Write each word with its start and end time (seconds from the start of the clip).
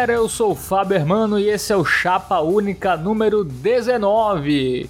galera, 0.00 0.12
eu 0.14 0.30
sou 0.30 0.52
o 0.52 0.54
Fábio 0.54 0.96
Hermano 0.96 1.38
e 1.38 1.50
esse 1.50 1.74
é 1.74 1.76
o 1.76 1.84
Chapa 1.84 2.40
Única 2.40 2.96
número 2.96 3.44
19. 3.44 4.88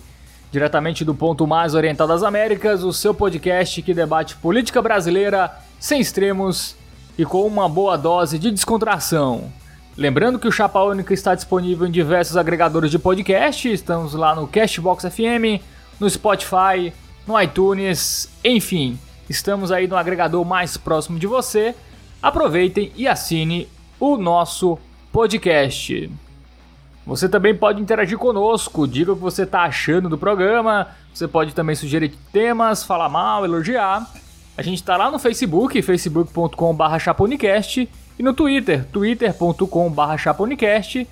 Diretamente 0.53 1.05
do 1.05 1.17
ponto 1.17 1.49
mais 1.49 1.75
oriental 1.75 2.07
das 2.07 2.23
Américas, 2.23 2.85
o 2.85 2.93
seu 2.93 3.13
podcast 3.13 3.83
que 3.83 3.93
debate 3.93 4.37
política 4.37 4.81
brasileira 4.81 5.53
sem 5.81 6.01
extremos 6.01 6.77
e 7.19 7.25
com 7.25 7.45
uma 7.45 7.69
boa 7.69 7.99
dose 7.99 8.39
de 8.39 8.53
descontração. 8.53 9.53
Lembrando 9.97 10.39
que 10.39 10.47
o 10.47 10.53
Chapa 10.53 10.81
Única 10.81 11.13
está 11.13 11.35
disponível 11.35 11.89
em 11.89 11.91
diversos 11.91 12.37
agregadores 12.37 12.89
de 12.89 12.99
podcast, 12.99 13.69
estamos 13.69 14.15
lá 14.15 14.33
no 14.37 14.47
Castbox 14.47 15.07
FM, 15.13 15.61
no 15.99 16.09
Spotify, 16.09 16.93
no 17.27 17.41
iTunes, 17.41 18.31
enfim, 18.45 18.97
estamos 19.29 19.73
aí 19.73 19.89
no 19.89 19.97
agregador 19.97 20.45
mais 20.45 20.77
próximo 20.77 21.19
de 21.19 21.27
você. 21.27 21.75
Aproveitem 22.23 22.93
e 22.95 23.09
assine 23.09 23.67
o 23.99 24.17
nosso 24.17 24.79
podcast. 25.13 26.11
Você 27.07 27.29
também 27.29 27.55
pode 27.55 27.83
interagir 27.83 28.19
conosco, 28.19 28.87
diga 28.87 29.13
o 29.13 29.17
que 29.17 29.23
você 29.23 29.43
está 29.43 29.63
achando 29.63 30.09
do 30.09 30.17
programa. 30.17 30.87
Você 31.13 31.27
pode 31.27 31.53
também 31.55 31.75
sugerir 31.75 32.13
temas, 32.33 32.85
falar 32.85 33.09
mal, 33.09 33.45
elogiar. 33.45 34.09
A 34.57 34.63
gente 34.63 34.77
está 34.77 34.97
lá 34.97 35.11
no 35.11 35.19
Facebook, 35.19 35.83
facebook.com.br 35.83 36.99
chaponicast 37.01 37.89
e 38.19 38.23
no 38.23 38.33
Twitter, 38.35 38.85
twitter.com.br 38.93 40.17
chaponicast 40.19 41.09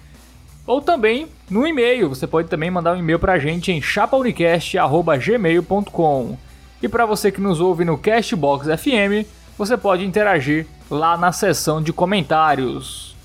ou 0.67 0.83
também 0.83 1.29
no 1.51 1.67
e-mail. 1.67 2.11
Você 2.11 2.27
pode 2.27 2.49
também 2.49 2.71
mandar 2.71 2.95
um 2.95 2.99
e-mail 2.99 3.19
para 3.19 3.33
a 3.33 3.39
gente 3.39 3.73
em 3.73 3.81
chapaunicast.gmail.com 3.81 6.37
E 6.83 6.89
para 6.89 7.07
você 7.07 7.33
que 7.33 7.41
nos 7.41 7.59
ouve 7.61 7.87
no 7.87 7.97
Castbox 7.97 8.67
FM, 8.67 9.25
você 9.57 9.75
pode 9.77 10.05
interagir 10.05 10.67
lá 10.91 11.17
na 11.17 11.31
seção 11.33 11.83
de 11.83 11.93
comentários. 11.93 13.18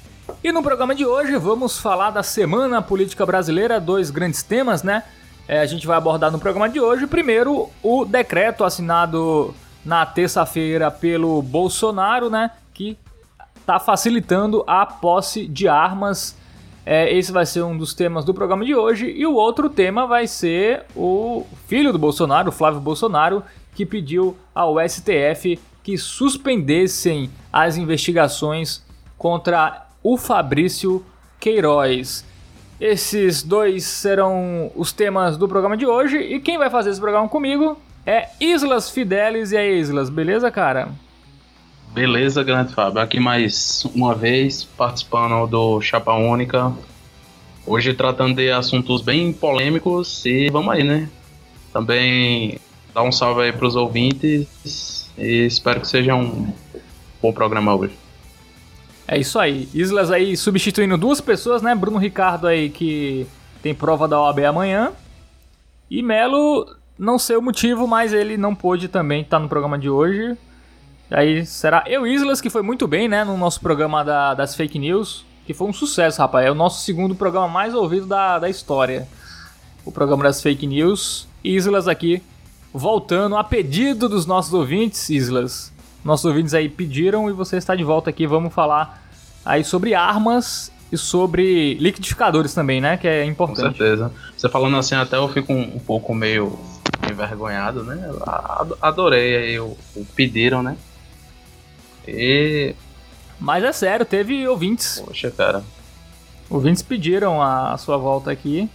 E 0.44 0.52
no 0.52 0.64
programa 0.64 0.96
de 0.96 1.06
hoje 1.06 1.36
vamos 1.38 1.80
falar 1.80 2.12
da 2.12 2.24
Semana 2.24 2.82
Política 2.82 3.26
Brasileira, 3.26 3.80
dois 3.80 4.10
grandes 4.10 4.44
temas, 4.44 4.84
né? 4.84 5.04
É, 5.48 5.60
a 5.60 5.66
gente 5.66 5.86
vai 5.86 5.98
abordar 5.98 6.32
no 6.32 6.40
programa 6.40 6.70
de 6.70 6.80
hoje, 6.80 7.06
primeiro, 7.06 7.70
o 7.82 8.06
decreto 8.06 8.64
assinado 8.64 9.54
na 9.84 10.06
terça-feira 10.06 10.90
pelo 10.90 11.42
Bolsonaro, 11.42 12.30
né? 12.30 12.52
Que 12.74 12.98
está 13.60 13.80
facilitando 13.80 14.64
a 14.66 14.86
posse 14.86 15.46
de 15.46 15.68
armas. 15.68 16.38
É, 16.86 17.14
esse 17.14 17.32
vai 17.32 17.46
ser 17.46 17.64
um 17.64 17.78
dos 17.78 17.94
temas 17.94 18.24
do 18.24 18.34
programa 18.34 18.64
de 18.64 18.76
hoje. 18.76 19.10
E 19.10 19.26
o 19.26 19.34
outro 19.34 19.70
tema 19.70 20.08
vai 20.08 20.28
ser 20.28 20.86
o 20.96 21.46
filho 21.68 21.92
do 21.92 22.00
Bolsonaro, 22.00 22.52
Flávio 22.52 22.80
Bolsonaro, 22.80 23.44
que 23.76 23.86
pediu 23.86 24.38
ao 24.56 24.76
STF 24.88 25.60
que 25.82 25.98
suspendessem 25.98 27.30
as 27.52 27.76
investigações 27.76 28.82
contra 29.18 29.86
o 30.04 30.18
Fabrício 30.18 31.04
Queiroz. 31.40 32.26
Esses 32.80 33.42
dois 33.42 33.86
serão 33.86 34.70
os 34.76 34.92
temas 34.92 35.38
do 35.38 35.48
programa 35.48 35.78
de 35.78 35.86
hoje 35.86 36.18
e 36.18 36.40
quem 36.40 36.58
vai 36.58 36.70
fazer 36.70 36.90
esse 36.90 37.00
programa 37.00 37.30
comigo 37.30 37.78
é 38.06 38.28
Islas 38.40 38.90
Fidelis 38.90 39.54
e 39.54 39.58
aí 39.58 39.80
Islas, 39.80 40.10
beleza, 40.10 40.52
cara? 40.52 40.90
Beleza, 41.94 42.44
grande 42.44 42.74
Fábio. 42.74 43.00
Aqui 43.00 43.20
mais 43.20 43.86
uma 43.96 44.14
vez 44.14 44.64
participando 44.64 45.48
do 45.48 45.80
Chapa 45.80 46.14
Única. 46.14 46.74
Hoje 47.66 47.94
tratando 47.94 48.36
de 48.36 48.52
assuntos 48.52 49.02
bem 49.02 49.32
polêmicos 49.32 50.26
e 50.26 50.50
vamos 50.50 50.74
aí, 50.74 50.84
né? 50.84 51.08
Também 51.72 52.60
dar 52.94 53.04
um 53.04 53.12
salve 53.12 53.44
aí 53.44 53.54
para 53.54 53.66
os 53.66 53.76
ouvintes 53.76 55.10
e 55.18 55.46
espero 55.46 55.80
que 55.80 55.88
seja 55.88 56.14
um 56.16 56.52
bom 57.22 57.32
programa 57.32 57.74
hoje. 57.74 58.03
É 59.14 59.20
isso 59.20 59.38
aí. 59.38 59.70
Islas 59.76 60.10
aí 60.10 60.36
substituindo 60.36 60.98
duas 60.98 61.22
pessoas, 61.22 61.62
né? 61.62 61.76
Bruno 61.76 62.00
Ricardo 62.00 62.48
aí 62.48 62.68
que 62.68 63.28
tem 63.62 63.72
prova 63.72 64.08
da 64.08 64.20
OAB 64.20 64.40
amanhã. 64.40 64.92
E 65.88 66.02
Melo, 66.02 66.76
não 66.98 67.20
sei 67.20 67.36
o 67.36 67.42
motivo, 67.42 67.88
mas 67.88 68.12
ele 68.12 68.38
não 68.38 68.56
pôde 68.56 68.88
também 68.88 69.22
estar 69.22 69.38
no 69.38 69.48
programa 69.48 69.78
de 69.78 69.88
hoje. 69.88 70.36
Aí 71.12 71.46
será 71.46 71.84
eu 71.86 72.08
Islas, 72.08 72.42
que 72.42 72.50
foi 72.50 72.64
muito 72.64 72.88
bem, 72.88 73.08
né? 73.08 73.24
No 73.24 73.38
nosso 73.38 73.62
programa 73.62 74.04
da, 74.04 74.34
das 74.34 74.56
fake 74.56 74.80
news. 74.80 75.24
Que 75.46 75.54
foi 75.54 75.68
um 75.68 75.74
sucesso, 75.74 76.20
rapaz. 76.20 76.48
É 76.48 76.50
o 76.50 76.56
nosso 76.56 76.82
segundo 76.82 77.14
programa 77.14 77.48
mais 77.48 77.76
ouvido 77.76 78.08
da, 78.08 78.40
da 78.40 78.50
história. 78.50 79.08
O 79.86 79.92
programa 79.92 80.24
das 80.24 80.42
fake 80.42 80.66
news. 80.66 81.28
Islas 81.44 81.88
aqui 81.88 82.24
voltando 82.74 83.38
a 83.38 83.44
pedido 83.44 84.10
dos 84.10 84.26
nossos 84.26 84.56
ouvintes, 84.56 85.08
Islas. 85.12 85.72
Nossos 86.04 86.26
ouvintes 86.26 86.56
aí 86.56 86.68
pediram 86.68 87.30
e 87.30 87.32
você 87.32 87.58
está 87.58 87.76
de 87.76 87.84
volta 87.84 88.10
aqui. 88.10 88.26
Vamos 88.26 88.52
falar 88.52 89.03
aí 89.46 89.64
sobre 89.64 89.94
armas 89.94 90.72
e 90.92 90.98
sobre 90.98 91.76
liquidificadores 91.76 92.54
também, 92.54 92.80
né? 92.80 92.98
Que 92.98 93.08
é 93.08 93.26
importante. 93.26 93.58
Com 93.58 93.78
certeza. 93.78 94.12
Você 94.36 94.50
falando 94.50 94.78
assim, 94.78 94.96
até 94.96 95.18
eu 95.18 95.28
fico 95.30 95.54
um, 95.54 95.76
um 95.76 95.80
pouco 95.80 96.14
meio 96.14 96.60
envergonhado, 97.10 97.84
né? 97.84 98.10
Adorei 98.82 99.36
aí 99.36 99.60
o, 99.60 99.78
o 99.96 100.06
pediram, 100.16 100.62
né? 100.62 100.78
E. 102.08 102.76
Mas 103.40 103.64
é 103.64 103.72
sério, 103.72 104.06
teve 104.06 104.48
ouvintes. 104.48 105.02
Poxa, 105.06 105.32
cara. 105.32 105.64
Ouvintes 106.50 106.82
pediram 106.82 107.42
a, 107.42 107.74
a 107.74 107.78
sua 107.78 107.98
volta 107.98 108.32
aqui 108.32 108.70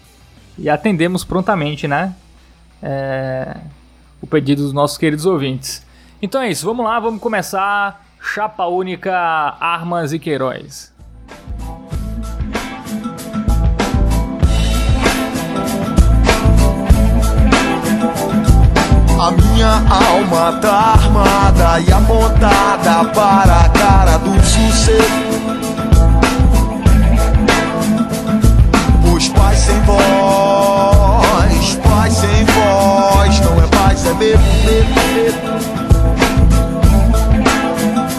e 0.58 0.68
atendemos 0.68 1.24
prontamente, 1.24 1.86
né? 1.86 2.14
É 2.82 3.56
o 4.20 4.26
pedido 4.26 4.62
dos 4.62 4.72
nossos 4.72 4.98
queridos 4.98 5.26
ouvintes. 5.26 5.86
Então 6.20 6.40
é 6.42 6.50
isso, 6.50 6.66
vamos 6.66 6.84
lá, 6.84 6.98
vamos 6.98 7.20
começar. 7.20 8.06
Chapa 8.20 8.66
única, 8.66 9.12
armas 9.60 10.12
e 10.12 10.18
Queiroz. 10.18 10.92
A 19.20 19.30
minha 19.32 19.82
alma 19.90 20.58
tá 20.60 20.72
armada 20.92 21.80
e 21.80 21.92
apontada 21.92 23.04
para 23.12 23.60
a 23.60 23.68
cara 23.70 24.18
do 24.18 24.32
sucesso. 24.44 25.28
Os 29.12 29.28
pais 29.28 29.58
sem 29.58 29.80
voz, 29.80 31.74
pais 31.82 32.14
sem 32.14 32.44
voz, 32.44 33.40
não 33.40 33.62
é 33.62 33.66
paz, 33.66 34.06
é 34.06 34.14
medo, 34.14 34.42
medo, 34.64 34.94
medo. 35.14 35.47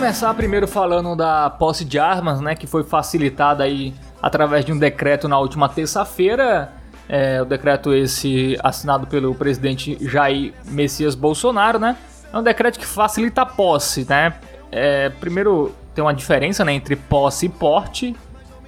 Começar 0.00 0.32
primeiro 0.32 0.66
falando 0.66 1.14
da 1.14 1.50
posse 1.50 1.84
de 1.84 1.98
armas, 1.98 2.40
né, 2.40 2.54
que 2.54 2.66
foi 2.66 2.82
facilitada 2.82 3.64
aí 3.64 3.92
através 4.22 4.64
de 4.64 4.72
um 4.72 4.78
decreto 4.78 5.28
na 5.28 5.38
última 5.38 5.68
terça-feira. 5.68 6.72
É, 7.06 7.42
o 7.42 7.44
decreto 7.44 7.92
esse 7.92 8.56
assinado 8.64 9.06
pelo 9.06 9.34
presidente 9.34 9.98
Jair 10.00 10.54
Messias 10.64 11.14
Bolsonaro, 11.14 11.78
né? 11.78 11.98
É 12.32 12.38
um 12.38 12.42
decreto 12.42 12.78
que 12.78 12.86
facilita 12.86 13.42
a 13.42 13.46
posse, 13.46 14.06
né? 14.08 14.32
É, 14.72 15.10
primeiro 15.10 15.74
tem 15.94 16.02
uma 16.02 16.14
diferença 16.14 16.64
né, 16.64 16.72
entre 16.72 16.96
posse 16.96 17.44
e 17.44 17.48
porte, 17.50 18.16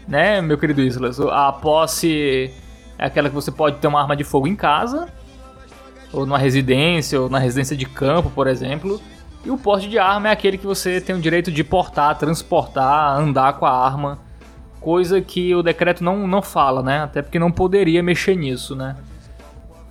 né, 0.07 0.43
meu 0.43 0.59
querido 0.59 0.83
Islas? 0.83 1.19
A 1.19 1.51
posse 1.51 2.53
é 2.99 3.07
aquela 3.07 3.31
que 3.31 3.35
você 3.35 3.51
pode 3.51 3.79
ter 3.79 3.87
uma 3.87 4.03
arma 4.03 4.15
de 4.15 4.23
fogo 4.23 4.47
em 4.47 4.55
casa, 4.55 5.09
ou 6.13 6.27
numa 6.27 6.39
residência, 6.39 7.19
ou 7.19 7.31
na 7.31 7.39
residência 7.39 7.75
de 7.75 7.87
campo, 7.87 8.29
por 8.29 8.47
exemplo. 8.47 9.01
E 9.45 9.51
o 9.51 9.59
porte 9.59 9.89
de 9.89 9.99
arma 9.99 10.29
é 10.29 10.33
aquele 10.33 10.57
que 10.57 10.67
você 10.67 11.01
tem 11.01 11.17
o 11.17 11.21
direito 11.21 11.51
de 11.51 11.65
portar, 11.65 12.17
transportar, 12.17 13.19
andar 13.19 13.55
com 13.55 13.67
a 13.67 13.71
arma. 13.71 14.19
Coisa 14.81 15.21
que 15.21 15.55
o 15.55 15.63
decreto 15.63 16.05
não, 16.05 16.27
não 16.29 16.41
fala, 16.41 16.83
né? 16.83 17.03
Até 17.03 17.23
porque 17.23 17.39
não 17.39 17.51
poderia 17.51 18.03
mexer 18.03 18.37
nisso, 18.37 18.77
né? 18.77 18.97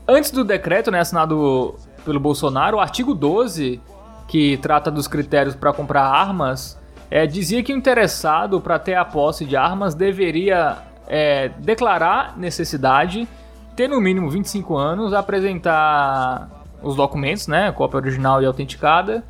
Antes 0.07 0.31
do 0.31 0.43
decreto, 0.43 0.89
né, 0.89 0.99
assinado 0.99 1.75
pelo 2.03 2.19
Bolsonaro, 2.19 2.77
o 2.77 2.79
artigo 2.79 3.13
12, 3.13 3.79
que 4.27 4.57
trata 4.57 4.89
dos 4.89 5.07
critérios 5.07 5.55
para 5.55 5.71
comprar 5.71 6.03
armas, 6.03 6.79
é, 7.09 7.27
dizia 7.27 7.61
que 7.61 7.73
o 7.73 7.77
interessado 7.77 8.59
para 8.59 8.79
ter 8.79 8.95
a 8.95 9.05
posse 9.05 9.45
de 9.45 9.55
armas 9.55 9.93
deveria 9.93 10.77
é, 11.07 11.49
declarar 11.59 12.37
necessidade, 12.37 13.27
ter 13.75 13.87
no 13.87 13.99
mínimo 14.01 14.29
25 14.29 14.77
anos, 14.77 15.13
apresentar 15.13 16.49
os 16.81 16.95
documentos, 16.95 17.47
né, 17.47 17.71
cópia 17.71 17.97
original 17.97 18.41
e 18.41 18.45
autenticada, 18.45 19.23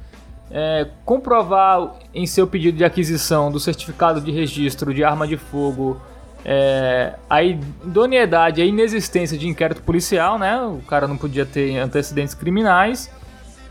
é, 0.51 0.87
comprovar 1.05 1.95
em 2.13 2.25
seu 2.25 2.45
pedido 2.45 2.77
de 2.77 2.83
aquisição 2.83 3.51
do 3.51 3.59
certificado 3.59 4.19
de 4.19 4.31
registro 4.31 4.93
de 4.93 5.03
arma 5.03 5.27
de 5.27 5.37
fogo 5.37 5.99
É, 6.43 7.13
a 7.29 7.43
idoneidade, 7.43 8.61
a 8.61 8.65
inexistência 8.65 9.37
de 9.37 9.47
inquérito 9.47 9.83
policial, 9.83 10.39
né? 10.39 10.59
O 10.59 10.81
cara 10.87 11.07
não 11.07 11.15
podia 11.15 11.45
ter 11.45 11.77
antecedentes 11.77 12.33
criminais. 12.33 13.11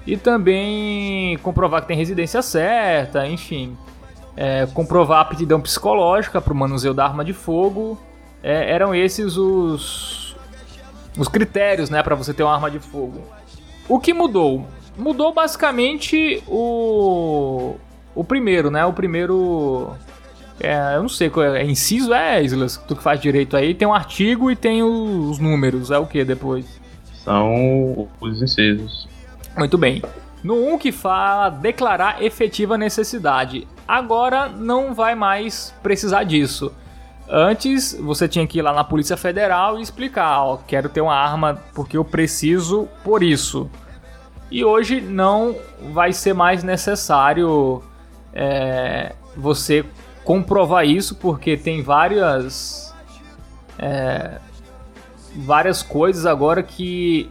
E 0.07 0.17
também 0.17 1.37
comprovar 1.39 1.83
que 1.83 1.89
tem 1.89 1.97
residência 1.97 2.41
certa, 2.43 3.27
enfim. 3.27 3.77
É, 4.37 4.67
comprovar 4.73 5.19
a 5.19 5.23
aptidão 5.23 5.61
psicológica 5.61 6.41
para 6.41 6.53
o 6.53 6.57
manuseio 6.57 6.95
da 6.95 7.05
arma 7.05 7.25
de 7.25 7.33
fogo. 7.33 7.99
É, 8.43 8.73
eram 8.73 8.95
esses 8.95 9.37
os, 9.37 10.37
os 11.19 11.29
critérios 11.29 11.91
né, 11.91 12.03
para 12.03 12.15
você 12.15 12.33
ter 12.33 12.45
uma 12.45 12.55
arma 12.55 12.71
de 12.71 12.79
fogo. 12.79 13.21
O 13.89 13.99
que 13.99 14.15
mudou? 14.15 14.65
Mudou 15.01 15.33
basicamente 15.33 16.43
o, 16.47 17.75
o 18.15 18.23
primeiro, 18.23 18.71
né? 18.71 18.85
O 18.85 18.93
primeiro 18.93 19.97
é, 20.61 20.97
eu 20.97 21.03
não 21.03 21.09
sei 21.09 21.31
qual 21.31 21.47
é. 21.47 21.63
é 21.63 21.65
inciso 21.65 22.13
é, 22.13 22.43
Islas? 22.43 22.77
Tu 22.77 22.95
que 22.95 23.03
faz 23.03 23.19
direito 23.19 23.57
aí. 23.57 23.75
Tem 23.75 23.89
um 23.89 23.95
artigo 23.95 24.51
e 24.51 24.57
tem 24.57 24.83
os 24.83 25.39
números. 25.39 25.91
É 25.91 25.99
o 25.99 26.07
que 26.07 26.23
depois? 26.23 26.67
São 27.25 28.09
os 28.21 28.43
incisos. 28.43 29.09
Muito 29.57 29.79
bem. 29.79 30.03
No 30.45 30.55
1 30.55 30.75
um 30.75 30.79
que 30.79 30.93
fala 30.93 31.49
declarar 31.49 32.23
efetiva 32.23 32.77
necessidade. 32.77 33.67
Agora 33.89 34.49
não 34.49 34.95
vai 34.95 35.15
mais 35.15 35.75
precisar 35.83 36.25
disso. 36.25 36.73
Antes 37.29 37.97
você 37.99 38.29
tinha 38.29 38.47
que 38.47 38.59
ir 38.59 38.63
lá 38.63 38.73
na 38.73 38.85
Polícia 38.85 39.17
Federal 39.17 39.79
e 39.79 39.83
explicar, 39.83 40.43
ó, 40.43 40.57
quero 40.57 40.89
ter 40.89 41.01
uma 41.01 41.15
arma 41.15 41.63
porque 41.75 41.97
eu 41.97 42.05
preciso 42.05 42.89
por 43.05 43.23
isso. 43.23 43.71
E 44.51 44.65
hoje 44.65 45.01
não 45.01 45.57
vai 45.93 46.13
ser 46.13 46.35
mais 46.35 46.63
necessário 46.63 47.83
é, 48.33 49.15
você 49.37 49.85
comprovar 50.25 50.85
isso 50.85 51.15
porque 51.15 51.57
tem 51.57 51.83
várias 51.83 52.95
é, 53.79 54.39
várias 55.37 55.83
coisas 55.83 56.27
agora 56.27 56.63
que 56.63 57.31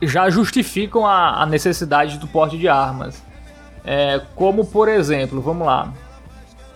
já 0.00 0.30
justificam 0.30 1.06
a, 1.06 1.42
a 1.42 1.46
necessidade 1.46 2.18
do 2.18 2.26
porte 2.26 2.56
de 2.56 2.68
armas. 2.68 3.22
É, 3.84 4.20
como 4.34 4.64
por 4.64 4.88
exemplo, 4.88 5.40
vamos 5.40 5.66
lá, 5.66 5.92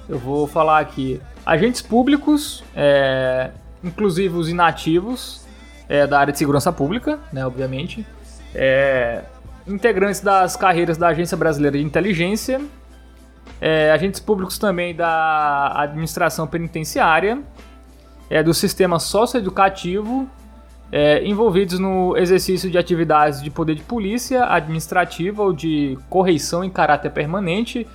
eu 0.09 0.19
vou 0.19 0.47
falar 0.47 0.81
aqui, 0.81 1.21
agentes 1.45 1.83
públicos, 1.83 2.63
é, 2.75 3.51
inclusive 3.83 4.37
os 4.37 4.49
inativos 4.49 5.47
é, 5.89 6.07
da 6.07 6.19
área 6.21 6.33
de 6.33 6.39
segurança 6.39 6.73
pública, 6.73 7.19
né, 7.33 7.45
obviamente, 7.45 8.07
é, 8.55 9.23
integrantes 9.67 10.21
das 10.21 10.57
carreiras 10.57 10.97
da 10.97 11.09
Agência 11.09 11.37
Brasileira 11.37 11.79
de 11.79 11.85
Inteligência 11.85 12.61
é, 13.61 13.93
agentes 13.93 14.21
públicos 14.21 14.59
também 14.59 14.95
da 14.95 15.73
administração 15.83 16.47
penitenciária, 16.47 17.41
é, 18.31 18.43
do 18.43 18.55
sistema 18.55 18.99
socioeducativo, 18.99 20.29
é, 20.91 21.25
envolvidos 21.25 21.79
no 21.79 22.17
exercício 22.17 22.71
de 22.71 22.79
atividades 22.79 23.43
de 23.43 23.51
poder 23.51 23.75
de 23.75 23.83
polícia, 23.83 24.47
administrativa 24.47 25.43
ou 25.43 25.53
de 25.53 25.99
correição 26.09 26.65
em 26.65 26.71
caráter 26.71 27.11
permanente, 27.11 27.87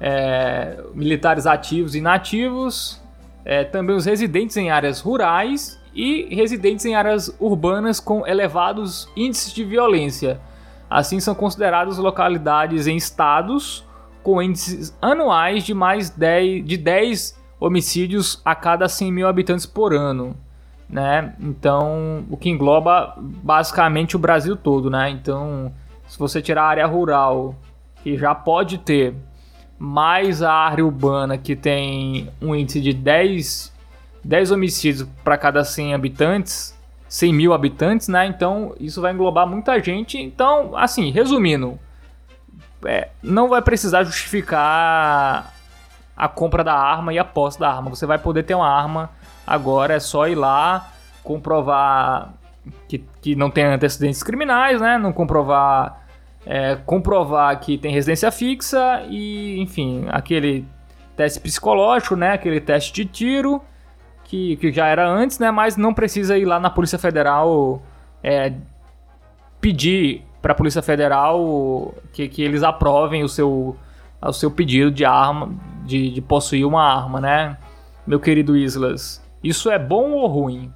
é, 0.00 0.78
militares 0.94 1.46
ativos 1.46 1.94
e 1.94 1.98
inativos, 1.98 3.00
é, 3.44 3.64
também 3.64 3.94
os 3.94 4.04
residentes 4.04 4.56
em 4.56 4.70
áreas 4.70 5.00
rurais 5.00 5.80
e 5.94 6.34
residentes 6.34 6.84
em 6.84 6.94
áreas 6.94 7.34
urbanas 7.38 8.00
com 8.00 8.26
elevados 8.26 9.08
índices 9.16 9.52
de 9.52 9.64
violência. 9.64 10.40
Assim, 10.92 11.18
são 11.20 11.34
considerados 11.34 11.96
localidades 11.96 12.86
em 12.86 12.96
estados 12.96 13.82
com 14.22 14.42
índices 14.42 14.94
anuais 15.00 15.64
de 15.64 15.72
mais 15.72 16.10
10, 16.10 16.66
de 16.66 16.76
10 16.76 17.42
homicídios 17.58 18.42
a 18.44 18.54
cada 18.54 18.86
100 18.86 19.10
mil 19.10 19.26
habitantes 19.26 19.64
por 19.64 19.94
ano. 19.94 20.36
Né? 20.86 21.34
Então, 21.40 22.26
o 22.28 22.36
que 22.36 22.50
engloba 22.50 23.14
basicamente 23.18 24.16
o 24.16 24.18
Brasil 24.18 24.54
todo, 24.54 24.90
né? 24.90 25.08
Então, 25.08 25.72
se 26.06 26.18
você 26.18 26.42
tirar 26.42 26.64
a 26.64 26.68
área 26.68 26.86
rural, 26.86 27.54
que 28.02 28.18
já 28.18 28.34
pode 28.34 28.76
ter, 28.76 29.14
mais 29.78 30.42
a 30.42 30.52
área 30.52 30.84
urbana, 30.84 31.38
que 31.38 31.56
tem 31.56 32.28
um 32.38 32.54
índice 32.54 32.82
de 32.82 32.92
10, 32.92 33.72
10 34.22 34.50
homicídios 34.50 35.08
para 35.24 35.38
cada 35.38 35.64
100 35.64 35.94
habitantes, 35.94 36.78
100 37.12 37.30
mil 37.34 37.52
habitantes, 37.52 38.08
né? 38.08 38.24
Então, 38.24 38.74
isso 38.80 39.02
vai 39.02 39.12
englobar 39.12 39.46
muita 39.46 39.78
gente. 39.82 40.16
Então, 40.16 40.74
assim, 40.74 41.10
resumindo, 41.10 41.78
é, 42.86 43.10
não 43.22 43.50
vai 43.50 43.60
precisar 43.60 44.02
justificar 44.02 45.52
a 46.16 46.28
compra 46.28 46.64
da 46.64 46.72
arma 46.72 47.12
e 47.12 47.18
a 47.18 47.24
posse 47.24 47.60
da 47.60 47.70
arma. 47.70 47.90
Você 47.90 48.06
vai 48.06 48.16
poder 48.16 48.44
ter 48.44 48.54
uma 48.54 48.66
arma 48.66 49.10
agora, 49.46 49.92
é 49.92 50.00
só 50.00 50.26
ir 50.26 50.36
lá, 50.36 50.90
comprovar 51.22 52.32
que, 52.88 53.04
que 53.20 53.36
não 53.36 53.50
tem 53.50 53.64
antecedentes 53.64 54.22
criminais, 54.22 54.80
né? 54.80 54.96
Não 54.96 55.12
comprovar. 55.12 56.00
É, 56.46 56.76
comprovar 56.86 57.60
que 57.60 57.76
tem 57.76 57.92
residência 57.92 58.32
fixa 58.32 59.04
e, 59.10 59.60
enfim, 59.60 60.06
aquele 60.08 60.66
teste 61.14 61.38
psicológico, 61.40 62.16
né? 62.16 62.32
Aquele 62.32 62.58
teste 62.58 62.90
de 62.90 63.04
tiro 63.04 63.62
que, 64.32 64.56
que 64.56 64.72
já 64.72 64.86
era 64.86 65.06
antes, 65.06 65.38
né? 65.38 65.50
Mas 65.50 65.76
não 65.76 65.92
precisa 65.92 66.38
ir 66.38 66.46
lá 66.46 66.58
na 66.58 66.70
Polícia 66.70 66.98
Federal 66.98 67.82
é, 68.22 68.54
pedir 69.60 70.22
para 70.40 70.52
a 70.52 70.54
Polícia 70.54 70.80
Federal 70.80 71.94
que, 72.14 72.26
que 72.28 72.42
eles 72.42 72.62
aprovem 72.62 73.22
o 73.22 73.28
seu, 73.28 73.76
o 74.22 74.32
seu 74.32 74.50
pedido 74.50 74.90
de 74.90 75.04
arma, 75.04 75.50
de, 75.84 76.08
de 76.08 76.22
possuir 76.22 76.64
uma 76.64 76.82
arma, 76.82 77.20
né? 77.20 77.58
Meu 78.06 78.18
querido 78.18 78.56
Islas, 78.56 79.22
isso 79.44 79.70
é 79.70 79.78
bom 79.78 80.12
ou 80.12 80.26
ruim? 80.26 80.72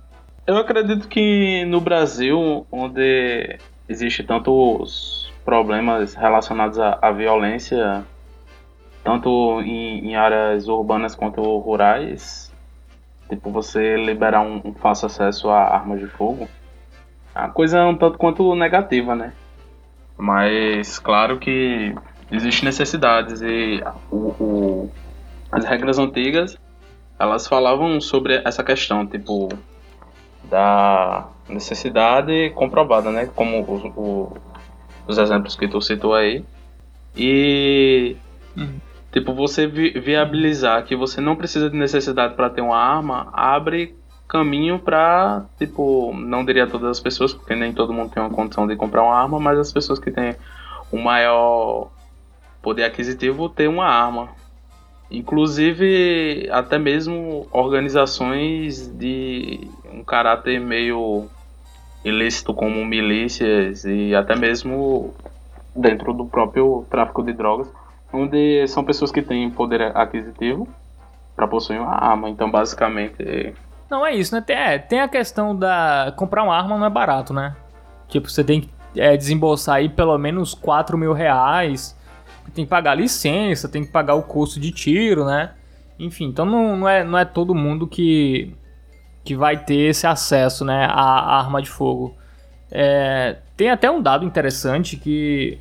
Eu 0.47 0.59
acredito 0.59 1.09
que 1.09 1.64
no 1.64 1.81
Brasil, 1.81 2.67
onde 2.70 3.59
existe 3.88 4.23
tantos 4.23 5.32
problemas 5.47 6.14
relacionados 6.14 6.79
à, 6.79 6.99
à 7.00 7.11
violência, 7.11 8.05
tanto 9.02 9.62
em, 9.62 10.11
em, 10.11 10.14
áreas 10.14 10.69
urbanas 10.69 11.14
quanto 11.14 11.41
rurais, 11.59 12.45
tipo 13.28 13.50
você 13.50 13.96
liberar 13.96 14.40
um, 14.40 14.61
um 14.64 14.75
fácil 14.75 15.06
acesso 15.06 15.49
a 15.49 15.58
armas 15.58 16.00
de 16.00 16.06
fogo, 16.06 16.49
a 17.34 17.49
coisa 17.49 17.78
é 17.78 17.84
um 17.84 17.96
tanto 17.96 18.19
quanto 18.19 18.54
negativa, 18.54 19.14
né? 19.14 19.33
Mas 20.16 20.99
claro 20.99 21.38
que 21.38 21.95
existem 22.30 22.64
necessidades 22.64 23.42
e 23.42 23.83
o, 24.11 24.16
o, 24.16 24.90
as 25.52 25.64
regras 25.64 25.99
antigas 25.99 26.59
elas 27.18 27.47
falavam 27.47 28.00
sobre 28.00 28.42
essa 28.45 28.62
questão, 28.62 29.06
tipo, 29.06 29.49
da 30.50 31.28
necessidade 31.49 32.50
comprovada, 32.50 33.11
né? 33.11 33.26
Como 33.35 33.61
o, 33.62 33.87
o, 33.97 34.37
os 35.06 35.18
exemplos 35.18 35.56
que 35.56 35.68
tu 35.68 35.80
citou 35.80 36.14
aí. 36.14 36.45
E, 37.16 38.16
uhum. 38.56 38.78
Tipo, 39.16 39.32
você 39.32 39.66
vi 39.66 39.99
viabilizar 39.99 40.85
que 40.85 40.94
você 40.94 41.23
não 41.23 41.35
precisa 41.35 41.70
de 41.70 41.76
necessidade 41.76 42.35
para 42.35 42.50
ter 42.50 42.61
uma 42.61 42.76
arma, 42.76 43.30
abre 43.32 43.96
caminho 44.28 44.78
para, 44.78 45.46
tipo, 45.56 46.12
não 46.14 46.44
diria 46.44 46.66
todas 46.66 46.90
as 46.90 47.00
pessoas, 47.00 47.32
porque 47.32 47.54
nem 47.54 47.73
todo 47.73 47.94
mundo 47.94 48.11
tem 48.12 48.23
uma 48.23 48.28
condição 48.28 48.66
de 48.66 48.76
comprar 48.76 49.02
uma 49.02 49.16
arma, 49.16 49.40
mas 49.40 49.58
as 49.58 49.73
pessoas 49.73 49.99
que 49.99 50.11
têm 50.11 50.37
um 50.92 51.00
maior 51.00 51.88
poder 52.61 52.85
aquisitivo 52.85 53.49
ter 53.49 53.68
uma 53.68 53.87
arma. 53.87 54.28
Inclusive, 55.11 56.50
até 56.52 56.78
mesmo 56.78 57.46
organizações 57.50 58.87
de 58.87 59.66
um 59.90 60.04
caráter 60.04 60.61
meio 60.61 61.25
ilícito, 62.04 62.52
como 62.52 62.85
milícias 62.85 63.87
e 63.87 64.14
até 64.14 64.37
mesmo 64.37 65.14
dentro 65.75 66.12
do 66.12 66.26
próprio 66.26 66.85
tráfico 66.90 67.23
de 67.23 67.32
drogas, 67.32 67.66
onde 68.16 68.66
são 68.68 68.85
pessoas 68.85 69.11
que 69.11 69.23
têm 69.23 69.50
poder 69.50 69.96
aquisitivo 69.96 70.68
para 71.35 71.46
possuir 71.46 71.80
uma 71.80 71.94
arma. 71.94 72.28
Então, 72.28 72.50
basicamente, 72.50 73.54
não, 73.90 74.04
é 74.04 74.14
isso, 74.14 74.35
né? 74.35 74.40
Tem, 74.40 74.56
é, 74.56 74.78
tem 74.78 75.00
a 75.00 75.08
questão 75.08 75.54
da. 75.54 76.12
Comprar 76.16 76.42
uma 76.42 76.56
arma 76.56 76.76
não 76.76 76.87
é 76.87 76.90
barato, 76.90 77.32
né? 77.32 77.54
Tipo, 78.08 78.28
você 78.28 78.42
tem 78.42 78.62
que 78.62 78.70
é, 78.96 79.16
desembolsar 79.16 79.76
aí 79.76 79.88
pelo 79.88 80.16
menos 80.18 80.54
4 80.54 80.99
mil 80.99 81.12
reais. 81.12 81.96
Tem 82.54 82.64
que 82.64 82.70
pagar 82.70 82.94
licença, 82.94 83.68
tem 83.68 83.85
que 83.85 83.90
pagar 83.90 84.14
o 84.14 84.23
custo 84.23 84.58
de 84.61 84.70
tiro, 84.70 85.25
né? 85.25 85.52
Enfim, 85.99 86.26
então 86.26 86.44
não, 86.44 86.76
não, 86.76 86.88
é, 86.88 87.04
não 87.04 87.18
é 87.18 87.25
todo 87.25 87.54
mundo 87.54 87.87
que, 87.87 88.54
que 89.25 89.35
vai 89.35 89.56
ter 89.56 89.90
esse 89.90 90.06
acesso, 90.06 90.64
né? 90.64 90.87
À, 90.87 90.90
à 90.90 91.38
arma 91.38 91.61
de 91.61 91.68
fogo. 91.68 92.14
É, 92.70 93.37
tem 93.56 93.70
até 93.70 93.90
um 93.90 94.02
dado 94.02 94.25
interessante 94.25 94.96
que 94.96 95.58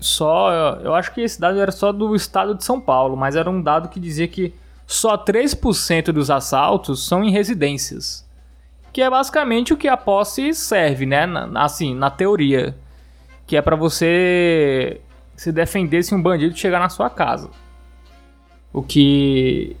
só. 0.00 0.78
Eu 0.82 0.94
acho 0.94 1.12
que 1.12 1.20
esse 1.20 1.40
dado 1.40 1.58
era 1.58 1.72
só 1.72 1.92
do 1.92 2.14
estado 2.14 2.54
de 2.54 2.64
São 2.64 2.80
Paulo, 2.80 3.16
mas 3.16 3.36
era 3.36 3.50
um 3.50 3.62
dado 3.62 3.88
que 3.88 4.00
dizia 4.00 4.28
que 4.28 4.54
só 4.86 5.16
3% 5.18 6.12
dos 6.12 6.30
assaltos 6.30 7.06
são 7.06 7.22
em 7.22 7.30
residências. 7.30 8.26
Que 8.92 9.02
é 9.02 9.10
basicamente 9.10 9.72
o 9.72 9.76
que 9.76 9.86
a 9.86 9.96
posse 9.96 10.54
serve, 10.54 11.04
né? 11.06 11.26
Na, 11.26 11.64
assim, 11.64 11.94
na 11.94 12.10
teoria. 12.10 12.76
Que 13.46 13.56
é 13.56 13.62
para 13.62 13.76
você 13.76 15.00
se 15.36 15.52
defender 15.52 16.02
se 16.02 16.14
um 16.14 16.22
bandido 16.22 16.56
chegar 16.56 16.80
na 16.80 16.88
sua 16.88 17.10
casa. 17.10 17.50
O 18.72 18.82
que 18.82 19.76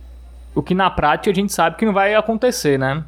o 0.54 0.62
que 0.62 0.74
na 0.74 0.90
prática 0.90 1.30
a 1.30 1.34
gente 1.34 1.52
sabe 1.52 1.76
que 1.76 1.86
não 1.86 1.92
vai 1.92 2.14
acontecer, 2.14 2.78
né? 2.78 3.04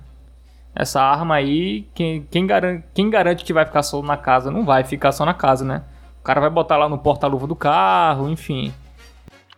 Essa 0.74 1.02
arma 1.02 1.34
aí, 1.34 1.86
quem, 1.94 2.22
quem, 2.30 2.46
garante, 2.46 2.84
quem 2.94 3.10
garante 3.10 3.44
que 3.44 3.52
vai 3.52 3.64
ficar 3.64 3.82
só 3.82 4.00
na 4.02 4.16
casa? 4.16 4.50
Não 4.50 4.64
vai 4.64 4.84
ficar 4.84 5.10
só 5.10 5.24
na 5.24 5.34
casa, 5.34 5.64
né? 5.64 5.82
O 6.20 6.22
cara 6.22 6.40
vai 6.40 6.50
botar 6.50 6.76
lá 6.76 6.88
no 6.88 6.98
porta-luva 6.98 7.46
do 7.46 7.56
carro, 7.56 8.28
enfim. 8.28 8.72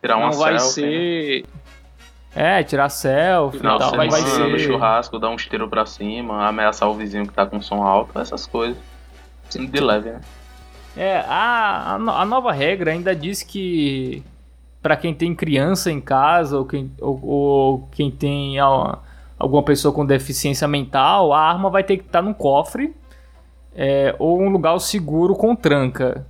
Tirar 0.01 0.17
uma 0.17 0.31
não 0.31 0.39
vai 0.39 0.59
selfie, 0.59 0.81
né? 0.83 0.89
ser. 0.91 1.45
É, 2.35 2.63
tirar 2.63 2.89
selfie 2.89 3.59
Final 3.59 3.77
e 3.77 3.79
tal. 3.79 3.91
Vai, 3.97 4.09
vai 4.09 4.21
semana, 4.23 4.49
no 4.49 4.59
ser. 4.59 4.65
churrasco, 4.67 5.19
dar 5.19 5.29
uns 5.31 5.45
tiros 5.47 5.69
pra 5.69 5.85
cima, 5.85 6.47
ameaçar 6.47 6.89
o 6.89 6.95
vizinho 6.95 7.27
que 7.27 7.33
tá 7.33 7.45
com 7.45 7.61
som 7.61 7.83
alto, 7.83 8.19
essas 8.19 8.47
coisas. 8.47 8.77
Assim, 9.49 9.67
de 9.67 9.81
leve, 9.81 10.11
né? 10.11 10.21
É, 10.97 11.19
a, 11.29 11.95
a, 11.95 11.99
no- 11.99 12.13
a 12.13 12.25
nova 12.25 12.53
regra 12.53 12.91
ainda 12.93 13.15
diz 13.15 13.43
que 13.43 14.23
para 14.81 14.97
quem 14.97 15.13
tem 15.15 15.35
criança 15.35 15.91
em 15.91 16.01
casa 16.01 16.59
ou 16.59 16.65
quem, 16.65 16.91
ou, 17.01 17.21
ou 17.25 17.89
quem 17.93 18.11
tem 18.11 18.59
alguma 19.39 19.63
pessoa 19.63 19.93
com 19.93 20.05
deficiência 20.05 20.67
mental, 20.69 21.33
a 21.33 21.41
arma 21.41 21.69
vai 21.71 21.83
ter 21.85 21.97
que 21.99 22.05
estar 22.05 22.23
num 22.23 22.33
cofre 22.35 22.95
é, 23.75 24.15
ou 24.19 24.41
um 24.41 24.49
lugar 24.51 24.79
seguro 24.81 25.35
com 25.35 25.55
tranca, 25.55 26.27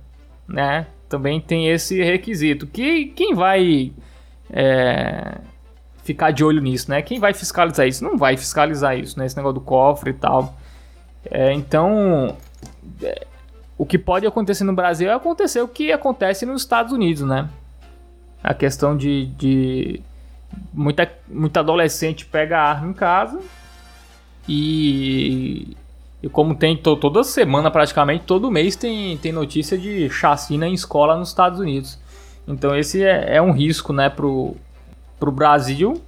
né? 0.53 0.85
Também 1.09 1.41
tem 1.41 1.67
esse 1.67 2.01
requisito. 2.01 2.67
Que 2.67 3.07
quem 3.07 3.33
vai 3.33 3.91
é, 4.51 5.39
ficar 6.03 6.31
de 6.31 6.45
olho 6.45 6.61
nisso, 6.61 6.91
né? 6.91 7.01
Quem 7.01 7.19
vai 7.19 7.33
fiscalizar 7.33 7.87
isso? 7.87 8.03
Não 8.03 8.17
vai 8.17 8.37
fiscalizar 8.37 8.97
isso, 8.97 9.17
né? 9.17 9.25
Esse 9.25 9.35
negócio 9.35 9.55
do 9.55 9.61
cofre 9.61 10.11
e 10.11 10.13
tal. 10.13 10.55
É, 11.29 11.51
então, 11.51 12.37
o 13.77 13.85
que 13.85 13.97
pode 13.97 14.27
acontecer 14.27 14.63
no 14.63 14.73
Brasil 14.73 15.09
é 15.09 15.13
acontecer 15.13 15.61
o 15.61 15.67
que 15.67 15.91
acontece 15.91 16.45
nos 16.45 16.61
Estados 16.61 16.93
Unidos, 16.93 17.23
né? 17.23 17.49
A 18.43 18.53
questão 18.53 18.95
de, 18.95 19.25
de 19.37 20.01
muita, 20.71 21.11
muita 21.27 21.61
adolescente 21.61 22.25
pega 22.25 22.59
arma 22.59 22.89
em 22.89 22.93
casa 22.93 23.39
e, 24.47 25.75
e 26.23 26.29
como 26.29 26.55
tem 26.55 26.75
to- 26.77 26.95
toda 26.95 27.23
semana 27.23 27.69
praticamente, 27.69 28.23
todo 28.25 28.49
mês 28.49 28.75
tem, 28.77 29.17
tem 29.17 29.31
notícia 29.33 29.77
de 29.77 30.09
chacina 30.09 30.65
em 30.67 30.73
escola 30.73 31.17
nos 31.17 31.27
Estados 31.29 31.59
Unidos. 31.59 31.99
Então 32.47 32.75
esse 32.75 33.03
é, 33.03 33.35
é 33.35 33.41
um 33.41 33.51
risco, 33.51 33.93
né, 33.93 34.09
pro, 34.09 34.55
pro 35.19 35.31
Brasil 35.31 36.01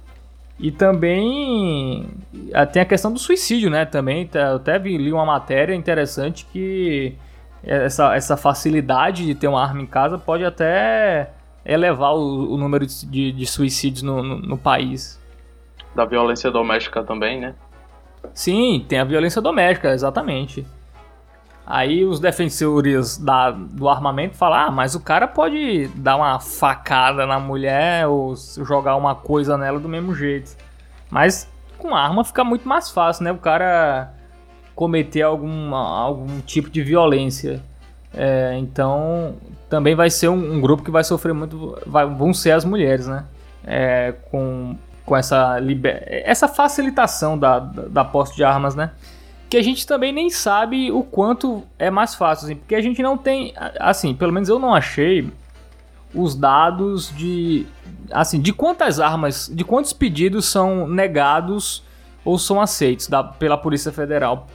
e 0.58 0.70
também 0.72 2.06
ah, 2.54 2.64
tem 2.66 2.80
a 2.80 2.84
questão 2.86 3.12
do 3.12 3.18
suicídio, 3.18 3.68
né? 3.68 3.84
Também 3.84 4.28
eu 4.32 4.56
até 4.56 4.78
vi, 4.78 4.96
li 4.96 5.12
uma 5.12 5.26
matéria 5.26 5.74
interessante 5.74 6.46
que 6.50 7.14
essa, 7.62 8.14
essa 8.16 8.36
facilidade 8.38 9.26
de 9.26 9.34
ter 9.34 9.48
uma 9.48 9.62
arma 9.62 9.82
em 9.82 9.86
casa 9.86 10.16
pode 10.18 10.44
até 10.46 11.28
elevar 11.64 12.14
o, 12.14 12.54
o 12.54 12.56
número 12.56 12.86
de, 12.86 13.04
de- 13.06 13.32
de 13.32 13.46
suicídios 13.46 14.02
no, 14.02 14.22
no, 14.22 14.38
no 14.38 14.56
país. 14.56 15.20
Da 15.94 16.04
violência 16.06 16.50
doméstica 16.50 17.02
também, 17.02 17.40
né? 17.40 17.54
Sim, 18.36 18.84
tem 18.86 18.98
a 18.98 19.04
violência 19.04 19.40
doméstica, 19.40 19.92
exatamente. 19.92 20.66
Aí 21.66 22.04
os 22.04 22.20
defensores 22.20 23.16
da, 23.16 23.50
do 23.50 23.88
armamento 23.88 24.36
falam: 24.36 24.58
ah, 24.68 24.70
mas 24.70 24.94
o 24.94 25.00
cara 25.00 25.26
pode 25.26 25.88
dar 25.96 26.16
uma 26.16 26.38
facada 26.38 27.26
na 27.26 27.40
mulher 27.40 28.06
ou 28.06 28.34
jogar 28.62 28.94
uma 28.94 29.14
coisa 29.14 29.56
nela 29.56 29.80
do 29.80 29.88
mesmo 29.88 30.14
jeito. 30.14 30.54
Mas 31.10 31.50
com 31.78 31.94
arma 31.96 32.22
fica 32.24 32.44
muito 32.44 32.68
mais 32.68 32.90
fácil, 32.90 33.24
né? 33.24 33.32
O 33.32 33.38
cara 33.38 34.12
cometer 34.74 35.22
algum, 35.22 35.74
algum 35.74 36.40
tipo 36.42 36.68
de 36.68 36.82
violência. 36.82 37.62
É, 38.14 38.54
então 38.58 39.34
também 39.68 39.94
vai 39.94 40.10
ser 40.10 40.28
um, 40.28 40.52
um 40.56 40.60
grupo 40.60 40.82
que 40.84 40.90
vai 40.90 41.02
sofrer 41.02 41.32
muito. 41.32 41.76
vai- 41.86 42.06
vão 42.06 42.34
ser 42.34 42.52
as 42.52 42.66
mulheres, 42.66 43.06
né? 43.08 43.24
É, 43.66 44.14
com, 44.30 44.76
com 45.06 45.16
essa, 45.16 45.58
liber, 45.60 46.02
essa 46.06 46.48
facilitação 46.48 47.38
da, 47.38 47.60
da, 47.60 47.82
da 47.82 48.04
posse 48.04 48.34
de 48.34 48.42
armas, 48.42 48.74
né? 48.74 48.90
Que 49.48 49.56
a 49.56 49.62
gente 49.62 49.86
também 49.86 50.12
nem 50.12 50.28
sabe 50.28 50.90
o 50.90 51.04
quanto 51.04 51.62
é 51.78 51.88
mais 51.88 52.16
fácil, 52.16 52.46
assim, 52.46 52.56
porque 52.56 52.74
a 52.74 52.82
gente 52.82 53.00
não 53.00 53.16
tem. 53.16 53.54
Assim, 53.78 54.12
pelo 54.12 54.32
menos 54.32 54.48
eu 54.48 54.58
não 54.58 54.74
achei 54.74 55.30
os 56.12 56.34
dados 56.34 57.14
de. 57.16 57.64
Assim, 58.10 58.40
de 58.40 58.52
quantas 58.52 58.98
armas, 58.98 59.48
de 59.52 59.64
quantos 59.64 59.92
pedidos 59.92 60.46
são 60.46 60.88
negados 60.88 61.84
ou 62.24 62.36
são 62.36 62.60
aceitos 62.60 63.06
da, 63.06 63.22
pela 63.22 63.56
Polícia 63.56 63.92
Federal. 63.92 64.48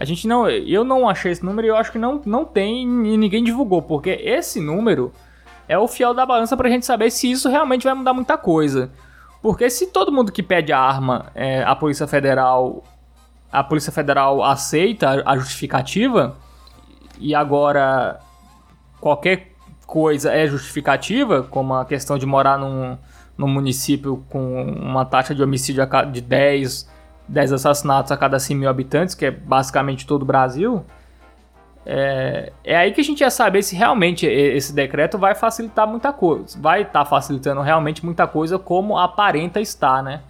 A 0.00 0.04
gente 0.06 0.26
não. 0.26 0.48
Eu 0.48 0.82
não 0.82 1.06
achei 1.06 1.32
esse 1.32 1.44
número 1.44 1.66
e 1.66 1.70
eu 1.70 1.76
acho 1.76 1.92
que 1.92 1.98
não, 1.98 2.22
não 2.24 2.46
tem 2.46 2.82
e 2.82 3.16
ninguém 3.18 3.44
divulgou, 3.44 3.82
porque 3.82 4.10
esse 4.10 4.58
número 4.58 5.12
é 5.68 5.78
o 5.78 5.86
fiel 5.86 6.14
da 6.14 6.24
balança 6.24 6.56
pra 6.56 6.70
gente 6.70 6.86
saber 6.86 7.10
se 7.10 7.30
isso 7.30 7.50
realmente 7.50 7.84
vai 7.84 7.92
mudar 7.92 8.14
muita 8.14 8.38
coisa. 8.38 8.90
Porque 9.46 9.70
se 9.70 9.86
todo 9.86 10.10
mundo 10.10 10.32
que 10.32 10.42
pede 10.42 10.72
a 10.72 10.80
arma, 10.80 11.26
é, 11.32 11.62
a 11.62 11.76
Polícia 11.76 12.04
Federal. 12.08 12.82
A 13.52 13.62
Polícia 13.62 13.92
Federal 13.92 14.42
aceita 14.42 15.22
a 15.24 15.36
justificativa, 15.36 16.36
e 17.16 17.32
agora 17.32 18.18
qualquer 19.00 19.52
coisa 19.86 20.32
é 20.32 20.48
justificativa, 20.48 21.44
como 21.44 21.74
a 21.74 21.84
questão 21.84 22.18
de 22.18 22.26
morar 22.26 22.58
num, 22.58 22.98
num 23.38 23.46
município 23.46 24.24
com 24.28 24.64
uma 24.64 25.04
taxa 25.04 25.32
de 25.32 25.44
homicídio 25.44 25.86
de 26.10 26.20
10, 26.22 26.90
10 27.28 27.52
assassinatos 27.52 28.10
a 28.10 28.16
cada 28.16 28.40
100 28.40 28.56
mil 28.56 28.68
habitantes, 28.68 29.14
que 29.14 29.26
é 29.26 29.30
basicamente 29.30 30.08
todo 30.08 30.22
o 30.22 30.26
Brasil, 30.26 30.84
é, 31.88 32.52
é 32.64 32.76
aí 32.76 32.92
que 32.92 33.00
a 33.00 33.04
gente 33.04 33.20
ia 33.20 33.30
saber 33.30 33.62
se 33.62 33.76
realmente 33.76 34.26
esse 34.26 34.74
decreto 34.74 35.16
vai 35.16 35.36
facilitar 35.36 35.86
muita 35.86 36.12
coisa. 36.12 36.58
Vai 36.60 36.82
estar 36.82 37.04
facilitando 37.04 37.60
realmente 37.60 38.04
muita 38.04 38.26
coisa 38.26 38.58
como 38.58 38.98
aparenta 38.98 39.60
estar, 39.60 40.02
né? 40.02 40.20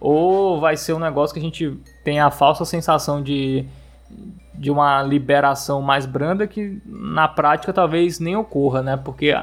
Ou 0.00 0.60
vai 0.60 0.76
ser 0.76 0.92
um 0.92 1.00
negócio 1.00 1.34
que 1.34 1.40
a 1.40 1.42
gente 1.42 1.76
tem 2.04 2.20
a 2.20 2.30
falsa 2.30 2.64
sensação 2.64 3.20
de, 3.20 3.66
de 4.54 4.70
uma 4.70 5.02
liberação 5.02 5.82
mais 5.82 6.06
branda 6.06 6.46
que 6.46 6.80
na 6.86 7.26
prática 7.26 7.72
talvez 7.72 8.20
nem 8.20 8.36
ocorra, 8.36 8.80
né? 8.80 8.96
Porque 8.96 9.36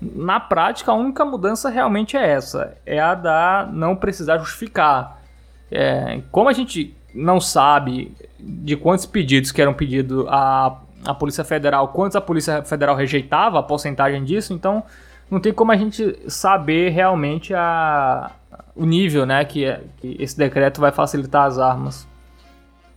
na 0.00 0.40
prática 0.40 0.90
a 0.90 0.94
única 0.94 1.24
mudança 1.24 1.70
realmente 1.70 2.16
é 2.16 2.28
essa, 2.30 2.76
é 2.84 2.98
a 2.98 3.14
da 3.14 3.68
não 3.72 3.94
precisar 3.94 4.38
justificar. 4.38 5.22
É, 5.70 6.20
como 6.32 6.48
a 6.48 6.52
gente 6.52 6.94
não 7.14 7.40
sabe 7.40 8.12
de 8.40 8.76
quantos 8.76 9.06
pedidos 9.06 9.52
que 9.52 9.62
eram 9.62 9.72
pedidos 9.72 10.26
a, 10.28 10.76
a 11.04 11.14
Polícia 11.14 11.44
Federal, 11.44 11.88
quantos 11.88 12.16
a 12.16 12.20
Polícia 12.20 12.62
Federal 12.62 12.94
rejeitava, 12.96 13.58
a 13.58 13.62
porcentagem 13.62 14.24
disso, 14.24 14.52
então 14.52 14.82
não 15.30 15.40
tem 15.40 15.52
como 15.52 15.72
a 15.72 15.76
gente 15.76 16.18
saber 16.30 16.90
realmente 16.90 17.54
a, 17.54 18.30
o 18.76 18.84
nível 18.84 19.24
né, 19.26 19.44
que, 19.44 19.64
é- 19.64 19.80
que 19.98 20.16
esse 20.18 20.36
decreto 20.36 20.80
vai 20.80 20.92
facilitar 20.92 21.44
as 21.46 21.58
armas. 21.58 22.06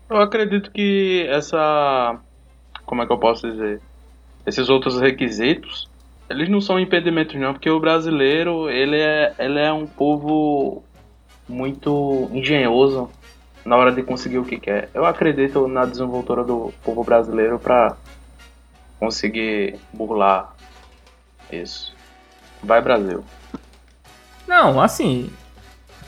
Eu 0.10 0.18
acredito 0.18 0.70
que 0.72 1.26
essa. 1.30 2.20
Como 2.86 3.02
é 3.02 3.06
que 3.08 3.12
eu 3.12 3.18
posso 3.18 3.50
dizer? 3.50 3.82
Esses 4.46 4.70
outros 4.70 5.00
requisitos, 5.02 5.90
eles 6.30 6.48
não 6.48 6.62
são 6.62 6.80
impedimentos, 6.80 7.36
não, 7.36 7.54
porque 7.54 7.70
o 7.70 7.80
brasileiro, 7.80 8.70
ele 8.70 9.00
é, 9.00 9.34
ele 9.40 9.58
é 9.60 9.74
um 9.74 9.88
povo 9.88 10.84
muito 11.50 12.30
engenhoso 12.32 13.10
na 13.65 13.75
hora 13.75 13.91
de 13.91 14.03
conseguir 14.03 14.38
o 14.38 14.45
que 14.45 14.60
quer. 14.60 14.89
Eu 14.93 15.05
acredito 15.05 15.67
na 15.67 15.86
desenvoltura 15.86 16.43
do 16.43 16.72
povo 16.84 17.03
brasileiro 17.03 17.57
para 17.60 17.98
conseguir 19.00 19.77
burlar 19.93 20.53
isso. 21.51 21.93
Vai, 22.63 22.81
Brasil. 22.81 23.24
Não, 24.48 24.79
assim, 24.79 25.29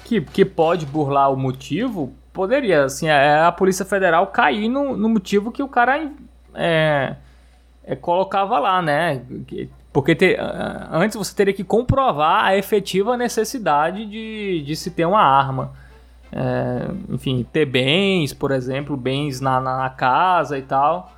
que, 0.06 0.22
que 0.22 0.46
pode 0.46 0.86
burlar 0.86 1.32
o 1.32 1.36
motivo, 1.38 2.14
poderia, 2.32 2.86
assim, 2.86 3.08
é 3.08 3.42
a 3.42 3.52
Polícia 3.52 3.84
Federal 3.86 4.28
cair 4.28 4.70
no, 4.70 4.96
no 4.96 5.10
motivo 5.10 5.52
que 5.52 5.62
o 5.64 5.68
cara 5.68 6.10
é, 6.54 7.16
é, 7.84 7.96
colocava 7.96 8.60
lá, 8.60 8.82
né? 8.82 9.22
Que- 9.48 9.70
Porque 9.92 10.14
te- 10.16 10.38
antes 10.92 11.18
você 11.18 11.36
teria 11.36 11.54
que 11.54 11.64
comprovar 11.64 12.46
a 12.46 12.56
efetiva 12.56 13.18
necessidade 13.18 14.06
de, 14.06 14.62
de 14.64 14.76
se 14.76 14.92
ter 14.92 15.06
uma 15.06 15.22
arma. 15.22 15.74
É, 16.32 16.90
enfim, 17.10 17.46
ter 17.52 17.66
bens, 17.66 18.34
por 18.34 18.52
exemplo, 18.52 18.98
bens 18.98 19.40
na, 19.40 19.60
na, 19.60 19.78
na 19.78 19.90
casa 19.90 20.58
e 20.58 20.62
tal. 20.62 21.14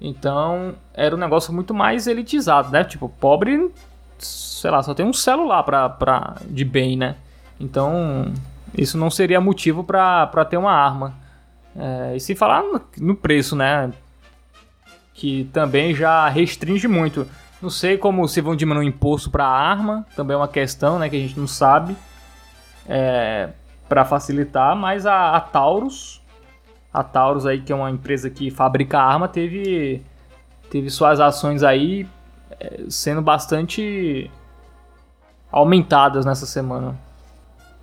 Então, 0.00 0.74
era 0.94 1.14
um 1.14 1.18
negócio 1.18 1.52
muito 1.52 1.72
mais 1.72 2.06
elitizado, 2.06 2.70
né? 2.70 2.84
Tipo, 2.84 3.08
pobre, 3.08 3.70
sei 4.18 4.70
lá, 4.70 4.82
só 4.82 4.94
tem 4.94 5.06
um 5.06 5.12
celular 5.12 5.62
pra, 5.62 5.88
pra, 5.88 6.36
de 6.44 6.64
bem, 6.64 6.96
né? 6.96 7.16
Então, 7.58 8.32
isso 8.76 8.98
não 8.98 9.10
seria 9.10 9.40
motivo 9.40 9.82
pra 9.82 10.44
ter 10.48 10.56
uma 10.56 10.72
arma. 10.72 11.14
É, 11.74 12.16
e 12.16 12.20
se 12.20 12.34
falar 12.34 12.62
no, 12.62 12.80
no 12.98 13.14
preço, 13.14 13.56
né? 13.56 13.90
Que 15.14 15.48
também 15.52 15.94
já 15.94 16.28
restringe 16.28 16.86
muito. 16.86 17.26
Não 17.60 17.70
sei 17.70 17.96
como 17.96 18.28
se 18.28 18.40
vão 18.40 18.54
diminuir 18.54 18.84
o 18.84 18.88
imposto 18.88 19.30
pra 19.30 19.46
arma, 19.46 20.06
também 20.14 20.34
é 20.34 20.38
uma 20.38 20.48
questão, 20.48 20.98
né? 20.98 21.08
Que 21.08 21.16
a 21.16 21.20
gente 21.20 21.38
não 21.38 21.46
sabe. 21.46 21.96
É, 22.86 23.48
para 23.88 24.04
facilitar, 24.04 24.74
mas 24.76 25.06
a, 25.06 25.36
a 25.36 25.40
Taurus, 25.40 26.22
a 26.92 27.02
Taurus 27.02 27.46
aí 27.46 27.60
que 27.60 27.72
é 27.72 27.76
uma 27.76 27.90
empresa 27.90 28.28
que 28.30 28.50
fabrica 28.50 28.98
arma, 28.98 29.28
teve 29.28 30.02
teve 30.70 30.90
suas 30.90 31.20
ações 31.20 31.62
aí 31.62 32.06
é, 32.58 32.84
sendo 32.88 33.22
bastante 33.22 34.30
aumentadas 35.50 36.24
nessa 36.24 36.46
semana. 36.46 36.96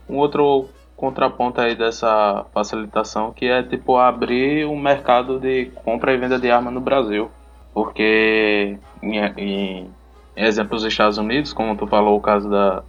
Um 0.09 0.17
outro 0.17 0.67
contraponto 0.95 1.59
aí 1.59 1.75
dessa 1.75 2.45
facilitação, 2.53 3.31
que 3.31 3.45
é 3.45 3.63
tipo 3.63 3.97
abrir 3.97 4.65
um 4.65 4.79
mercado 4.79 5.39
de 5.39 5.65
compra 5.83 6.13
e 6.13 6.17
venda 6.17 6.39
de 6.39 6.51
arma 6.51 6.71
no 6.71 6.79
Brasil. 6.79 7.29
Porque 7.73 8.77
em, 9.01 9.17
em 9.37 9.89
exemplos 10.35 10.83
dos 10.83 10.91
Estados 10.91 11.17
Unidos, 11.17 11.53
como 11.53 11.75
tu 11.75 11.87
falou, 11.87 12.17
o 12.17 12.21
caso 12.21 12.49
da, 12.49 12.83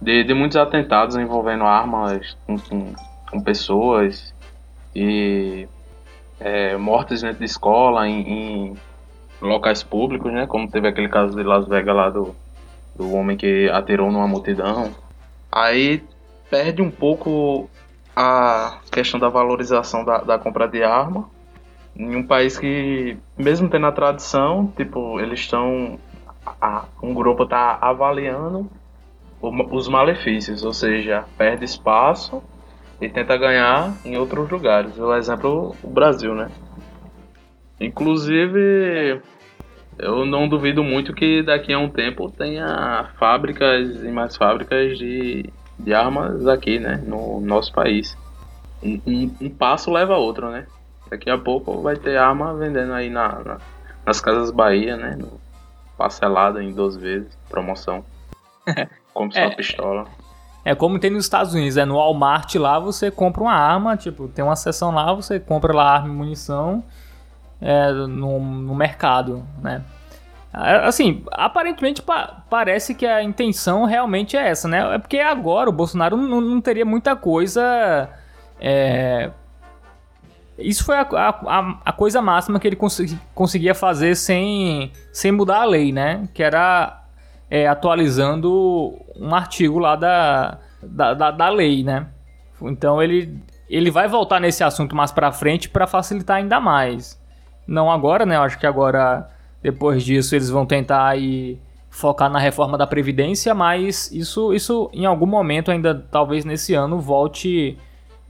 de, 0.00 0.24
de 0.24 0.34
muitos 0.34 0.56
atentados 0.56 1.16
envolvendo 1.16 1.64
armas 1.64 2.36
com, 2.46 2.58
com, 2.58 2.94
com 3.30 3.40
pessoas 3.42 4.34
e 4.94 5.68
é, 6.38 6.76
mortes 6.76 7.22
dentro 7.22 7.38
de 7.38 7.44
escola, 7.44 8.08
em, 8.08 8.20
em, 8.20 8.76
locais 9.40 9.82
públicos, 9.82 10.32
né? 10.32 10.46
Como 10.46 10.70
teve 10.70 10.88
aquele 10.88 11.08
caso 11.08 11.36
de 11.36 11.42
Las 11.42 11.66
Vegas 11.66 11.94
lá 11.94 12.10
do, 12.10 12.34
do 12.96 13.12
homem 13.14 13.36
que 13.36 13.68
atirou 13.70 14.10
numa 14.10 14.26
multidão. 14.26 14.90
Aí 15.52 16.02
perde 16.50 16.82
um 16.82 16.90
pouco 16.90 17.68
a 18.14 18.78
questão 18.90 19.20
da 19.20 19.28
valorização 19.28 20.04
da, 20.04 20.18
da 20.18 20.38
compra 20.38 20.66
de 20.66 20.82
arma 20.82 21.28
em 21.96 22.16
um 22.16 22.22
país 22.22 22.58
que, 22.58 23.16
mesmo 23.36 23.68
tendo 23.68 23.86
a 23.86 23.92
tradição, 23.92 24.72
tipo, 24.76 25.20
eles 25.20 25.40
estão. 25.40 25.98
Um 27.02 27.12
grupo 27.12 27.44
está 27.44 27.78
avaliando 27.80 28.68
os 29.40 29.88
malefícios, 29.88 30.64
ou 30.64 30.72
seja, 30.72 31.24
perde 31.36 31.64
espaço 31.64 32.42
e 33.00 33.08
tenta 33.08 33.36
ganhar 33.36 33.94
em 34.04 34.16
outros 34.16 34.50
lugares. 34.50 34.98
O 34.98 35.14
exemplo, 35.14 35.74
o 35.82 35.88
Brasil, 35.88 36.34
né? 36.34 36.50
Inclusive, 37.80 39.22
eu 39.98 40.26
não 40.26 40.46
duvido 40.46 40.84
muito 40.84 41.14
que 41.14 41.42
daqui 41.42 41.72
a 41.72 41.78
um 41.78 41.88
tempo 41.88 42.30
tenha 42.30 43.10
fábricas 43.18 44.02
e 44.02 44.08
mais 44.08 44.36
fábricas 44.36 44.98
de, 44.98 45.50
de 45.78 45.94
armas 45.94 46.46
aqui, 46.46 46.78
né? 46.78 47.02
No 47.06 47.40
nosso 47.40 47.72
país. 47.72 48.16
Um, 48.82 49.00
um, 49.06 49.36
um 49.40 49.50
passo 49.50 49.90
leva 49.90 50.14
a 50.14 50.18
outro, 50.18 50.50
né? 50.50 50.66
Daqui 51.10 51.30
a 51.30 51.38
pouco 51.38 51.80
vai 51.80 51.96
ter 51.96 52.18
arma 52.18 52.54
vendendo 52.54 52.92
aí 52.92 53.08
na, 53.08 53.42
na 53.42 53.58
nas 54.06 54.20
casas 54.20 54.50
Bahia, 54.50 54.96
né? 54.96 55.18
Parcelada 55.96 56.62
em 56.62 56.72
12 56.72 56.98
vezes, 56.98 57.38
promoção. 57.48 58.04
Como 59.12 59.32
sua 59.32 59.42
é, 59.42 59.50
pistola. 59.54 60.06
É 60.64 60.74
como 60.74 60.98
tem 60.98 61.10
nos 61.10 61.24
Estados 61.24 61.54
Unidos, 61.54 61.76
é 61.76 61.84
no 61.84 61.96
Walmart 61.96 62.54
lá 62.56 62.78
você 62.78 63.10
compra 63.10 63.42
uma 63.42 63.54
arma, 63.54 63.96
tipo, 63.96 64.28
tem 64.28 64.44
uma 64.44 64.56
seção 64.56 64.90
lá, 64.90 65.12
você 65.12 65.40
compra 65.40 65.74
lá 65.74 65.94
arma 65.94 66.08
e 66.08 66.12
munição 66.12 66.84
é, 67.60 67.90
no, 67.92 68.38
no 68.40 68.74
mercado, 68.74 69.44
né? 69.62 69.82
É, 70.52 70.86
assim, 70.86 71.24
aparentemente 71.30 72.02
pa 72.02 72.42
parece 72.50 72.94
que 72.94 73.06
a 73.06 73.22
intenção 73.22 73.84
realmente 73.84 74.36
é 74.36 74.48
essa, 74.48 74.66
né? 74.66 74.96
É 74.96 74.98
porque 74.98 75.18
agora 75.18 75.70
o 75.70 75.72
Bolsonaro 75.72 76.16
não, 76.16 76.40
não 76.40 76.60
teria 76.60 76.84
muita 76.84 77.14
coisa. 77.14 78.08
É... 78.60 79.30
Isso 80.58 80.84
foi 80.84 80.96
a, 80.96 81.02
a, 81.02 81.78
a, 81.86 81.92
coisa 81.92 82.20
máxima 82.20 82.60
que 82.60 82.66
ele 82.66 82.76
cons 82.76 83.00
conseguia 83.34 83.74
fazer 83.74 84.14
sem, 84.14 84.92
sem 85.10 85.32
mudar 85.32 85.62
a 85.62 85.64
lei, 85.64 85.90
né? 85.90 86.28
Que 86.34 86.42
era 86.42 86.99
é, 87.50 87.66
atualizando 87.66 88.96
um 89.16 89.34
artigo 89.34 89.78
lá 89.78 89.96
da, 89.96 90.58
da, 90.80 91.14
da, 91.14 91.30
da, 91.32 91.48
lei, 91.48 91.82
né? 91.82 92.06
Então 92.62 93.02
ele, 93.02 93.36
ele 93.68 93.90
vai 93.90 94.06
voltar 94.06 94.40
nesse 94.40 94.62
assunto 94.62 94.94
mais 94.94 95.10
para 95.10 95.32
frente 95.32 95.68
para 95.68 95.86
facilitar 95.86 96.36
ainda 96.36 96.60
mais. 96.60 97.20
Não 97.66 97.90
agora, 97.90 98.24
né? 98.24 98.36
Eu 98.36 98.42
acho 98.42 98.58
que 98.58 98.66
agora, 98.66 99.28
depois 99.60 100.04
disso, 100.04 100.34
eles 100.34 100.48
vão 100.48 100.64
tentar 100.64 101.08
aí 101.08 101.58
focar 101.90 102.30
na 102.30 102.38
reforma 102.38 102.78
da 102.78 102.86
Previdência, 102.86 103.52
mas 103.52 104.12
isso, 104.12 104.54
isso 104.54 104.88
em 104.92 105.04
algum 105.04 105.26
momento, 105.26 105.72
ainda 105.72 106.06
talvez 106.10 106.44
nesse 106.44 106.72
ano, 106.72 107.00
volte 107.00 107.76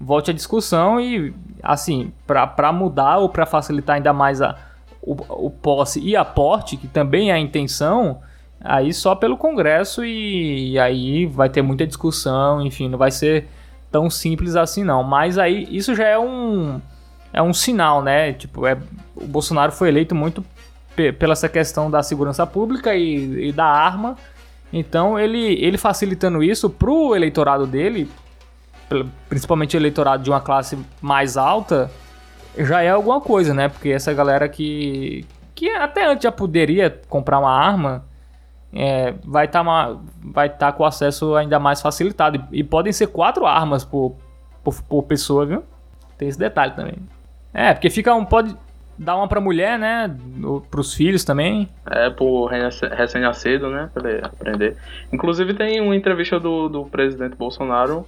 volte 0.03 0.31
a 0.31 0.35
discussão 0.35 0.99
e, 0.99 1.35
assim, 1.63 2.11
para 2.27 2.73
mudar 2.73 3.19
ou 3.19 3.29
para 3.29 3.45
facilitar 3.45 3.97
ainda 3.97 4.15
mais 4.15 4.41
a, 4.41 4.57
o, 5.03 5.13
o 5.47 5.51
posse 5.51 6.01
e 6.01 6.17
aporte, 6.17 6.79
que 6.79 6.89
também 6.89 7.31
é 7.31 7.35
a 7.35 7.39
intenção, 7.39 8.19
Aí 8.63 8.93
só 8.93 9.15
pelo 9.15 9.39
Congresso 9.39 10.05
e, 10.05 10.73
e, 10.73 10.79
aí 10.79 11.25
vai 11.25 11.49
ter 11.49 11.63
muita 11.63 11.87
discussão, 11.87 12.61
enfim, 12.61 12.89
não 12.89 12.99
vai 12.99 13.11
ser 13.11 13.49
tão 13.91 14.11
simples 14.11 14.55
assim 14.55 14.85
não. 14.85 15.03
Mas 15.03 15.39
aí 15.39 15.67
isso 15.71 15.95
já 15.95 16.07
é 16.07 16.19
um 16.19 16.81
é 17.33 17.41
um 17.41 17.55
sinal, 17.55 18.03
né? 18.03 18.33
Tipo, 18.33 18.67
é, 18.67 18.77
o 19.17 19.27
Bolsonaro 19.27 19.73
foi 19.73 19.89
eleito 19.89 20.15
muito 20.15 20.45
pela 21.19 21.33
essa 21.33 21.49
questão 21.49 21.91
da 21.91 22.03
segurança 22.03 22.47
pública 22.47 22.95
e, 22.95 23.49
e 23.49 23.53
da 23.53 23.65
arma. 23.65 24.17
Então 24.73 25.19
ele 25.19 25.55
ele 25.65 25.79
facilitando 25.79 26.43
isso 26.43 26.69
pro 26.69 27.17
eleitorado 27.17 27.67
dele, 27.67 28.11
principalmente 29.29 29.77
eleitorado 29.77 30.23
de 30.23 30.31
uma 30.31 30.41
classe 30.41 30.79
mais 31.01 31.37
alta, 31.37 31.91
já 32.59 32.83
é 32.83 32.91
alguma 32.91 33.21
coisa, 33.23 33.55
né? 33.55 33.69
Porque 33.69 33.89
essa 33.89 34.13
galera 34.13 34.49
que 34.49 35.25
que 35.55 35.71
até 35.71 36.07
antes 36.07 36.25
já 36.25 36.33
poderia 36.33 36.91
comprar 37.09 37.39
uma 37.39 37.51
arma, 37.51 38.05
é, 38.73 39.15
vai 39.25 39.47
estar 39.47 39.65
tá 39.65 39.97
vai 40.23 40.49
tá 40.49 40.73
com 40.73 40.85
acesso 40.85 41.35
ainda 41.35 41.59
mais 41.59 41.83
facilitado. 41.83 42.45
E, 42.53 42.61
e 42.61 42.65
podem 42.65 42.93
ser 42.93 43.09
quatro 43.09 43.47
armas 43.47 43.85
por, 43.85 44.17
por, 44.63 44.83
por, 44.83 45.03
pessoa, 45.03 45.45
viu? 45.45 45.65
Tem 46.17 46.29
esse 46.29 46.39
detalhe 46.39 46.73
também. 46.75 46.95
É, 47.53 47.73
porque 47.73 47.91
fica 47.91 48.15
um. 48.15 48.25
Pode 48.25 48.57
dar 48.97 49.17
uma 49.17 49.27
pra 49.27 49.41
mulher, 49.41 49.79
né? 49.79 50.15
Para 50.71 50.81
os 50.81 50.95
filhos 50.95 51.25
também. 51.25 51.69
É, 51.91 52.11
por 52.11 52.47
recém-nascido, 52.47 53.71
né? 53.71 53.91
Pra 53.93 54.27
aprender. 54.27 54.77
Inclusive 55.13 55.55
tem 55.55 55.81
uma 55.81 55.97
entrevista 55.97 56.39
do, 56.39 56.69
do 56.69 56.85
presidente 56.85 57.37
Bolsonaro 57.37 58.07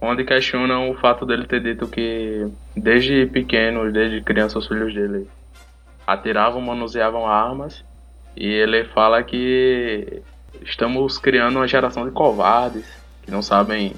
onde 0.00 0.24
questionam 0.24 0.90
o 0.90 0.94
fato 0.94 1.26
dele 1.26 1.44
ter 1.44 1.60
dito 1.60 1.86
que 1.88 2.46
desde 2.76 3.26
pequeno, 3.26 3.90
desde 3.90 4.20
criança, 4.20 4.58
os 4.58 4.68
filhos 4.68 4.94
dele 4.94 5.28
atiravam, 6.06 6.60
manuseavam 6.60 7.26
armas 7.26 7.84
e 8.38 8.46
ele 8.46 8.84
fala 8.84 9.20
que 9.24 10.22
estamos 10.62 11.18
criando 11.18 11.56
uma 11.56 11.66
geração 11.66 12.04
de 12.04 12.12
covardes 12.12 12.86
que 13.22 13.32
não 13.32 13.42
sabem 13.42 13.94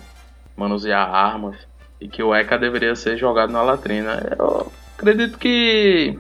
manusear 0.57 1.15
armas 1.15 1.57
e 2.01 2.09
que 2.09 2.23
o 2.23 2.35
ECA 2.35 2.57
deveria 2.57 2.97
ser 2.97 3.19
jogado 3.19 3.53
na 3.53 3.61
latrina. 3.61 4.35
Eu 4.39 4.73
acredito 4.97 5.39
que 5.39 6.19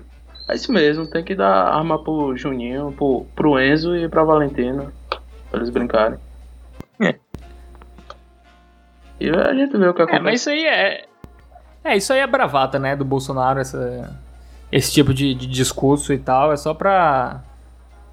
é 0.51 0.55
isso 0.55 0.71
mesmo, 0.71 1.07
tem 1.07 1.25
que 1.25 1.35
dar 1.35 1.75
arma 1.75 2.05
pro 2.05 2.37
Juninho, 2.37 2.93
pro, 2.93 3.25
pro 3.35 3.59
Enzo 3.59 3.97
e 3.97 4.07
pra 4.07 4.23
Valentina, 4.23 4.93
pra 5.51 5.59
eles 5.59 5.71
brincarem. 5.71 6.19
É. 7.01 7.15
E 9.19 9.31
a 9.31 9.55
gente 9.55 9.79
vê 9.79 9.89
o 9.89 9.95
que 9.95 10.03
acontece. 10.03 10.21
É, 10.21 10.23
mas 10.23 10.41
isso 10.41 10.51
aí 10.51 10.67
é. 10.67 11.07
É, 11.83 11.97
isso 11.97 12.13
aí 12.13 12.21
é 12.21 12.27
bravata, 12.27 12.79
né, 12.79 12.95
do 12.95 13.05
Bolsonaro, 13.07 13.59
essa, 13.59 14.15
esse 14.71 14.93
tipo 14.93 15.15
de, 15.15 15.35
de 15.35 15.47
discurso 15.47 16.13
e 16.13 16.19
tal. 16.19 16.53
É 16.53 16.57
só 16.59 16.75
pra 16.75 17.43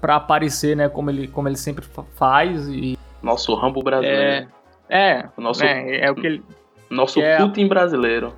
para 0.00 0.16
aparecer, 0.16 0.76
né, 0.76 0.88
como 0.88 1.10
ele, 1.10 1.28
como 1.28 1.48
ele 1.48 1.56
sempre 1.56 1.84
faz 2.14 2.68
e 2.68 2.98
nosso 3.22 3.54
Rambo 3.54 3.82
brasileiro. 3.82 4.48
É, 4.88 5.10
é, 5.18 5.28
o 5.36 5.40
nosso 5.40 5.64
é, 5.64 6.00
é 6.00 6.10
o 6.10 6.14
que 6.14 6.26
ele 6.26 6.42
nosso 6.90 7.20
que 7.20 7.36
Putin 7.36 7.64
é... 7.64 7.68
brasileiro. 7.68 8.32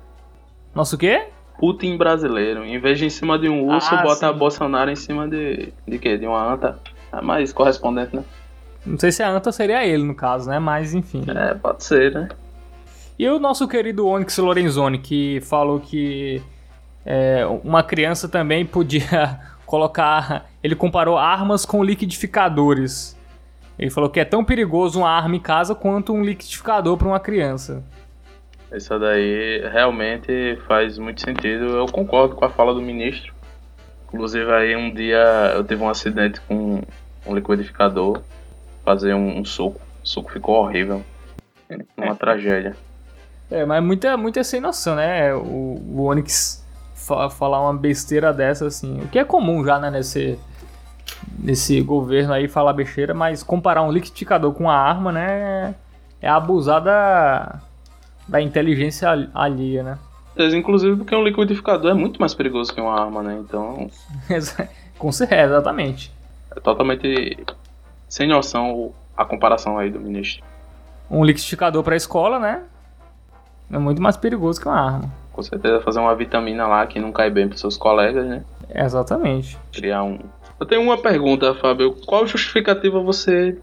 Nosso 0.73 0.97
quê? 0.97 1.27
Putin 1.59 1.97
brasileiro. 1.97 2.65
Em 2.65 2.79
vez 2.79 2.97
de 2.97 3.05
em 3.05 3.09
cima 3.09 3.37
de 3.37 3.47
um 3.47 3.65
urso, 3.65 3.93
ah, 3.93 4.01
bota 4.01 4.31
sim. 4.31 4.37
Bolsonaro 4.37 4.91
em 4.91 4.95
cima 4.95 5.27
de 5.27 5.71
de 5.87 5.99
quê? 5.99 6.17
De 6.17 6.25
uma 6.25 6.53
anta. 6.53 6.79
É 7.13 7.21
mais 7.21 7.53
correspondente, 7.53 8.15
né? 8.15 8.23
Não 8.85 8.97
sei 8.97 9.11
se 9.11 9.21
a 9.21 9.29
anta 9.29 9.51
seria 9.51 9.85
ele 9.85 10.03
no 10.03 10.15
caso, 10.15 10.49
né? 10.49 10.59
Mas 10.59 10.93
enfim. 10.93 11.23
É, 11.27 11.53
pode 11.53 11.83
ser, 11.83 12.13
né? 12.13 12.29
E 13.17 13.27
o 13.29 13.39
nosso 13.39 13.67
querido 13.67 14.07
Onyx 14.07 14.37
Lorenzoni, 14.37 14.97
que 14.97 15.39
falou 15.41 15.79
que 15.79 16.41
é, 17.05 17.45
uma 17.63 17.83
criança 17.83 18.27
também 18.27 18.65
podia 18.65 19.39
colocar. 19.71 20.49
Ele 20.61 20.75
comparou 20.75 21.17
armas 21.17 21.65
com 21.65 21.81
liquidificadores. 21.81 23.17
Ele 23.79 23.89
falou 23.89 24.09
que 24.09 24.19
é 24.19 24.25
tão 24.25 24.43
perigoso 24.43 24.99
uma 24.99 25.09
arma 25.09 25.37
em 25.37 25.39
casa 25.39 25.73
quanto 25.73 26.13
um 26.13 26.21
liquidificador 26.21 26.97
para 26.97 27.07
uma 27.07 27.19
criança. 27.19 27.81
Isso 28.71 28.99
daí 28.99 29.61
realmente 29.71 30.57
faz 30.67 30.97
muito 30.97 31.21
sentido. 31.21 31.77
Eu 31.77 31.85
concordo 31.85 32.35
com 32.35 32.43
a 32.43 32.49
fala 32.49 32.73
do 32.73 32.81
ministro. 32.81 33.33
Inclusive 34.07 34.51
aí 34.51 34.75
um 34.75 34.93
dia 34.93 35.53
eu 35.55 35.63
tive 35.63 35.81
um 35.81 35.89
acidente 35.89 36.41
com 36.41 36.81
um 37.25 37.33
liquidificador, 37.33 38.21
fazer 38.83 39.13
um, 39.13 39.39
um 39.39 39.45
suco. 39.45 39.79
O 40.03 40.07
suco 40.07 40.31
ficou 40.31 40.55
horrível. 40.55 41.01
Uma 41.95 42.15
tragédia. 42.17 42.75
É, 43.49 43.65
mas 43.65 43.83
muita, 43.83 44.15
muita 44.17 44.43
sem 44.43 44.59
noção, 44.59 44.95
né? 44.95 45.33
O, 45.33 45.81
o 45.95 46.03
Onix 46.03 46.60
falar 47.29 47.61
uma 47.61 47.73
besteira 47.73 48.33
dessa, 48.33 48.67
assim. 48.67 49.01
O 49.01 49.07
que 49.07 49.19
é 49.19 49.23
comum 49.23 49.63
já, 49.65 49.79
né, 49.79 49.89
nesse, 49.89 50.37
nesse 51.39 51.81
governo 51.81 52.33
aí, 52.33 52.47
falar 52.47 52.73
besteira, 52.73 53.13
mas 53.13 53.43
comparar 53.43 53.81
um 53.81 53.91
liquidificador 53.91 54.53
com 54.53 54.65
uma 54.65 54.75
arma, 54.75 55.11
né, 55.11 55.75
é 56.21 56.29
abusar 56.29 56.81
da, 56.81 57.59
da 58.27 58.41
inteligência 58.41 59.09
alheia, 59.33 59.83
né? 59.83 59.99
Inclusive 60.37 60.95
porque 60.95 61.15
um 61.15 61.23
liquidificador 61.23 61.91
é 61.91 61.93
muito 61.93 62.19
mais 62.19 62.33
perigoso 62.33 62.73
que 62.73 62.79
uma 62.79 62.99
arma, 62.99 63.21
né? 63.21 63.37
Então. 63.39 63.89
com 64.97 65.11
certeza, 65.11 65.53
exatamente. 65.55 66.11
É 66.55 66.59
totalmente 66.59 67.37
sem 68.07 68.27
noção 68.27 68.93
a 69.15 69.25
comparação 69.25 69.77
aí 69.77 69.89
do 69.89 69.99
ministro. 69.99 70.43
Um 71.09 71.23
liquidificador 71.23 71.83
para 71.83 71.95
a 71.95 71.97
escola, 71.97 72.39
né? 72.39 72.63
É 73.71 73.77
muito 73.77 74.01
mais 74.01 74.17
perigoso 74.17 74.59
que 74.59 74.67
uma 74.67 74.79
arma. 74.79 75.20
Com 75.31 75.41
certeza 75.41 75.81
fazer 75.81 75.99
uma 75.99 76.15
vitamina 76.15 76.67
lá 76.67 76.85
que 76.85 76.99
não 76.99 77.11
cai 77.11 77.29
bem 77.29 77.47
pros 77.47 77.61
seus 77.61 77.77
colegas, 77.77 78.25
né? 78.25 78.43
Exatamente. 78.73 79.57
Criar 79.71 80.03
um. 80.03 80.19
Eu 80.59 80.65
tenho 80.65 80.81
uma 80.81 80.97
pergunta, 80.97 81.53
Fábio. 81.55 81.95
Qual 82.05 82.27
justificativa 82.27 82.99
você 83.01 83.57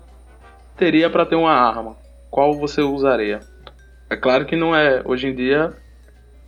teria 0.77 1.11
para 1.11 1.27
ter 1.27 1.37
uma 1.37 1.53
arma? 1.53 1.97
Qual 2.31 2.55
você 2.55 2.81
usaria? 2.81 3.41
É 4.11 4.17
claro 4.17 4.47
que 4.47 4.57
não 4.57 4.75
é 4.75 5.03
hoje 5.05 5.29
em 5.29 5.35
dia 5.35 5.75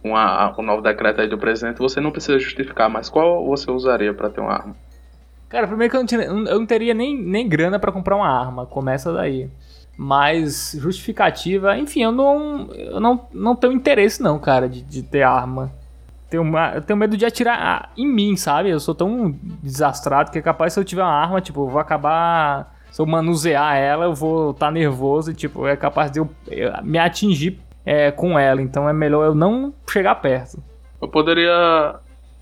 uma, 0.03 0.55
o 0.59 0.63
novo 0.63 0.83
decreto 0.83 1.21
aí 1.21 1.29
do 1.29 1.39
presidente, 1.39 1.79
você 1.79 2.01
não 2.01 2.11
precisa 2.11 2.39
justificar, 2.39 2.89
mas 2.89 3.09
qual 3.09 3.45
você 3.47 3.71
usaria 3.71 4.15
para 4.15 4.31
ter 4.31 4.41
uma 4.41 4.53
arma? 4.53 4.77
Cara, 5.49 5.67
primeiro 5.67 5.91
que 5.91 5.97
eu 5.97 6.01
não, 6.01 6.07
tinha, 6.07 6.23
eu 6.23 6.59
não 6.59 6.67
teria 6.67 6.95
nem, 6.95 7.21
nem 7.21 7.49
grana 7.49 7.79
para 7.79 7.93
comprar 7.93 8.17
uma 8.17 8.29
arma, 8.29 8.67
começa 8.67 9.13
daí. 9.13 9.51
Mas 10.03 10.75
justificativa, 10.79 11.77
enfim, 11.77 12.03
eu 12.03 12.11
não, 12.11 12.73
eu 12.73 12.99
não, 12.99 13.29
não 13.35 13.55
tenho 13.55 13.75
interesse 13.75 14.23
não, 14.23 14.39
cara, 14.39 14.67
de, 14.67 14.81
de 14.81 15.03
ter 15.03 15.23
arma. 15.23 15.71
Tenho, 16.31 16.43
eu 16.75 16.81
tenho 16.81 16.99
medo 16.99 17.19
de 17.19 17.27
atirar 17.27 17.93
em 17.95 18.07
mim, 18.07 18.35
sabe? 18.35 18.71
Eu 18.71 18.81
sou 18.81 18.95
tão 18.95 19.37
desastrado 19.63 20.31
que 20.31 20.39
é 20.39 20.41
capaz 20.41 20.73
se 20.73 20.81
eu 20.81 20.85
tiver 20.85 21.03
uma 21.03 21.13
arma, 21.13 21.43
tipo, 21.43 21.61
eu 21.61 21.69
vou 21.69 21.79
acabar. 21.79 22.75
Se 22.91 23.03
eu 23.03 23.05
manusear 23.05 23.77
ela, 23.77 24.07
eu 24.07 24.15
vou 24.15 24.53
estar 24.53 24.69
tá 24.69 24.73
nervoso 24.73 25.33
e, 25.33 25.35
tipo, 25.35 25.67
é 25.67 25.77
capaz 25.77 26.11
de 26.11 26.19
eu, 26.19 26.31
eu 26.49 26.73
me 26.83 26.99
atingir 26.99 27.61
é, 27.85 28.11
com 28.11 28.39
ela. 28.39 28.63
Então 28.63 28.89
é 28.89 28.95
melhor 28.95 29.27
eu 29.27 29.35
não 29.35 29.71
chegar 29.87 30.15
perto. 30.15 30.63
Eu 30.99 31.09
poderia 31.09 31.97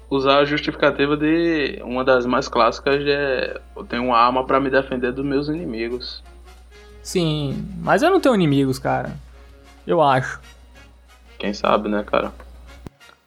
usar 0.08 0.38
a 0.38 0.44
justificativa 0.44 1.16
de 1.16 1.80
uma 1.82 2.04
das 2.04 2.24
mais 2.24 2.46
clássicas 2.46 3.04
de 3.04 3.10
eu 3.76 3.82
tenho 3.84 4.04
uma 4.04 4.16
arma 4.16 4.46
para 4.46 4.60
me 4.60 4.70
defender 4.70 5.10
dos 5.10 5.24
meus 5.24 5.48
inimigos. 5.48 6.22
Sim, 7.08 7.66
mas 7.78 8.02
eu 8.02 8.10
não 8.10 8.20
tenho 8.20 8.34
inimigos, 8.34 8.78
cara. 8.78 9.16
Eu 9.86 10.02
acho. 10.02 10.38
Quem 11.38 11.54
sabe, 11.54 11.88
né, 11.88 12.04
cara? 12.04 12.34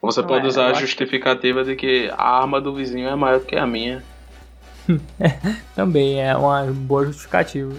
Você 0.00 0.20
não 0.20 0.28
pode 0.28 0.44
é, 0.44 0.48
usar 0.48 0.70
a 0.70 0.72
justificativa 0.74 1.62
acho... 1.62 1.70
de 1.70 1.74
que 1.74 2.08
a 2.16 2.38
arma 2.42 2.60
do 2.60 2.72
vizinho 2.72 3.08
é 3.08 3.16
maior 3.16 3.40
do 3.40 3.44
que 3.44 3.56
a 3.56 3.66
minha. 3.66 4.00
Também 5.74 6.22
é 6.22 6.36
uma 6.36 6.62
boa 6.66 7.06
justificativa. 7.06 7.74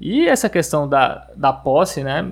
E 0.00 0.28
essa 0.28 0.48
questão 0.48 0.88
da, 0.88 1.28
da 1.34 1.52
posse, 1.52 2.04
né? 2.04 2.30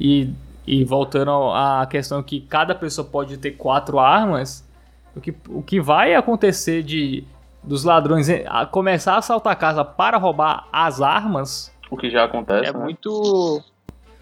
E, 0.00 0.30
e 0.66 0.82
voltando 0.82 1.30
à 1.52 1.86
questão 1.90 2.22
que 2.22 2.40
cada 2.40 2.74
pessoa 2.74 3.06
pode 3.06 3.36
ter 3.36 3.50
quatro 3.50 3.98
armas, 3.98 4.66
o 5.14 5.20
que, 5.20 5.34
o 5.50 5.62
que 5.62 5.78
vai 5.78 6.14
acontecer 6.14 6.82
de 6.82 7.22
dos 7.62 7.84
ladrões 7.84 8.28
a 8.46 8.66
começar 8.66 9.14
a 9.14 9.18
assaltar 9.18 9.52
a 9.52 9.56
casa 9.56 9.84
para 9.84 10.18
roubar 10.18 10.66
as 10.72 11.00
armas. 11.00 11.72
O 11.90 11.96
que 11.96 12.10
já 12.10 12.24
acontece. 12.24 12.70
É 12.70 12.72
né? 12.72 12.78
muito. 12.78 13.62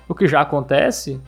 O 0.08 0.14
que 0.14 0.26
já 0.26 0.40
acontece. 0.40 1.20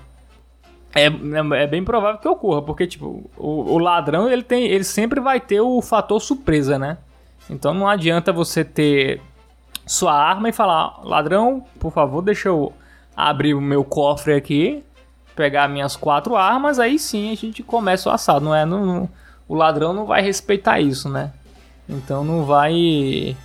É, 0.94 1.06
é, 1.06 1.62
é, 1.62 1.66
bem 1.66 1.82
provável 1.82 2.20
que 2.20 2.28
ocorra, 2.28 2.60
porque 2.60 2.86
tipo, 2.86 3.30
o, 3.36 3.72
o, 3.72 3.78
ladrão 3.78 4.30
ele 4.30 4.42
tem, 4.42 4.66
ele 4.66 4.84
sempre 4.84 5.20
vai 5.20 5.40
ter 5.40 5.60
o 5.60 5.80
fator 5.80 6.20
surpresa, 6.20 6.78
né? 6.78 6.98
Então 7.48 7.72
não 7.72 7.88
adianta 7.88 8.30
você 8.30 8.62
ter 8.62 9.18
sua 9.86 10.12
arma 10.12 10.50
e 10.50 10.52
falar, 10.52 11.00
ladrão, 11.02 11.64
por 11.80 11.92
favor, 11.92 12.20
deixa 12.20 12.48
eu 12.48 12.74
abrir 13.16 13.54
o 13.54 13.60
meu 13.60 13.84
cofre 13.84 14.34
aqui, 14.34 14.84
pegar 15.34 15.66
minhas 15.66 15.96
quatro 15.96 16.36
armas, 16.36 16.78
aí 16.78 16.98
sim 16.98 17.32
a 17.32 17.34
gente 17.34 17.62
começa 17.62 18.10
o 18.10 18.12
assalto. 18.12 18.44
Não 18.44 18.54
é, 18.54 18.66
não, 18.66 18.84
não, 18.84 19.08
o 19.48 19.54
ladrão 19.54 19.94
não 19.94 20.04
vai 20.04 20.20
respeitar 20.20 20.78
isso, 20.78 21.08
né? 21.08 21.32
Então 21.88 22.24
não 22.24 22.44
vai. 22.44 23.36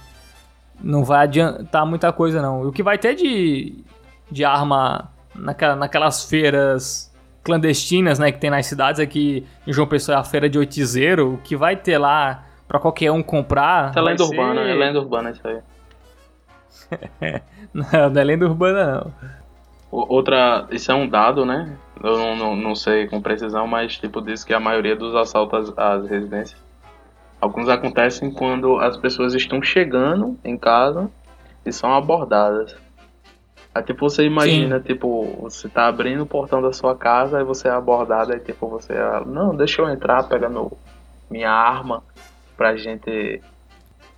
Não 0.82 1.04
vai 1.04 1.24
adiantar 1.24 1.86
muita 1.86 2.12
coisa, 2.14 2.42
não. 2.42 2.62
O 2.62 2.72
que 2.72 2.84
vai 2.84 2.98
ter 2.98 3.16
de, 3.16 3.84
de 4.32 4.46
arma 4.46 5.12
naquela, 5.34 5.76
naquelas 5.76 6.24
feiras 6.24 7.12
clandestinas, 7.44 8.20
né, 8.20 8.32
que 8.32 8.40
tem 8.40 8.50
nas 8.50 8.66
cidades 8.66 9.00
aqui 9.00 9.48
em 9.66 9.72
João 9.72 9.88
Pessoa 9.88 10.18
é 10.18 10.20
a 10.20 10.24
feira 10.24 10.50
de 10.50 10.60
Oitizeiro, 10.60 11.36
o 11.36 11.38
que 11.38 11.56
vai 11.56 11.78
ter 11.78 11.98
lá 11.98 12.44
para 12.68 12.78
qualquer 12.78 13.10
um 13.12 13.24
comprar. 13.24 13.92
Isso 13.92 14.00
é 14.00 14.02
lenda 14.02 14.26
ser... 14.26 14.30
urbana, 14.30 14.62
é 14.62 14.74
lenda 14.74 15.00
urbana 15.00 15.30
isso 15.32 15.48
aí. 15.48 15.62
não, 17.74 18.10
não 18.12 18.22
é 18.22 18.24
lenda 18.24 18.46
urbana, 18.46 18.92
não. 18.92 19.14
Outra, 19.90 20.68
isso 20.70 20.92
é 20.92 20.96
um 20.96 21.08
dado, 21.08 21.46
né? 21.46 21.78
Eu 22.04 22.18
não, 22.18 22.36
não, 22.36 22.56
não 22.56 22.76
sei 22.76 23.08
com 23.08 23.22
precisão, 23.22 23.66
mas 23.66 23.98
tipo 23.98 24.22
diz 24.22 24.44
que 24.44 24.54
a 24.54 24.60
maioria 24.60 24.96
dos 24.96 25.16
assaltos 25.16 25.70
às, 25.70 25.78
às 25.78 26.10
residências 26.10 26.67
Alguns 27.40 27.70
acontecem 27.70 28.32
quando 28.32 28.80
as 28.80 28.98
pessoas 28.98 29.34
estão 29.34 29.62
chegando 29.62 30.38
em 30.44 30.58
casa 30.58 31.10
e 31.66 31.72
são 31.72 31.94
abordadas. 31.94 32.76
Aí 33.74 33.84
tipo, 33.84 34.10
você 34.10 34.24
imagina, 34.24 34.80
Sim. 34.80 34.86
tipo, 34.86 35.38
você 35.42 35.70
tá 35.70 35.88
abrindo 35.88 36.24
o 36.24 36.26
portão 36.26 36.62
da 36.62 36.74
sua 36.74 36.96
casa 36.96 37.40
e 37.40 37.44
você 37.44 37.68
é 37.68 37.72
abordado, 37.72 38.34
aí 38.34 38.40
tipo, 38.40 38.68
você, 38.68 38.94
não, 39.28 39.56
deixa 39.56 39.82
eu 39.82 39.90
entrar, 39.90 40.24
pegando 40.28 40.72
minha 41.30 41.52
arma 41.52 42.04
pra 42.56 42.76
gente, 42.76 43.40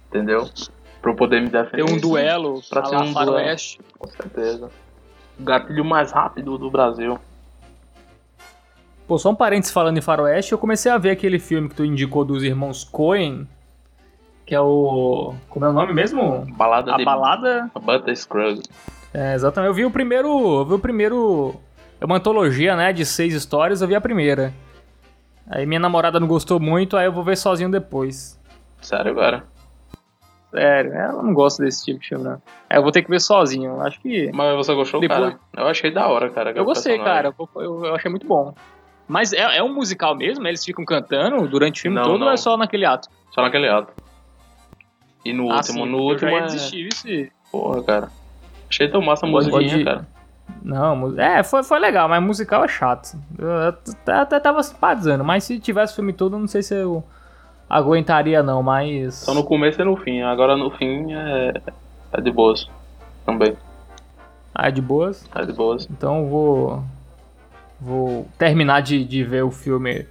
entendeu? 0.08 0.50
Pra 1.02 1.12
eu 1.12 1.16
poder 1.16 1.42
me 1.42 1.50
defender. 1.50 1.84
Ter 1.84 1.94
um 1.94 2.00
duelo 2.00 2.62
pra 2.70 2.84
ter 2.84 2.96
um 2.96 3.12
duelo. 3.12 3.58
Com 3.98 4.08
certeza. 4.08 4.70
O 5.38 5.44
gatilho 5.44 5.84
mais 5.84 6.12
rápido 6.12 6.58
do 6.58 6.72
Brasil. 6.72 7.20
Pô, 9.10 9.18
só 9.18 9.32
um 9.32 9.36
parênteses 9.36 9.74
falando 9.74 9.98
em 9.98 10.02
faroeste, 10.02 10.52
eu 10.52 10.58
comecei 10.60 10.92
a 10.92 10.98
ver 11.00 11.10
aquele 11.10 11.40
filme 11.40 11.68
que 11.68 11.74
tu 11.74 11.84
indicou 11.84 12.24
dos 12.24 12.44
irmãos 12.44 12.84
Coen, 12.84 13.48
que 14.46 14.54
é 14.54 14.62
o... 14.62 15.34
como 15.50 15.66
é 15.66 15.70
o 15.70 15.74
nome 15.74 15.94
mesmo? 15.94 16.46
Balada 16.56 16.94
a 16.94 16.98
de... 16.98 17.04
Balada... 17.04 17.72
Butter 17.74 18.16
Scruggs. 18.16 18.70
É, 19.12 19.34
exatamente. 19.34 19.70
Eu 19.70 19.74
vi 19.74 19.84
o 19.84 19.90
primeiro... 19.90 20.60
Eu 20.60 20.64
vi 20.64 20.74
o 20.76 20.80
primeiro... 20.80 21.56
É 22.00 22.06
uma 22.06 22.18
antologia, 22.18 22.76
né, 22.76 22.94
de 22.94 23.04
seis 23.04 23.34
histórias, 23.34 23.82
eu 23.82 23.88
vi 23.88 23.96
a 23.96 24.00
primeira. 24.00 24.54
Aí 25.50 25.66
minha 25.66 25.80
namorada 25.80 26.20
não 26.20 26.28
gostou 26.28 26.60
muito, 26.60 26.96
aí 26.96 27.08
eu 27.08 27.12
vou 27.12 27.24
ver 27.24 27.36
sozinho 27.36 27.72
depois. 27.72 28.40
Sério 28.80 29.10
agora? 29.10 29.44
Sério, 30.52 30.94
ela 30.94 31.24
não 31.24 31.34
gosta 31.34 31.64
desse 31.64 31.84
tipo 31.84 32.00
de 32.00 32.10
filme, 32.10 32.26
né? 32.26 32.38
É, 32.70 32.78
eu 32.78 32.84
vou 32.84 32.92
ter 32.92 33.02
que 33.02 33.10
ver 33.10 33.20
sozinho, 33.20 33.82
acho 33.82 34.00
que... 34.02 34.32
Mas 34.32 34.56
você 34.56 34.72
gostou, 34.76 35.00
depois... 35.02 35.20
cara? 35.20 35.40
Eu 35.58 35.66
achei 35.66 35.90
da 35.90 36.08
hora, 36.08 36.30
cara. 36.30 36.52
Eu 36.52 36.64
gostei, 36.64 37.00
cara, 37.00 37.34
eu, 37.56 37.86
eu 37.86 37.96
achei 37.96 38.12
muito 38.12 38.28
bom. 38.28 38.54
Mas 39.10 39.34
é, 39.34 39.58
é 39.58 39.64
um 39.64 39.74
musical 39.74 40.16
mesmo? 40.16 40.48
Eles 40.48 40.64
ficam 40.64 40.86
cantando 40.86 41.48
durante 41.48 41.80
o 41.80 41.82
filme 41.82 41.98
não, 41.98 42.04
todo 42.04 42.20
não. 42.20 42.28
ou 42.28 42.34
é 42.34 42.38
só 42.38 42.56
naquele 42.56 42.86
ato? 42.86 43.10
Só 43.32 43.42
naquele 43.42 43.68
ato. 43.68 43.92
E 45.26 45.34
no 45.34 45.52
ah, 45.52 45.56
último, 45.56 45.84
sim, 45.84 45.90
no 45.90 45.98
último. 45.98 46.30
é... 46.30 46.42
desistir, 46.44 46.90
isso. 46.94 47.32
Porra, 47.52 47.84
cara. 47.84 48.12
Achei 48.70 48.88
tão 48.88 49.02
massa 49.02 49.26
a 49.26 49.30
musiquinha, 49.30 49.78
de... 49.80 49.84
cara. 49.84 50.08
Não, 50.62 51.20
é, 51.20 51.42
foi, 51.42 51.64
foi 51.64 51.80
legal, 51.80 52.08
mas 52.08 52.22
musical 52.22 52.64
é 52.64 52.68
chato. 52.68 53.18
Eu 53.38 54.14
até 54.14 54.40
tava 54.40 54.62
simpatizando, 54.62 55.24
mas 55.24 55.44
se 55.44 55.60
tivesse 55.60 55.94
o 55.94 55.96
filme 55.96 56.14
todo, 56.14 56.38
não 56.38 56.48
sei 56.48 56.62
se 56.62 56.76
eu 56.76 57.04
aguentaria 57.68 58.44
não, 58.44 58.62
mas... 58.62 59.16
Só 59.16 59.34
no 59.34 59.44
começo 59.44 59.82
e 59.82 59.86
no 59.86 59.96
fim, 59.96 60.22
agora 60.22 60.56
no 60.56 60.70
fim 60.72 61.14
é, 61.14 61.54
é 62.14 62.22
de 62.22 62.32
boas 62.32 62.70
também. 63.26 63.56
Ah, 64.54 64.68
é 64.68 64.72
de 64.72 64.82
boas? 64.82 65.28
É 65.34 65.46
de 65.46 65.54
boas. 65.54 65.88
Então 65.90 66.20
eu 66.20 66.28
vou, 66.28 66.84
Vou 67.80 68.28
terminar 68.38 68.82
de, 68.82 69.04
de 69.04 69.24
ver 69.24 69.44
o 69.44 69.52
filme. 69.52 70.06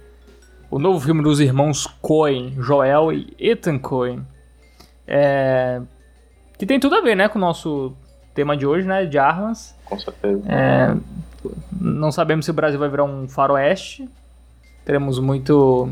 O 0.71 0.79
novo 0.79 0.99
filme 0.99 1.21
dos 1.21 1.39
irmãos 1.39 1.87
Coen, 2.01 2.53
Joel 2.57 3.11
e 3.11 3.35
Ethan 3.39 3.77
Coen. 3.77 4.25
É, 5.07 5.81
que 6.57 6.65
tem 6.65 6.79
tudo 6.79 6.95
a 6.95 7.01
ver, 7.01 7.15
né, 7.15 7.27
com 7.27 7.37
o 7.37 7.41
nosso 7.41 7.93
tema 8.33 8.55
de 8.55 8.65
hoje, 8.65 8.87
né, 8.87 9.05
de 9.05 9.17
armas. 9.17 9.75
Com 9.85 9.97
certeza. 9.97 10.43
É, 10.47 10.95
não 11.79 12.11
sabemos 12.11 12.45
se 12.45 12.51
o 12.51 12.53
Brasil 12.53 12.79
vai 12.79 12.89
virar 12.89 13.03
um 13.03 13.27
faroeste. 13.27 14.09
Teremos 14.85 15.19
muito, 15.19 15.89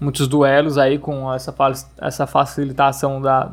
muitos 0.00 0.26
duelos 0.28 0.78
aí 0.78 0.98
com 0.98 1.32
essa, 1.32 1.54
essa 2.00 2.26
facilitação 2.26 3.20
da, 3.20 3.52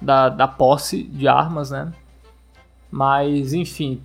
da, 0.00 0.28
da 0.28 0.48
posse 0.48 1.02
de 1.02 1.28
armas, 1.28 1.70
né? 1.70 1.92
Mas, 2.90 3.52
enfim, 3.52 4.00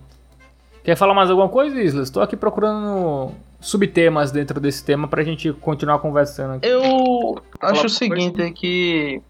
Quer 0.84 0.96
falar 0.96 1.14
mais 1.14 1.30
alguma 1.30 1.48
coisa, 1.48 1.80
Isla? 1.80 2.02
Estou 2.02 2.22
aqui 2.22 2.36
procurando 2.36 3.32
subtemas 3.60 4.32
dentro 4.32 4.58
desse 4.60 4.84
tema 4.84 5.06
pra 5.06 5.22
gente 5.22 5.52
continuar 5.52 6.00
conversando 6.00 6.54
aqui. 6.54 6.66
Eu 6.66 7.40
acho 7.60 7.86
o 7.86 7.88
seguinte, 7.88 8.42
é 8.42 8.50
que 8.50 9.22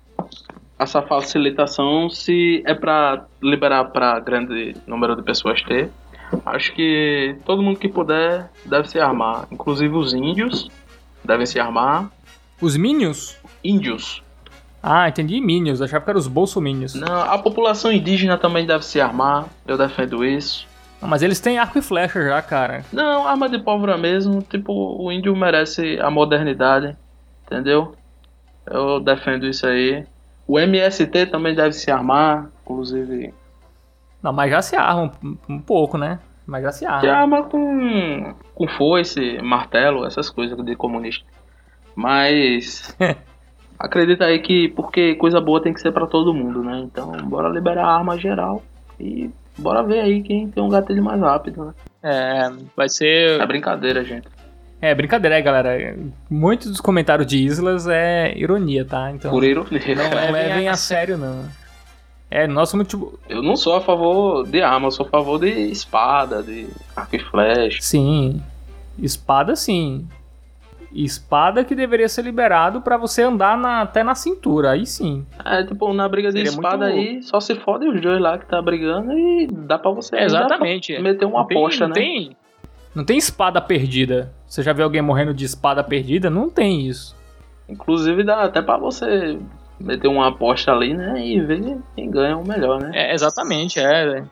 essa 0.79 1.03
facilitação, 1.03 2.09
se 2.09 2.63
é 2.67 2.75
para 2.75 3.27
liberar 3.43 3.85
para 3.87 4.19
grande 4.19 4.75
número 4.87 5.15
de 5.15 5.23
pessoas 5.23 5.63
ter, 5.63 5.91
acho 6.47 6.75
que 6.75 7.37
todo 7.45 7.63
mundo 7.63 7.79
que 7.79 7.89
puder 7.89 8.51
deve 8.65 8.89
se 8.89 8.99
armar, 8.99 9.47
inclusive 9.51 9.95
os 9.95 10.15
índios 10.15 10.71
devem 11.23 11.45
se 11.45 11.61
armar. 11.61 12.11
Os 12.63 12.79
minions? 12.79 13.37
Índios. 13.63 14.23
Ah, 14.83 15.07
entendi 15.07 15.39
minions, 15.41 15.83
achava 15.83 16.03
que 16.03 16.11
eram 16.11 16.19
os 16.19 16.27
bolsominions. 16.27 16.95
Não, 16.95 17.23
a 17.23 17.39
população 17.39 17.93
indígena 17.93 18.39
também 18.39 18.67
deve 18.67 18.85
se 18.85 19.01
armar, 19.01 19.47
eu 19.67 19.77
defendo 19.77 20.25
isso. 20.25 20.67
Mas 21.03 21.23
eles 21.23 21.41
têm 21.41 21.59
arco 21.59 21.79
e 21.79 21.83
flecha 21.83 22.23
já, 22.23 22.41
cara. 22.41 22.85
Não, 22.93 23.27
arma 23.27 23.49
de 23.49 23.59
pólvora 23.59 23.99
mesmo. 23.99 24.41
Tipo, 24.43 24.73
o 24.73 25.11
índio 25.11 25.35
merece 25.35 25.99
a 26.01 26.11
modernidade. 26.11 26.97
Entendeu? 27.45 27.95
Eu 28.65 29.01
defendo 29.01 29.47
isso 29.47 29.67
aí. 29.67 30.07
O 30.47 30.59
MST 30.59 31.27
também 31.27 31.55
deve 31.55 31.73
se 31.73 31.91
armar, 31.91 32.49
inclusive. 32.63 33.35
Não, 34.23 34.33
mas 34.33 34.51
já 34.51 34.63
se 34.63 34.77
arma 34.77 35.13
um, 35.23 35.37
um 35.49 35.59
pouco, 35.59 35.99
né? 35.99 36.21
Mas 36.47 36.63
já 36.63 36.73
se 36.73 36.87
arma. 36.87 37.01
Se 37.01 37.09
arma 37.09 37.43
com, 37.45 38.35
com 38.55 38.69
foice, 38.69 39.41
martelo, 39.43 40.07
essas 40.07 40.31
coisas 40.31 40.57
de 40.65 40.77
comunista. 40.77 41.27
Mas 41.95 42.97
acredita 43.79 44.25
aí 44.25 44.39
que 44.41 44.69
porque 44.69 45.15
coisa 45.17 45.41
boa 45.41 45.63
tem 45.63 45.75
que 45.75 45.81
ser 45.81 45.93
para 45.93 46.07
todo 46.07 46.35
mundo, 46.35 46.63
né? 46.63 46.81
Então 46.85 47.11
bora 47.29 47.49
liberar 47.49 47.87
a 47.87 47.97
arma 47.97 48.19
geral 48.19 48.63
e 48.99 49.31
bora 49.59 49.83
ver 49.83 50.01
aí 50.01 50.23
quem 50.23 50.49
tem 50.49 50.63
um 50.63 50.69
gatilho 50.69 51.03
mais 51.03 51.21
rápido, 51.21 51.67
né? 51.67 51.75
É, 52.03 52.53
vai 52.77 52.89
ser. 52.89 53.41
É 53.41 53.47
brincadeira, 53.47 54.05
gente. 54.05 54.27
É, 54.81 54.93
brincadeira, 54.95 55.39
é, 55.39 55.43
galera. 55.43 55.97
Muitos 56.29 56.69
dos 56.69 56.81
comentários 56.81 57.27
de 57.27 57.39
Islas 57.39 57.87
é 57.87 58.37
ironia, 58.37 58.85
tá? 58.85 59.11
Então. 59.13 59.31
Por 59.31 59.45
ironia. 59.45 59.81
Não 59.95 60.37
é 60.37 60.55
bem 60.57 60.69
a 60.69 60.77
sério, 60.77 61.17
não. 61.17 61.45
É, 62.29 62.47
nosso 62.47 62.77
muito. 62.77 63.19
Eu 63.29 63.43
não 63.43 63.57
sou 63.57 63.77
a 63.77 63.81
favor 63.83 64.49
de 64.49 64.63
arma, 64.63 64.87
eu 64.87 64.91
sou 64.91 65.05
a 65.05 65.09
favor 65.11 65.39
de 65.39 65.51
espada, 65.51 66.43
de 66.43 66.67
arco 66.97 67.15
e 67.15 67.19
flecha. 67.19 67.79
Sim. 67.83 68.43
Espada, 68.99 69.55
sim. 69.55 70.09
Espada 70.95 71.65
que 71.65 71.75
deveria 71.75 72.09
ser 72.09 72.23
liberado 72.23 72.81
para 72.83 72.97
você 72.97 73.23
andar 73.23 73.57
na, 73.57 73.83
até 73.83 74.03
na 74.03 74.15
cintura, 74.15 74.73
aí 74.73 74.85
sim. 74.85 75.27
É, 75.45 75.65
tipo, 75.65 75.93
na 75.93 76.09
briga 76.09 76.29
de 76.29 76.39
Seria 76.39 76.51
espada 76.51 76.91
muito... 76.91 76.99
aí, 76.99 77.23
só 77.23 77.41
se 77.41 77.55
fode 77.55 77.89
os 77.89 78.01
dois 78.01 78.21
lá 78.21 78.37
que 78.39 78.47
tá 78.47 78.61
brigando 78.61 79.13
e 79.13 79.47
dá 79.47 79.79
pra 79.79 79.91
você 79.91 80.17
é, 80.17 80.25
exatamente. 80.25 80.99
meter 81.01 81.25
uma 81.25 81.47
tem, 81.47 81.57
aposta, 81.57 81.89
né? 81.89 81.95
Tem, 81.95 82.37
não 82.95 83.05
tem 83.05 83.17
espada 83.17 83.61
perdida. 83.61 84.33
Você 84.47 84.63
já 84.63 84.73
viu 84.73 84.85
alguém 84.85 85.01
morrendo 85.01 85.33
de 85.33 85.45
espada 85.45 85.83
perdida? 85.83 86.29
Não 86.29 86.51
tem 86.51 86.87
isso. 86.87 87.17
Inclusive 87.69 88.23
dá 88.23 88.43
até 88.43 88.61
para 88.61 88.77
você 88.77 89.39
meter 89.81 90.09
uma 90.09 90.29
aposta 90.29 90.73
ali, 90.73 90.93
né? 90.95 91.25
E 91.25 91.41
ver 91.41 91.79
quem 91.95 92.11
ganha 92.11 92.37
o 92.37 92.47
melhor, 92.47 92.81
né? 92.81 92.91
É, 92.93 93.15
exatamente, 93.15 93.81
é. 93.81 94.25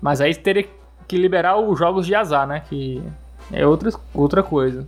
Mas 0.00 0.20
aí 0.20 0.34
teria 0.34 0.66
que 1.06 1.16
liberar 1.16 1.56
os 1.58 1.78
jogos 1.78 2.06
de 2.06 2.14
azar, 2.14 2.46
né? 2.46 2.62
Que 2.68 3.02
é 3.52 3.66
outra, 3.66 3.90
outra 4.12 4.42
coisa. 4.42 4.86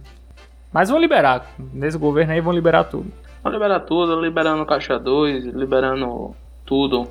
Mas 0.78 0.90
vão 0.90 1.00
liberar. 1.00 1.44
Nesse 1.58 1.98
governo 1.98 2.32
aí 2.32 2.40
vão 2.40 2.52
liberar 2.52 2.84
tudo. 2.84 3.10
Vão 3.42 3.52
liberar 3.52 3.80
tudo, 3.80 4.20
liberando 4.20 4.64
Caixa 4.64 4.96
2, 4.96 5.46
liberando 5.46 6.36
tudo. 6.64 7.08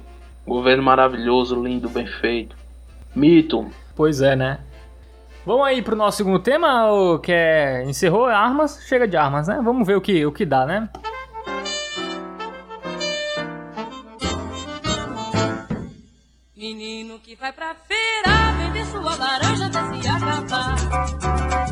Governo 0.48 0.82
maravilhoso, 0.82 1.62
lindo, 1.62 1.90
bem 1.90 2.08
feito. 2.08 2.56
Mito. 3.14 3.70
Pois 3.94 4.22
é, 4.22 4.38
né? 4.38 4.60
Vamos 5.46 5.68
aí 5.68 5.82
pro 5.82 5.98
nosso 5.98 6.16
segundo 6.16 6.40
tema, 6.40 6.90
o 6.90 7.20
que 7.20 7.34
é 7.34 7.84
encerrou 7.84 8.28
armas, 8.28 8.80
chega 8.88 9.06
de 9.06 9.18
armas, 9.18 9.50
né? 9.50 9.60
Vamos 9.62 9.86
ver 9.86 9.98
o 9.98 10.02
que 10.02 10.26
o 10.26 10.32
que 10.32 10.46
dá, 10.46 10.66
né? 10.66 10.88
Menino 16.56 16.97
que 17.20 17.36
vai 17.36 17.52
pra 17.54 17.76
feira, 17.88 18.52
vende 18.58 18.86
sua 18.92 19.16
laranja 19.16 19.66
até 19.66 20.02
se 20.02 20.08
acabar. 20.08 20.78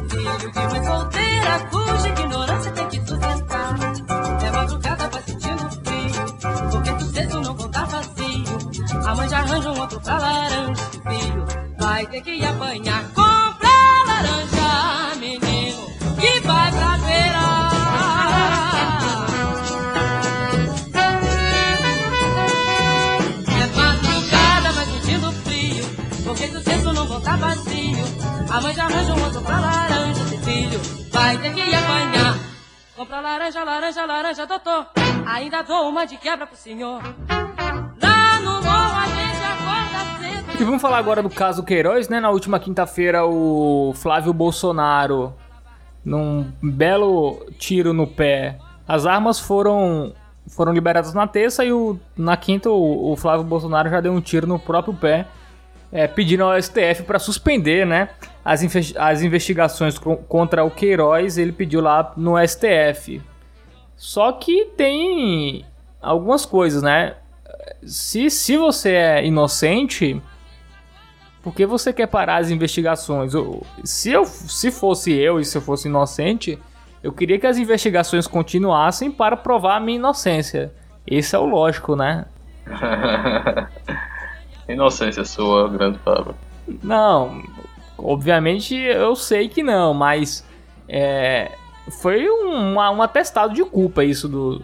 Filho 0.10 0.52
de 0.52 0.60
mãe 0.60 0.86
solteira, 0.86 1.60
cuja 1.70 2.10
ignorância 2.10 2.72
tem 2.72 2.88
que 2.88 2.98
sustentar. 3.08 3.76
É 4.46 4.52
madrugada, 4.52 5.10
vai 5.10 5.22
sentindo 5.24 5.70
frio, 5.84 6.72
porque 6.72 6.94
tu 6.94 7.06
cedo 7.06 7.42
não 7.42 7.56
voltar 7.56 7.86
vazio. 7.86 9.06
A 9.06 9.16
mãe 9.16 9.30
já 9.30 9.40
arranja 9.40 9.72
um 9.72 9.80
outro 9.80 10.02
pra 10.02 10.18
laranja, 10.18 10.84
filho, 10.84 11.46
vai 11.78 12.06
ter 12.08 12.22
que 12.22 12.46
apanhar 12.46 13.04
laranja, 14.08 15.16
menino, 15.20 15.86
que 16.20 16.40
vai 16.42 16.72
pra 16.72 17.00
feira. 17.00 17.45
Voltar 27.26 27.38
vazio. 27.38 28.06
A 28.52 28.62
mãe 28.62 28.74
já 28.74 28.86
arranja 28.86 29.14
um 29.14 29.24
outro 29.24 29.42
pra 29.42 29.60
laranja, 29.60 30.22
esse 30.22 30.38
filho 30.38 30.80
vai 31.12 31.38
ter 31.40 31.54
que 31.54 31.62
apanhar. 31.62 32.38
Compra 32.96 33.20
laranja, 33.20 33.64
laranja, 33.64 34.06
laranja, 34.06 34.46
doutor, 34.46 34.88
ainda 35.26 35.64
dou 35.64 35.90
uma 35.90 36.06
de 36.06 36.18
quebra 36.18 36.46
pro 36.46 36.56
senhor. 36.56 37.02
Lá 38.02 38.40
no 38.40 38.62
morro 38.62 38.98
a 38.98 39.08
gente 39.08 39.44
acorda 39.44 40.52
cedo. 40.54 40.62
E 40.62 40.64
vamos 40.64 40.82
falar 40.82 41.00
agora 41.00 41.24
do 41.24 41.30
caso 41.30 41.64
Queiroz, 41.64 42.08
né? 42.08 42.20
Na 42.20 42.30
última 42.30 42.60
quinta-feira, 42.60 43.26
o 43.26 43.92
Flávio 43.96 44.32
Bolsonaro, 44.32 45.34
num 46.04 46.50
belo 46.62 47.44
tiro 47.58 47.92
no 47.92 48.06
pé, 48.06 48.60
as 48.88 49.06
armas 49.06 49.40
foram 49.40 50.14
foram 50.48 50.72
liberadas 50.72 51.12
na 51.16 51.26
terça 51.26 51.66
e 51.66 51.74
o, 51.74 52.00
na 52.16 52.38
quinta 52.38 52.70
o, 52.70 53.12
o 53.12 53.16
Flávio 53.16 53.44
Bolsonaro 53.44 53.90
já 53.90 54.00
deu 54.00 54.14
um 54.14 54.22
tiro 54.22 54.46
no 54.46 54.60
próprio 54.60 54.94
pé, 54.94 55.26
é, 55.96 56.08
pedindo 56.08 56.44
ao 56.44 56.62
STF 56.62 57.04
para 57.04 57.18
suspender, 57.18 57.86
né? 57.88 58.10
As, 58.44 58.62
as 58.98 59.22
investigações 59.22 59.98
contra 59.98 60.62
o 60.66 60.70
Queiroz, 60.70 61.38
ele 61.38 61.54
pediu 61.54 61.80
lá 61.80 62.12
no 62.18 62.36
STF. 62.46 63.22
Só 63.96 64.34
que 64.34 64.66
tem 64.76 65.66
algumas 66.02 66.46
coisas, 66.46 66.84
né? 66.84 67.16
Se, 67.82 68.30
se 68.30 68.58
você 68.58 68.92
é 68.92 69.26
inocente, 69.26 70.22
por 71.42 71.56
que 71.56 71.66
você 71.66 71.94
quer 71.94 72.08
parar 72.08 72.42
as 72.42 72.52
investigações? 72.52 73.32
Se, 73.86 74.12
eu, 74.12 74.26
se 74.26 74.72
fosse 74.72 75.14
eu 75.14 75.40
e 75.40 75.46
se 75.46 75.58
eu 75.58 75.62
fosse 75.62 75.88
inocente, 75.88 76.60
eu 77.02 77.14
queria 77.14 77.40
que 77.40 77.48
as 77.48 77.58
investigações 77.58 78.28
continuassem 78.28 79.10
para 79.10 79.38
provar 79.38 79.78
a 79.78 79.80
minha 79.80 79.98
inocência. 79.98 80.74
Esse 81.08 81.38
é 81.38 81.40
o 81.40 81.46
lógico, 81.46 81.96
né? 81.96 82.26
inocência 84.74 85.24
sua, 85.24 85.70
grande 85.70 86.00
Fábio. 86.00 86.36
Não, 86.84 87.44
obviamente 87.98 88.76
eu 88.76 89.16
sei 89.16 89.48
que 89.48 89.62
não, 89.62 89.94
mas 89.94 90.46
é, 90.88 91.52
foi 92.02 92.30
um, 92.30 92.76
um 92.76 93.02
atestado 93.02 93.54
de 93.54 93.64
culpa 93.64 94.04
isso 94.04 94.28
do, 94.28 94.62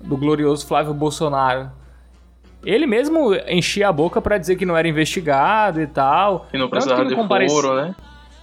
do 0.00 0.16
glorioso 0.16 0.66
Flávio 0.66 0.94
Bolsonaro. 0.94 1.70
Ele 2.64 2.86
mesmo 2.86 3.34
enchia 3.48 3.88
a 3.88 3.92
boca 3.92 4.22
para 4.22 4.38
dizer 4.38 4.56
que 4.56 4.64
não 4.64 4.76
era 4.76 4.86
investigado 4.86 5.80
e 5.80 5.86
tal. 5.86 6.46
Que 6.50 6.56
não 6.56 6.68
precisava 6.68 7.04
de 7.04 7.14
comparecia... 7.14 7.60
foro, 7.60 7.74
né? 7.74 7.94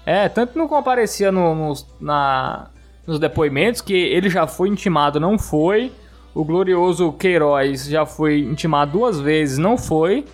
É, 0.05 0.27
tanto 0.27 0.57
não 0.57 0.67
comparecia 0.67 1.31
no, 1.31 1.53
no, 1.55 1.73
na, 2.01 2.67
nos 3.05 3.19
depoimentos 3.19 3.79
que 3.79 3.93
ele 3.93 4.29
já 4.29 4.47
foi 4.47 4.67
intimado, 4.67 5.19
não 5.19 5.37
foi. 5.37 5.91
O 6.33 6.43
glorioso 6.43 7.11
Queiroz 7.13 7.85
já 7.85 8.05
foi 8.05 8.39
intimado 8.39 8.91
duas 8.91 9.19
vezes, 9.19 9.57
não 9.57 9.77
foi. 9.77 10.25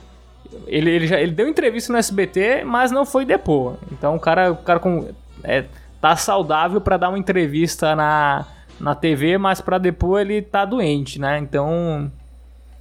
Ele, 0.68 0.90
ele, 0.90 1.08
já, 1.08 1.20
ele 1.20 1.32
deu 1.32 1.48
entrevista 1.48 1.92
no 1.92 2.00
SBT, 2.00 2.64
mas 2.64 2.92
não 2.92 3.06
foi 3.06 3.26
depor. 3.26 3.76
Então 3.92 4.16
o 4.16 4.20
cara, 4.20 4.52
o 4.52 4.58
cara 4.58 4.80
com, 4.80 5.10
é, 5.44 5.66
tá 6.02 6.16
saudável 6.16 6.80
para 6.82 6.98
dar 6.98 7.10
uma 7.10 7.20
entrevista 7.20 7.96
na, 7.96 8.46
na 8.80 8.96
TV, 8.96 9.38
mas 9.38 9.62
para 9.62 9.78
depor 9.78 10.22
ele 10.22 10.42
tá 10.42 10.66
doente, 10.66 11.20
né? 11.20 11.38
Então 11.40 12.12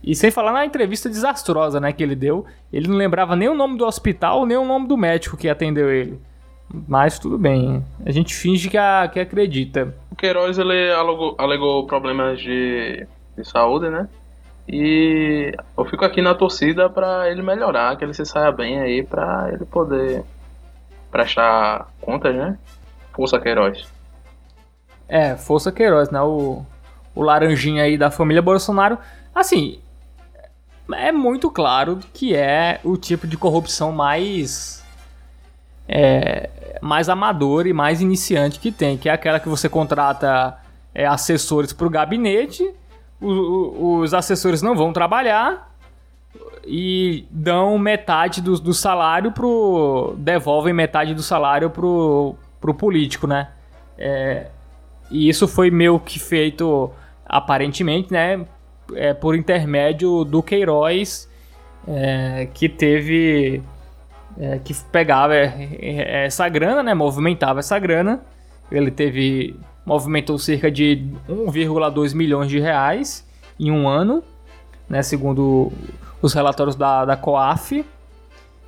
e 0.06 0.14
sem 0.14 0.30
falar 0.30 0.52
na 0.52 0.66
entrevista 0.66 1.08
desastrosa, 1.08 1.80
né, 1.80 1.90
que 1.90 2.02
ele 2.02 2.14
deu. 2.14 2.44
Ele 2.70 2.88
não 2.88 2.96
lembrava 2.96 3.34
nem 3.34 3.48
o 3.48 3.54
nome 3.54 3.78
do 3.78 3.86
hospital, 3.86 4.44
nem 4.44 4.56
o 4.56 4.64
nome 4.64 4.86
do 4.86 4.98
médico 4.98 5.36
que 5.36 5.48
atendeu 5.48 5.90
ele. 5.90 6.20
Mas 6.86 7.18
tudo 7.18 7.38
bem, 7.38 7.82
a 8.04 8.10
gente 8.10 8.34
finge 8.34 8.68
que, 8.68 8.76
a, 8.76 9.08
que 9.08 9.18
acredita. 9.18 9.94
O 10.10 10.16
Queiroz, 10.16 10.58
ele 10.58 10.92
alegou, 10.92 11.34
alegou 11.38 11.86
problemas 11.86 12.38
de, 12.38 13.06
de 13.36 13.48
saúde, 13.48 13.88
né? 13.88 14.08
E 14.66 15.54
eu 15.76 15.84
fico 15.84 16.04
aqui 16.04 16.22
na 16.22 16.34
torcida 16.34 16.88
para 16.88 17.30
ele 17.30 17.42
melhorar, 17.42 17.96
que 17.96 18.04
ele 18.04 18.14
se 18.14 18.24
saia 18.24 18.50
bem 18.50 18.80
aí, 18.80 19.02
para 19.02 19.50
ele 19.52 19.64
poder 19.66 20.24
prestar 21.10 21.88
contas, 22.00 22.34
né? 22.34 22.58
Força 23.12 23.38
Queiroz. 23.38 23.86
É, 25.08 25.36
Força 25.36 25.70
Queiroz, 25.70 26.10
né? 26.10 26.20
O, 26.22 26.64
o 27.14 27.22
laranjinha 27.22 27.84
aí 27.84 27.98
da 27.98 28.10
família 28.10 28.42
Bolsonaro. 28.42 28.98
Assim, 29.34 29.78
é 30.92 31.12
muito 31.12 31.50
claro 31.50 32.00
que 32.12 32.34
é 32.34 32.80
o 32.82 32.96
tipo 32.96 33.26
de 33.26 33.36
corrupção 33.36 33.92
mais 33.92 34.84
é, 35.88 36.50
mais 36.80 37.08
amador 37.08 37.66
e 37.66 37.72
mais 37.72 38.00
iniciante 38.00 38.58
que 38.58 38.72
tem, 38.72 38.96
que 38.96 39.08
é 39.08 39.12
aquela 39.12 39.38
que 39.38 39.48
você 39.48 39.68
contrata 39.68 40.58
é, 40.94 41.06
assessores 41.06 41.72
para 41.72 41.86
o 41.86 41.90
gabinete, 41.90 42.74
os 43.20 44.12
assessores 44.12 44.60
não 44.60 44.76
vão 44.76 44.92
trabalhar 44.92 45.72
e 46.66 47.26
dão 47.30 47.78
metade 47.78 48.42
do, 48.42 48.58
do 48.58 48.74
salário 48.74 49.32
pro 49.32 50.14
devolvem 50.18 50.72
metade 50.74 51.14
do 51.14 51.22
salário 51.22 51.70
pro, 51.70 52.34
pro 52.60 52.74
político, 52.74 53.26
né? 53.26 53.48
É, 53.96 54.48
e 55.10 55.28
isso 55.28 55.46
foi 55.46 55.70
meio 55.70 55.98
que 56.00 56.18
feito 56.18 56.90
aparentemente, 57.26 58.12
né? 58.12 58.44
é, 58.94 59.14
por 59.14 59.34
intermédio 59.34 60.24
do 60.24 60.42
Queiroz, 60.42 61.28
é, 61.86 62.48
que 62.52 62.68
teve. 62.68 63.62
É, 64.36 64.58
que 64.58 64.74
pegava 64.90 65.34
é, 65.34 65.68
é, 65.80 66.26
essa 66.26 66.48
grana, 66.48 66.82
né? 66.82 66.92
Movimentava 66.92 67.60
essa 67.60 67.78
grana. 67.78 68.20
Ele 68.70 68.90
teve. 68.90 69.56
Movimentou 69.84 70.38
cerca 70.38 70.70
de 70.70 71.06
1,2 71.28 72.14
milhões 72.14 72.48
de 72.48 72.58
reais 72.58 73.26
em 73.58 73.70
um 73.70 73.88
ano, 73.88 74.22
né? 74.88 75.02
Segundo 75.02 75.72
os 76.20 76.32
relatórios 76.32 76.74
da, 76.74 77.04
da 77.04 77.16
COAF. 77.16 77.84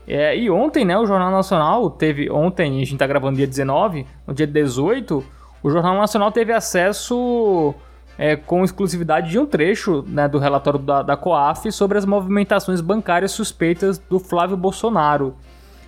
É, 0.07 0.37
e 0.37 0.49
ontem, 0.51 0.85
né, 0.85 0.97
o 0.97 1.07
Jornal 1.07 1.31
Nacional 1.31 1.91
teve. 1.91 2.31
Ontem, 2.31 2.83
a 2.83 2.85
gente 2.85 2.97
tá 2.97 3.07
gravando 3.07 3.37
dia 3.37 3.47
19, 3.47 4.07
no 4.27 4.33
dia 4.33 4.47
18, 4.47 5.25
o 5.63 5.71
Jornal 5.71 5.97
Nacional 5.97 6.31
teve 6.31 6.53
acesso 6.53 7.75
é, 8.19 8.37
com 8.37 8.63
exclusividade 8.63 9.31
de 9.31 9.39
um 9.39 9.47
trecho 9.47 10.05
né, 10.07 10.29
do 10.29 10.39
relatório 10.39 10.79
da, 10.79 11.03
da 11.03 11.17
COAF 11.17 11.73
sobre 11.73 11.99
as 11.99 12.05
movimentações 12.05 12.81
bancárias 12.81 13.33
suspeitas 13.33 13.99
do 13.99 14.19
Flávio 14.19 14.57
Bolsonaro. 14.57 15.35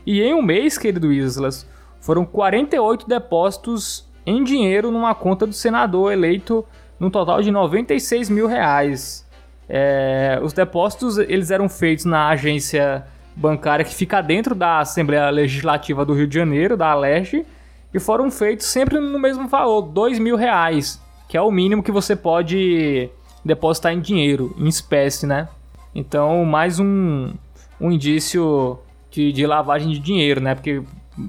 E 0.05 0.21
em 0.21 0.35
um 0.35 0.43
mês, 0.43 0.79
querido 0.79 1.13
Islas, 1.13 1.69
foram 2.01 2.25
48 2.25 3.07
depósitos 3.07 4.08
em 4.29 4.45
dinheiro 4.45 4.91
numa 4.91 5.15
conta 5.15 5.47
do 5.47 5.53
senador 5.53 6.13
eleito 6.13 6.65
num 6.99 7.11
total 7.11 7.41
de 7.43 7.51
96 7.51 8.29
mil 8.29 8.47
reais. 8.47 9.27
É, 9.69 10.41
os 10.43 10.53
depósitos 10.53 11.19
eles 11.19 11.51
eram 11.51 11.69
feitos 11.69 12.05
na 12.05 12.29
agência 12.29 13.07
bancária 13.37 13.85
que 13.85 13.95
fica 13.95 14.21
dentro 14.21 14.55
da 14.55 14.81
Assembleia 14.81 15.31
Legislativa 15.31 16.05
do 16.05 16.13
Rio 16.13 16.27
de 16.27 16.35
Janeiro, 16.35 16.77
da 16.77 16.91
Alerj, 16.91 17.45
e 17.93 18.01
foram 18.01 18.31
feitos 18.31 18.67
sempre 18.67 18.99
no 18.99 19.19
mesmo 19.19 19.47
valor, 19.47 19.83
dois 19.83 20.19
mil 20.19 20.37
reais, 20.37 21.01
que 21.29 21.37
é 21.37 21.41
o 21.41 21.51
mínimo 21.51 21.83
que 21.83 21.93
você 21.93 22.17
pode 22.17 23.09
depositar 23.45 23.93
em 23.93 24.01
dinheiro, 24.01 24.55
em 24.59 24.67
espécie, 24.67 25.27
né? 25.27 25.49
Então, 25.95 26.45
mais 26.45 26.79
um, 26.81 27.33
um 27.81 27.91
indício 27.91 28.79
de, 29.11 29.33
de 29.33 29.47
lavagem 29.47 29.91
de 29.91 29.99
dinheiro, 29.99 30.41
né? 30.41 30.55
Porque 30.55 30.83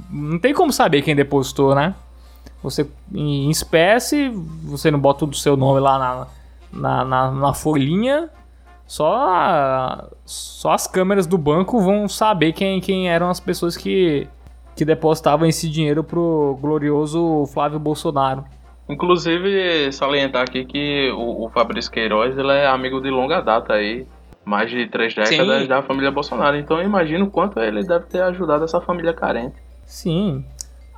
não 0.09 0.39
tem 0.39 0.53
como 0.53 0.73
saber 0.73 1.01
quem 1.01 1.15
depositou, 1.15 1.75
né? 1.75 1.95
Você, 2.61 2.89
em 3.13 3.49
espécie, 3.49 4.29
você 4.63 4.91
não 4.91 4.99
bota 4.99 5.25
o 5.25 5.33
seu 5.33 5.55
nome 5.55 5.79
lá 5.79 5.97
na, 5.97 6.27
na, 6.71 7.05
na, 7.05 7.31
na 7.31 7.53
folhinha, 7.53 8.29
só, 8.85 10.09
só 10.25 10.71
as 10.71 10.87
câmeras 10.87 11.27
do 11.27 11.37
banco 11.37 11.79
vão 11.79 12.07
saber 12.07 12.53
quem, 12.53 12.81
quem 12.81 13.09
eram 13.09 13.29
as 13.29 13.39
pessoas 13.39 13.77
que, 13.77 14.27
que 14.75 14.83
depositavam 14.83 15.47
esse 15.47 15.69
dinheiro 15.69 16.03
pro 16.03 16.57
glorioso 16.59 17.45
Flávio 17.53 17.79
Bolsonaro. 17.79 18.43
Inclusive, 18.89 19.91
salientar 19.91 20.41
aqui 20.41 20.65
que 20.65 21.11
o, 21.11 21.45
o 21.45 21.49
Fabrício 21.49 21.91
Queiroz 21.91 22.35
ele 22.35 22.51
é 22.51 22.65
amigo 22.65 22.99
de 22.99 23.11
longa 23.11 23.39
data 23.39 23.73
aí. 23.73 24.07
Mais 24.43 24.71
de 24.71 24.87
três 24.87 25.13
décadas 25.13 25.61
Sim. 25.61 25.67
da 25.67 25.83
família 25.83 26.09
Bolsonaro. 26.09 26.57
Então 26.57 26.79
eu 26.79 26.85
imagino 26.85 27.25
o 27.25 27.29
quanto 27.29 27.59
ele 27.59 27.83
deve 27.83 28.05
ter 28.07 28.23
ajudado 28.23 28.63
essa 28.63 28.81
família 28.81 29.13
carente. 29.13 29.55
Sim. 29.85 30.43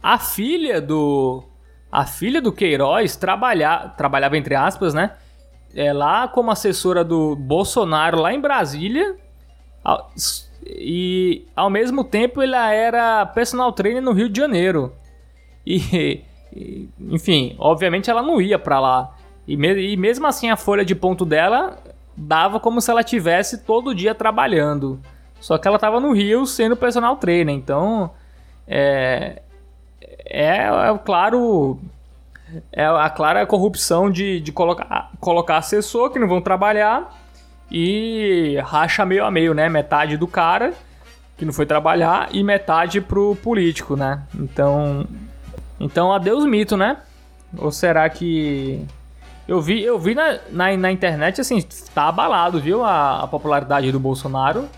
A 0.02 0.18
filha 0.18 0.80
do. 0.80 1.44
A 1.92 2.06
filha 2.06 2.42
do 2.42 2.52
Queiroz 2.52 3.16
trabalha, 3.16 3.90
trabalhava, 3.98 4.38
entre 4.38 4.56
aspas, 4.56 4.94
né? 4.94 5.12
É, 5.76 5.92
lá 5.92 6.28
como 6.28 6.52
assessora 6.52 7.04
do 7.04 7.36
Bolsonaro, 7.36 8.20
lá 8.22 8.34
em 8.34 8.40
Brasília. 8.40 9.16
E 10.66 11.46
ao 11.56 11.70
mesmo 11.70 12.04
tempo 12.04 12.42
ela 12.42 12.72
era 12.74 13.26
personal 13.26 13.72
trainer 13.72 14.02
no 14.02 14.14
Rio 14.14 14.30
de 14.30 14.40
Janeiro. 14.40 14.94
E, 15.66 16.22
e, 16.56 16.90
enfim, 17.00 17.56
obviamente 17.60 18.10
ela 18.10 18.22
não 18.22 18.40
ia 18.42 18.58
pra 18.60 18.80
lá. 18.80 19.16
E, 19.48 19.58
me- 19.58 19.92
e 19.94 19.98
mesmo 19.98 20.28
assim 20.28 20.50
a 20.50 20.56
folha 20.58 20.86
de 20.86 20.96
ponto 20.96 21.26
dela 21.26 21.78
dava 22.16 22.60
como 22.60 22.80
se 22.82 22.92
ela 22.92 23.04
tivesse 23.04 23.64
todo 23.64 23.96
dia 23.96 24.14
trabalhando. 24.14 25.00
Só 25.40 25.58
que 25.58 25.68
ela 25.68 25.80
tava 25.80 26.00
no 26.00 26.14
Rio 26.14 26.46
sendo 26.46 26.76
personal 26.76 27.16
trainer. 27.18 27.54
Então, 27.56 28.12
é, 28.68 29.42
é, 30.32 30.68
é 30.68 30.98
claro 31.04 31.80
é 32.72 32.86
a 32.86 33.10
clara 33.10 33.46
corrupção 33.46 34.10
de, 34.10 34.40
de 34.40 34.52
colocar, 34.52 35.12
colocar 35.20 35.58
assessor 35.58 36.10
que 36.10 36.20
não 36.20 36.28
vão 36.28 36.42
trabalhar 36.42 37.18
e 37.72 38.58
racha 38.64 39.06
meio 39.06 39.24
a 39.24 39.32
meio, 39.32 39.54
né? 39.54 39.70
Metade 39.70 40.18
do 40.18 40.28
cara 40.28 40.74
que 41.38 41.46
não 41.46 41.54
foi 41.54 41.66
trabalhar 41.66 42.30
e 42.32 42.44
metade 42.44 43.02
pro 43.02 43.36
político, 43.38 43.96
né? 43.96 44.22
Então, 44.36 45.08
então 45.80 46.14
adeus 46.14 46.46
mito, 46.46 46.78
né? 46.78 46.98
Ou 47.58 47.72
será 47.72 48.08
que 48.10 48.86
eu 49.48 49.60
vi, 49.60 49.82
eu 49.82 49.98
vi 49.98 50.14
na, 50.14 50.38
na, 50.52 50.78
na 50.78 50.92
internet 50.92 51.42
assim, 51.42 51.62
tá 51.96 52.10
abalado, 52.10 52.60
viu? 52.60 52.84
A, 52.84 53.24
a 53.24 53.28
popularidade 53.28 53.92
do 53.92 54.00
Bolsonaro. 54.00 54.70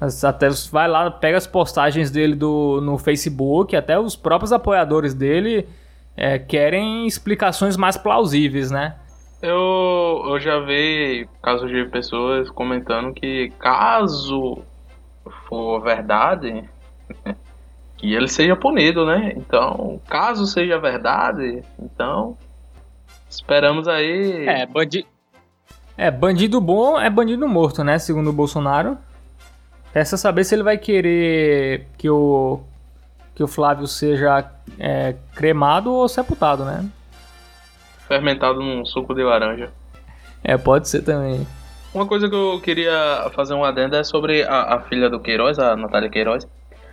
Até 0.00 0.48
vai 0.70 0.86
lá, 0.86 1.10
pega 1.10 1.38
as 1.38 1.46
postagens 1.46 2.10
dele 2.10 2.34
do, 2.34 2.80
no 2.82 2.98
Facebook, 2.98 3.74
até 3.74 3.98
os 3.98 4.14
próprios 4.14 4.52
apoiadores 4.52 5.14
dele 5.14 5.66
é, 6.16 6.38
querem 6.38 7.06
explicações 7.06 7.76
mais 7.76 7.96
plausíveis, 7.96 8.70
né? 8.70 8.96
Eu, 9.40 10.22
eu 10.26 10.40
já 10.40 10.58
vi 10.60 11.28
casos 11.42 11.70
de 11.70 11.84
pessoas 11.86 12.50
comentando 12.50 13.12
que 13.12 13.50
caso 13.58 14.58
for 15.48 15.80
verdade, 15.80 16.64
que 17.96 18.14
ele 18.14 18.28
seja 18.28 18.56
punido, 18.56 19.06
né? 19.06 19.32
Então, 19.36 20.00
caso 20.08 20.46
seja 20.46 20.78
verdade, 20.78 21.62
então 21.78 22.36
esperamos 23.28 23.88
aí. 23.88 24.46
É, 24.46 24.66
bandi... 24.66 25.06
É, 25.96 26.10
bandido 26.10 26.60
bom 26.60 26.98
é 26.98 27.08
bandido 27.08 27.48
morto, 27.48 27.82
né? 27.82 27.98
Segundo 27.98 28.28
o 28.28 28.32
Bolsonaro. 28.32 28.98
Resta 29.96 30.18
saber 30.18 30.44
se 30.44 30.54
ele 30.54 30.62
vai 30.62 30.76
querer 30.76 31.86
que 31.96 32.10
o, 32.10 32.60
que 33.34 33.42
o 33.42 33.48
Flávio 33.48 33.86
seja 33.86 34.44
é, 34.78 35.16
cremado 35.34 35.90
ou 35.90 36.06
sepultado, 36.06 36.66
né? 36.66 36.86
fermentado 38.06 38.60
num 38.60 38.84
suco 38.84 39.14
de 39.14 39.22
laranja. 39.22 39.70
É, 40.44 40.58
pode 40.58 40.86
ser 40.86 41.00
também. 41.00 41.46
Uma 41.94 42.06
coisa 42.06 42.28
que 42.28 42.34
eu 42.34 42.60
queria 42.60 43.30
fazer 43.34 43.54
um 43.54 43.64
adendo 43.64 43.96
é 43.96 44.04
sobre 44.04 44.42
a, 44.42 44.74
a 44.74 44.80
filha 44.80 45.08
do 45.08 45.18
Queiroz, 45.18 45.58
a 45.58 45.74
Natália 45.74 46.10
Queiroz. 46.10 46.46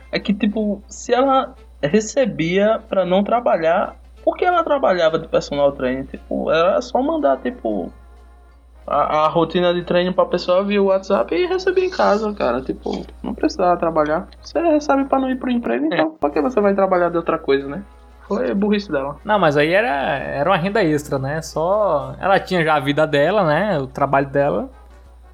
É 0.09 0.17
que, 0.17 0.33
tipo, 0.33 0.81
se 0.87 1.13
ela 1.13 1.53
recebia 1.81 2.79
pra 2.87 3.05
não 3.05 3.21
trabalhar, 3.21 3.97
por 4.23 4.37
que 4.37 4.45
ela 4.45 4.63
trabalhava 4.63 5.19
de 5.19 5.27
personal 5.27 5.73
trainer? 5.73 6.07
Tipo, 6.07 6.49
era 6.49 6.81
só 6.81 7.03
mandar, 7.03 7.35
tipo, 7.41 7.91
a, 8.85 9.25
a 9.25 9.27
rotina 9.27 9.73
de 9.73 9.83
treino 9.83 10.13
pra 10.13 10.25
pessoa 10.25 10.63
via 10.63 10.81
o 10.81 10.85
WhatsApp 10.85 11.33
e 11.33 11.45
receber 11.45 11.85
em 11.85 11.89
casa, 11.89 12.33
cara. 12.33 12.61
Tipo, 12.61 13.05
não 13.21 13.33
precisava 13.33 13.77
trabalhar. 13.77 14.27
Você 14.41 14.59
recebe 14.59 15.05
pra 15.05 15.19
não 15.19 15.29
ir 15.29 15.37
pro 15.37 15.49
emprego, 15.51 15.85
então 15.85 16.11
pra 16.19 16.29
que 16.29 16.41
você 16.41 16.59
vai 16.59 16.73
trabalhar 16.73 17.09
de 17.09 17.17
outra 17.17 17.37
coisa, 17.37 17.67
né? 17.67 17.83
Foi 18.27 18.53
burrice 18.53 18.91
dela. 18.91 19.17
Não, 19.23 19.37
mas 19.37 19.57
aí 19.57 19.73
era, 19.73 19.89
era 19.89 20.49
uma 20.49 20.57
renda 20.57 20.83
extra, 20.83 21.19
né? 21.19 21.41
Só. 21.41 22.15
Ela 22.19 22.39
tinha 22.39 22.63
já 22.63 22.75
a 22.75 22.79
vida 22.79 23.05
dela, 23.05 23.43
né? 23.43 23.77
O 23.79 23.87
trabalho 23.87 24.27
dela. 24.27 24.69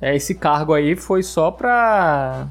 É, 0.02 0.16
esse 0.16 0.34
cargo 0.36 0.74
aí 0.74 0.96
foi 0.96 1.22
só 1.22 1.52
pra. 1.52 2.48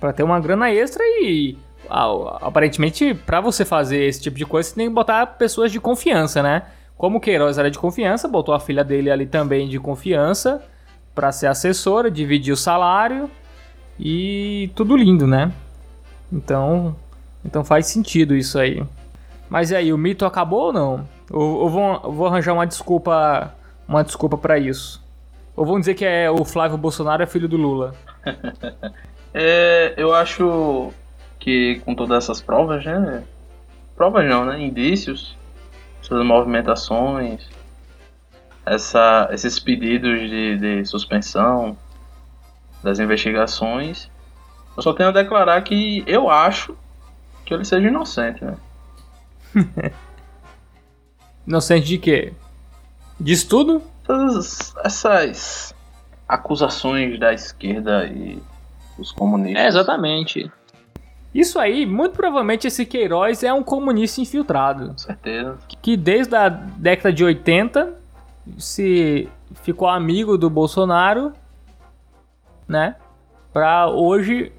pra 0.00 0.12
ter 0.12 0.22
uma 0.24 0.40
grana 0.40 0.70
extra 0.70 1.02
e. 1.04 1.56
ah, 1.88 2.38
Aparentemente, 2.42 3.14
pra 3.14 3.40
você 3.40 3.64
fazer 3.64 4.02
esse 4.04 4.20
tipo 4.20 4.36
de 4.36 4.44
coisa, 4.44 4.68
você 4.68 4.74
tem 4.74 4.88
que 4.88 4.94
botar 4.94 5.24
pessoas 5.26 5.70
de 5.70 5.78
confiança, 5.78 6.42
né? 6.42 6.62
Como 6.96 7.20
Queiroz 7.20 7.58
era 7.58 7.70
de 7.70 7.78
confiança, 7.78 8.26
botou 8.26 8.54
a 8.54 8.60
filha 8.60 8.82
dele 8.82 9.10
ali 9.10 9.26
também 9.26 9.68
de 9.68 9.78
confiança 9.78 10.62
pra 11.14 11.30
ser 11.32 11.46
assessora, 11.46 12.10
dividir 12.10 12.52
o 12.52 12.56
salário 12.56 13.30
e 13.98 14.70
tudo 14.74 14.96
lindo, 14.96 15.26
né? 15.26 15.52
Então, 16.32 16.96
então 17.44 17.64
faz 17.64 17.86
sentido 17.86 18.34
isso 18.34 18.58
aí. 18.58 18.82
Mas 19.48 19.70
e 19.70 19.76
aí, 19.76 19.92
o 19.92 19.98
mito 19.98 20.24
acabou 20.24 20.66
ou 20.66 20.72
não? 20.72 21.08
Ou, 21.30 21.56
ou 21.60 21.70
vou, 21.70 22.12
vou 22.12 22.26
arranjar 22.26 22.52
uma 22.52 22.66
desculpa, 22.66 23.54
uma 23.86 24.02
desculpa 24.02 24.36
para 24.36 24.58
isso? 24.58 25.02
Ou 25.54 25.64
vão 25.64 25.78
dizer 25.78 25.94
que 25.94 26.04
é 26.04 26.30
o 26.30 26.44
Flávio 26.44 26.76
Bolsonaro 26.76 27.22
é 27.22 27.26
filho 27.26 27.48
do 27.48 27.56
Lula? 27.56 27.94
É, 29.38 29.92
eu 29.98 30.14
acho 30.14 30.90
que 31.38 31.82
com 31.84 31.94
todas 31.94 32.24
essas 32.24 32.40
provas, 32.40 32.82
né? 32.86 33.22
Provas 33.94 34.26
não, 34.26 34.46
né? 34.46 34.58
Indícios, 34.62 35.36
essas 36.06 36.24
movimentações, 36.24 37.48
essa, 38.64 39.28
esses 39.32 39.58
pedidos 39.58 40.20
de, 40.30 40.56
de 40.56 40.84
suspensão 40.84 41.76
das 42.82 42.98
investigações, 42.98 44.08
eu 44.76 44.82
só 44.82 44.92
tenho 44.92 45.08
a 45.08 45.12
declarar 45.12 45.60
que 45.62 46.04
eu 46.06 46.30
acho 46.30 46.76
que 47.44 47.52
ele 47.52 47.64
seja 47.64 47.88
inocente, 47.88 48.44
né? 48.44 48.56
Inocente 51.46 51.86
de 51.86 51.98
quê? 51.98 52.32
Disso 53.20 53.48
tudo? 53.48 53.82
Essas, 54.02 54.74
essas 54.84 55.74
acusações 56.28 57.18
da 57.20 57.32
esquerda 57.32 58.04
e 58.06 58.42
os 58.98 59.12
comunistas. 59.12 59.64
É, 59.64 59.68
exatamente. 59.68 60.50
Isso 61.36 61.58
aí, 61.58 61.84
muito 61.84 62.14
provavelmente 62.14 62.66
esse 62.66 62.86
Queiroz 62.86 63.42
é 63.42 63.52
um 63.52 63.62
comunista 63.62 64.20
infiltrado. 64.22 64.88
Com 64.88 64.98
certeza. 64.98 65.58
Que 65.82 65.96
desde 65.96 66.34
a 66.34 66.48
década 66.48 67.12
de 67.12 67.22
80 67.22 67.94
se 68.58 69.28
ficou 69.62 69.86
amigo 69.86 70.38
do 70.38 70.48
Bolsonaro, 70.48 71.32
né? 72.66 72.96
Pra 73.52 73.88
hoje 73.88 74.50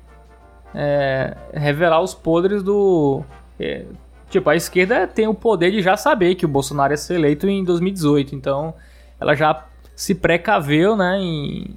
é, 0.75 1.36
revelar 1.51 2.01
os 2.01 2.13
podres 2.13 2.61
do. 2.61 3.23
é, 3.59 3.86
tipo, 4.30 4.47
a 4.47 4.55
esquerda 4.55 5.07
tem 5.07 5.28
o 5.28 5.34
poder 5.34 5.71
de 5.71 5.82
já 5.82 5.97
saber 5.97 6.36
que 6.36 6.45
o 6.45 6.49
Bolsonaro 6.49 6.93
ia 6.93 6.97
ser 6.97 7.15
eleito 7.15 7.47
em 7.47 7.63
2018, 7.63 8.36
então 8.36 8.75
ela 9.19 9.34
já 9.34 9.65
se 9.95 10.13
precaveu, 10.13 10.95
né? 10.95 11.17
Em, 11.19 11.75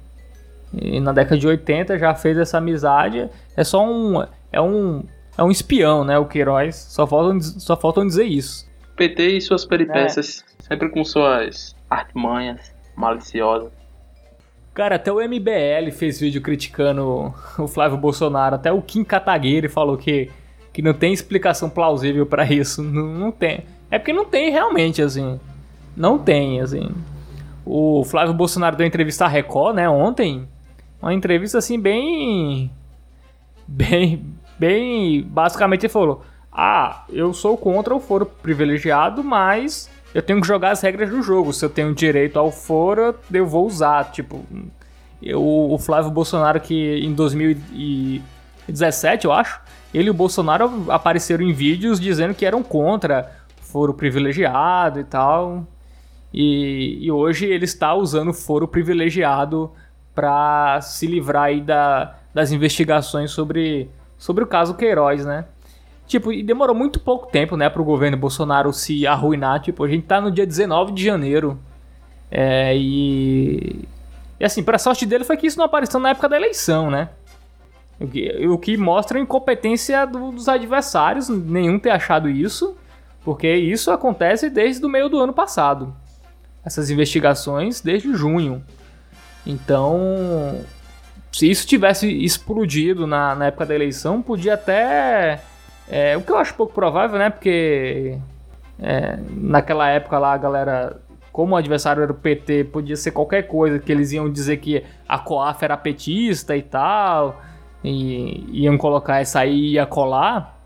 na 1.01 1.11
década 1.11 1.37
de 1.37 1.47
80 1.47 1.97
já 1.97 2.13
fez 2.13 2.37
essa 2.37 2.59
amizade. 2.59 3.27
É 3.57 3.63
só 3.63 3.83
um. 3.83 4.23
É 4.51 4.61
um, 4.61 5.03
é 5.37 5.43
um 5.43 5.51
espião, 5.51 6.03
né? 6.03 6.17
O 6.17 6.25
Queiroz. 6.25 6.75
Só 6.75 7.07
faltam, 7.07 7.39
só 7.41 7.77
faltam 7.77 8.05
dizer 8.05 8.25
isso. 8.25 8.69
PT 8.95 9.37
e 9.37 9.41
suas 9.41 9.65
peripécias, 9.65 10.43
sempre 10.59 10.89
com 10.89 11.03
suas 11.03 11.75
artimanhas 11.89 12.73
maliciosas. 12.95 13.71
Cara, 14.73 14.95
até 14.95 15.11
o 15.11 15.17
MBL 15.17 15.91
fez 15.91 16.19
vídeo 16.19 16.41
criticando 16.41 17.33
o 17.57 17.67
Flávio 17.67 17.97
Bolsonaro. 17.97 18.55
Até 18.55 18.71
o 18.71 18.81
Kim 18.81 19.03
Kataguiri 19.03 19.67
falou 19.67 19.97
que, 19.97 20.29
que 20.71 20.81
não 20.81 20.93
tem 20.93 21.11
explicação 21.11 21.69
plausível 21.69 22.25
pra 22.25 22.45
isso. 22.45 22.81
Não, 22.81 23.07
não 23.07 23.31
tem. 23.31 23.65
É 23.89 23.99
porque 23.99 24.13
não 24.13 24.25
tem 24.25 24.49
realmente, 24.49 25.01
assim. 25.01 25.39
Não 25.95 26.17
tem, 26.17 26.61
assim. 26.61 26.89
O 27.65 28.03
Flávio 28.05 28.33
Bolsonaro 28.33 28.77
deu 28.77 28.87
entrevista 28.87 29.25
à 29.25 29.27
Record, 29.27 29.75
né, 29.75 29.89
ontem. 29.89 30.47
Uma 31.01 31.13
entrevista, 31.13 31.57
assim, 31.57 31.79
bem... 31.79 32.71
Bem... 33.67 34.23
Bem... 34.61 35.23
Basicamente 35.23 35.87
ele 35.87 35.93
falou... 35.93 36.23
Ah, 36.53 37.05
eu 37.09 37.33
sou 37.33 37.57
contra 37.57 37.95
o 37.95 37.99
foro 37.99 38.25
privilegiado, 38.25 39.23
mas 39.23 39.89
eu 40.13 40.21
tenho 40.21 40.41
que 40.41 40.47
jogar 40.47 40.71
as 40.71 40.81
regras 40.81 41.09
do 41.09 41.23
jogo. 41.23 41.53
Se 41.53 41.63
eu 41.63 41.69
tenho 41.69 41.95
direito 41.95 42.37
ao 42.37 42.51
foro, 42.51 43.15
eu 43.33 43.47
vou 43.47 43.65
usar. 43.65 44.11
Tipo, 44.11 44.45
eu, 45.23 45.41
o 45.41 45.77
Flávio 45.79 46.11
Bolsonaro, 46.11 46.59
que 46.59 46.99
em 46.99 47.13
2017, 47.13 49.25
eu 49.25 49.31
acho, 49.31 49.61
ele 49.93 50.07
e 50.07 50.11
o 50.11 50.13
Bolsonaro 50.13 50.85
apareceram 50.89 51.45
em 51.45 51.53
vídeos 51.53 51.99
dizendo 51.99 52.33
que 52.33 52.45
eram 52.45 52.61
contra 52.61 53.31
foro 53.61 53.93
privilegiado 53.93 54.99
e 54.99 55.05
tal. 55.05 55.65
E, 56.33 56.97
e 57.01 57.11
hoje 57.11 57.45
ele 57.45 57.65
está 57.65 57.93
usando 57.93 58.33
foro 58.33 58.67
privilegiado 58.67 59.71
para 60.13 60.81
se 60.81 61.07
livrar 61.07 61.43
aí 61.43 61.61
da, 61.61 62.15
das 62.33 62.51
investigações 62.51 63.31
sobre, 63.31 63.89
sobre 64.21 64.43
o 64.43 64.47
caso 64.47 64.75
Queiroz, 64.75 65.25
né? 65.25 65.45
Tipo, 66.05 66.31
e 66.31 66.43
demorou 66.43 66.75
muito 66.75 66.99
pouco 66.99 67.31
tempo, 67.31 67.57
né, 67.57 67.69
pro 67.71 67.83
governo 67.83 68.15
Bolsonaro 68.15 68.71
se 68.71 69.07
arruinar. 69.07 69.61
Tipo, 69.61 69.83
a 69.83 69.87
gente 69.87 70.05
tá 70.05 70.21
no 70.21 70.29
dia 70.29 70.45
19 70.45 70.91
de 70.91 71.03
janeiro. 71.03 71.59
É, 72.29 72.77
e. 72.77 73.83
E 74.39 74.45
assim, 74.45 74.61
pra 74.61 74.77
sorte 74.77 75.07
dele 75.07 75.23
foi 75.23 75.37
que 75.37 75.47
isso 75.47 75.57
não 75.57 75.65
apareceu 75.65 75.99
na 75.99 76.09
época 76.09 76.29
da 76.29 76.37
eleição, 76.37 76.91
né? 76.91 77.09
O 77.99 78.07
que, 78.07 78.47
o 78.47 78.57
que 78.59 78.77
mostra 78.77 79.17
a 79.17 79.21
incompetência 79.21 80.05
do, 80.05 80.31
dos 80.31 80.47
adversários, 80.47 81.27
nenhum 81.27 81.79
ter 81.79 81.89
achado 81.89 82.29
isso, 82.29 82.77
porque 83.23 83.51
isso 83.51 83.89
acontece 83.89 84.51
desde 84.51 84.85
o 84.85 84.89
meio 84.89 85.09
do 85.09 85.19
ano 85.19 85.33
passado. 85.33 85.95
Essas 86.63 86.91
investigações 86.91 87.81
desde 87.81 88.13
junho. 88.13 88.63
Então, 89.45 90.63
se 91.31 91.49
isso 91.49 91.65
tivesse 91.65 92.07
explodido 92.23 93.07
na, 93.07 93.35
na 93.35 93.45
época 93.47 93.65
da 93.65 93.73
eleição, 93.73 94.21
podia 94.21 94.55
até 94.55 95.41
é, 95.89 96.15
o 96.17 96.21
que 96.21 96.31
eu 96.31 96.37
acho 96.37 96.53
pouco 96.55 96.73
provável, 96.73 97.17
né? 97.17 97.29
Porque 97.29 98.17
é, 98.79 99.17
naquela 99.29 99.87
época 99.89 100.19
lá 100.19 100.33
a 100.33 100.37
galera, 100.37 101.01
como 101.31 101.53
o 101.53 101.57
adversário 101.57 102.03
era 102.03 102.11
o 102.11 102.15
PT, 102.15 102.65
podia 102.65 102.95
ser 102.95 103.11
qualquer 103.11 103.43
coisa, 103.43 103.79
que 103.79 103.91
eles 103.91 104.11
iam 104.11 104.29
dizer 104.29 104.57
que 104.57 104.83
a 105.07 105.17
COAF 105.17 105.63
era 105.63 105.77
petista 105.77 106.55
e 106.55 106.61
tal, 106.61 107.41
e 107.83 108.63
iam 108.63 108.77
colocar 108.77 109.21
essa 109.21 109.39
aí 109.39 109.53
e 109.53 109.73
ia 109.73 109.85
colar. 109.85 110.57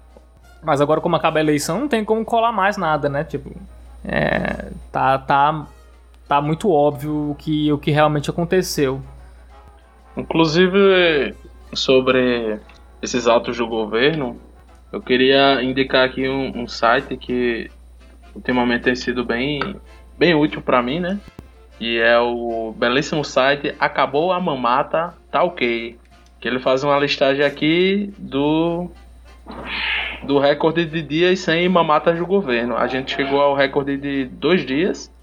Mas 0.63 0.81
agora, 0.81 0.99
como 0.99 1.15
acaba 1.15 1.37
a 1.37 1.41
eleição, 1.41 1.81
não 1.81 1.87
tem 1.87 2.03
como 2.03 2.25
colar 2.25 2.51
mais 2.51 2.75
nada, 2.75 3.07
né? 3.07 3.23
Tipo, 3.23 3.51
é, 4.03 4.71
tá, 4.91 5.17
tá, 5.19 5.67
tá 6.27 6.41
muito 6.41 6.71
óbvio 6.71 7.31
o 7.31 7.35
que, 7.35 7.71
o 7.71 7.77
que 7.77 7.91
realmente 7.91 8.29
aconteceu. 8.31 9.01
Inclusive, 10.17 11.35
sobre 11.73 12.59
esses 13.01 13.27
atos 13.27 13.57
do 13.57 13.67
governo, 13.67 14.39
eu 14.91 15.01
queria 15.01 15.61
indicar 15.61 16.05
aqui 16.05 16.27
um, 16.27 16.61
um 16.61 16.67
site 16.67 17.17
que 17.17 17.69
ultimamente 18.33 18.83
tem 18.83 18.95
sido 18.95 19.25
bem, 19.25 19.75
bem 20.17 20.33
útil 20.33 20.61
para 20.61 20.81
mim, 20.81 20.99
né? 20.99 21.19
E 21.79 21.97
é 21.97 22.17
o 22.17 22.73
belíssimo 22.77 23.23
site 23.23 23.75
Acabou 23.79 24.31
a 24.31 24.39
Mamata, 24.39 25.13
tá 25.29 25.43
ok. 25.43 25.97
Que 26.39 26.47
ele 26.47 26.59
faz 26.59 26.83
uma 26.83 26.97
listagem 26.97 27.43
aqui 27.43 28.13
do 28.17 28.89
do 30.23 30.39
recorde 30.39 30.85
de 30.85 31.01
dias 31.03 31.39
sem 31.39 31.69
mamatas 31.69 32.17
do 32.17 32.25
governo. 32.25 32.75
A 32.75 32.87
gente 32.87 33.15
chegou 33.15 33.39
ao 33.39 33.53
recorde 33.53 33.97
de 33.97 34.25
dois 34.25 34.65
dias 34.65 35.13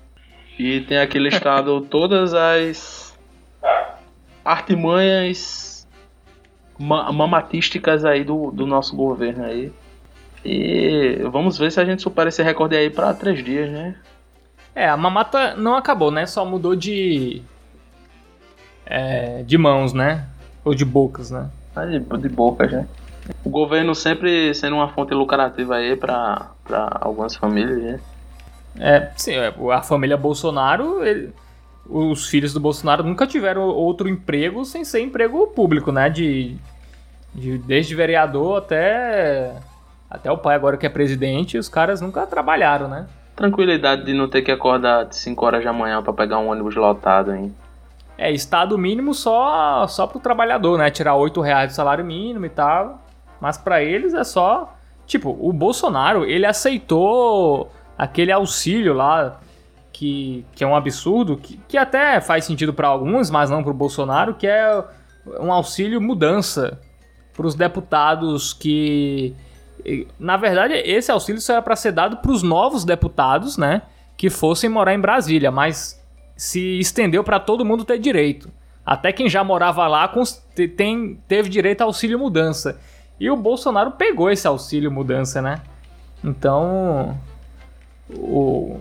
e 0.59 0.80
tem 0.80 0.99
aqui 0.99 1.18
listado 1.18 1.80
todas 1.80 2.34
as 2.34 3.01
artimanhas 4.45 5.86
mamatísticas 6.78 8.05
aí 8.05 8.24
do, 8.24 8.51
do 8.51 8.66
nosso 8.66 8.97
governo 8.97 9.45
aí. 9.45 9.72
E 10.45 11.20
vamos 11.30 11.57
ver 11.57 11.70
se 11.70 11.80
a 11.80 11.84
gente 11.84 12.03
supera 12.03 12.28
esse 12.28 12.43
recorde 12.43 12.76
aí 12.76 12.90
para 12.90 13.14
três 13.14 13.45
dias, 13.45 13.70
né? 13.70 13.95
É, 14.74 14.88
a 14.88 14.97
mamata 14.97 15.55
não 15.55 15.76
acabou, 15.76 16.11
né? 16.11 16.26
Só 16.26 16.45
mudou 16.45 16.74
de. 16.74 17.43
É, 18.84 19.43
de 19.45 19.57
mãos, 19.57 19.93
né? 19.93 20.26
Ou 20.64 20.74
de 20.74 20.84
bocas, 20.84 21.30
né? 21.30 21.49
Ah, 21.76 21.84
de, 21.84 22.01
de 22.01 22.28
bocas, 22.28 22.72
né? 22.72 22.88
O 23.45 23.51
governo 23.51 23.95
sempre 23.95 24.53
sendo 24.55 24.76
uma 24.76 24.88
fonte 24.88 25.14
lucrativa 25.14 25.76
aí 25.76 25.97
para 25.97 26.51
algumas 27.01 27.36
famílias, 27.36 27.80
né? 27.80 28.01
É, 28.78 29.11
sim, 29.16 29.34
é, 29.34 29.55
a 29.72 29.82
família 29.82 30.16
Bolsonaro, 30.16 31.05
ele, 31.05 31.32
os 31.89 32.26
filhos 32.26 32.53
do 32.53 32.61
Bolsonaro 32.61 33.03
nunca 33.03 33.26
tiveram 33.26 33.62
outro 33.62 34.09
emprego 34.09 34.64
sem 34.64 34.85
ser 34.85 35.01
emprego 35.01 35.47
público, 35.49 35.91
né? 35.91 36.09
De, 36.09 36.57
de, 37.35 37.59
desde 37.59 37.95
vereador 37.95 38.59
até, 38.59 39.55
até 40.09 40.30
o 40.30 40.39
pai 40.39 40.55
agora 40.55 40.76
que 40.76 40.87
é 40.87 40.89
presidente, 40.89 41.59
os 41.59 41.68
caras 41.68 42.01
nunca 42.01 42.26
trabalharam, 42.26 42.89
né? 42.89 43.07
Tranquilidade 43.35 44.05
de 44.05 44.12
não 44.12 44.28
ter 44.28 44.43
que 44.43 44.51
acordar 44.51 45.05
de 45.05 45.16
5 45.16 45.45
horas 45.45 45.64
da 45.64 45.72
manhã 45.72 46.03
para 46.03 46.12
pegar 46.12 46.39
um 46.39 46.49
ônibus 46.49 46.74
lotado, 46.74 47.35
hein? 47.35 47.55
É, 48.16 48.30
estado 48.30 48.78
mínimo 48.78 49.14
só, 49.14 49.87
só 49.89 50.07
pro 50.07 50.20
trabalhador, 50.20 50.78
né? 50.78 50.91
Tirar 50.91 51.14
8 51.14 51.41
reais 51.41 51.70
de 51.70 51.74
salário 51.74 52.05
mínimo 52.05 52.47
e 52.47 52.51
tal. 52.51 53.03
Mas 53.41 53.59
para 53.59 53.83
eles 53.83 54.14
é 54.14 54.22
só. 54.22 54.76
Tipo, 55.07 55.37
o 55.41 55.53
Bolsonaro, 55.53 56.24
ele 56.24 56.47
aceitou 56.47 57.72
aquele 57.99 58.30
auxílio 58.30 58.95
lá, 58.95 59.41
que, 59.93 60.45
que 60.55 60.64
é 60.64 60.66
um 60.66 60.74
absurdo, 60.74 61.36
que, 61.36 61.61
que 61.68 61.76
até 61.76 62.20
faz 62.20 62.45
sentido 62.45 62.72
para 62.72 62.88
alguns, 62.88 63.30
mas 63.30 63.51
não 63.51 63.62
pro 63.62 63.74
Bolsonaro, 63.74 64.34
que 64.34 64.47
é 64.47 64.84
um 65.38 65.53
auxílio 65.53 66.01
mudança 66.01 66.80
para 67.34 67.47
os 67.47 67.55
deputados 67.55 68.53
que. 68.53 69.34
Na 70.18 70.36
verdade, 70.36 70.74
esse 70.74 71.11
auxílio 71.11 71.40
só 71.40 71.55
era 71.55 71.62
para 71.62 71.74
ser 71.74 71.93
dado 71.93 72.18
para 72.18 72.30
os 72.30 72.43
novos 72.43 72.84
deputados, 72.84 73.57
né? 73.57 73.82
Que 74.16 74.30
fossem 74.30 74.70
morar 74.70 74.95
em 74.95 75.01
Brasília, 75.01 75.51
mas 75.51 76.01
se 76.36 76.78
estendeu 76.78 77.24
para 77.24 77.40
todo 77.40 77.64
mundo 77.64 77.84
ter 77.84 77.99
direito. 77.99 78.51
Até 78.84 79.12
quem 79.12 79.28
já 79.28 79.43
morava 79.43 79.86
lá 79.86 80.12
tem, 80.76 81.18
teve 81.26 81.49
direito 81.49 81.82
a 81.82 81.84
auxílio 81.84 82.18
mudança. 82.18 82.80
E 83.18 83.30
o 83.30 83.36
Bolsonaro 83.36 83.93
pegou 83.93 84.30
esse 84.30 84.47
auxílio 84.47 84.90
mudança, 84.90 85.40
né? 85.43 85.62
Então, 86.22 87.18
o, 88.11 88.80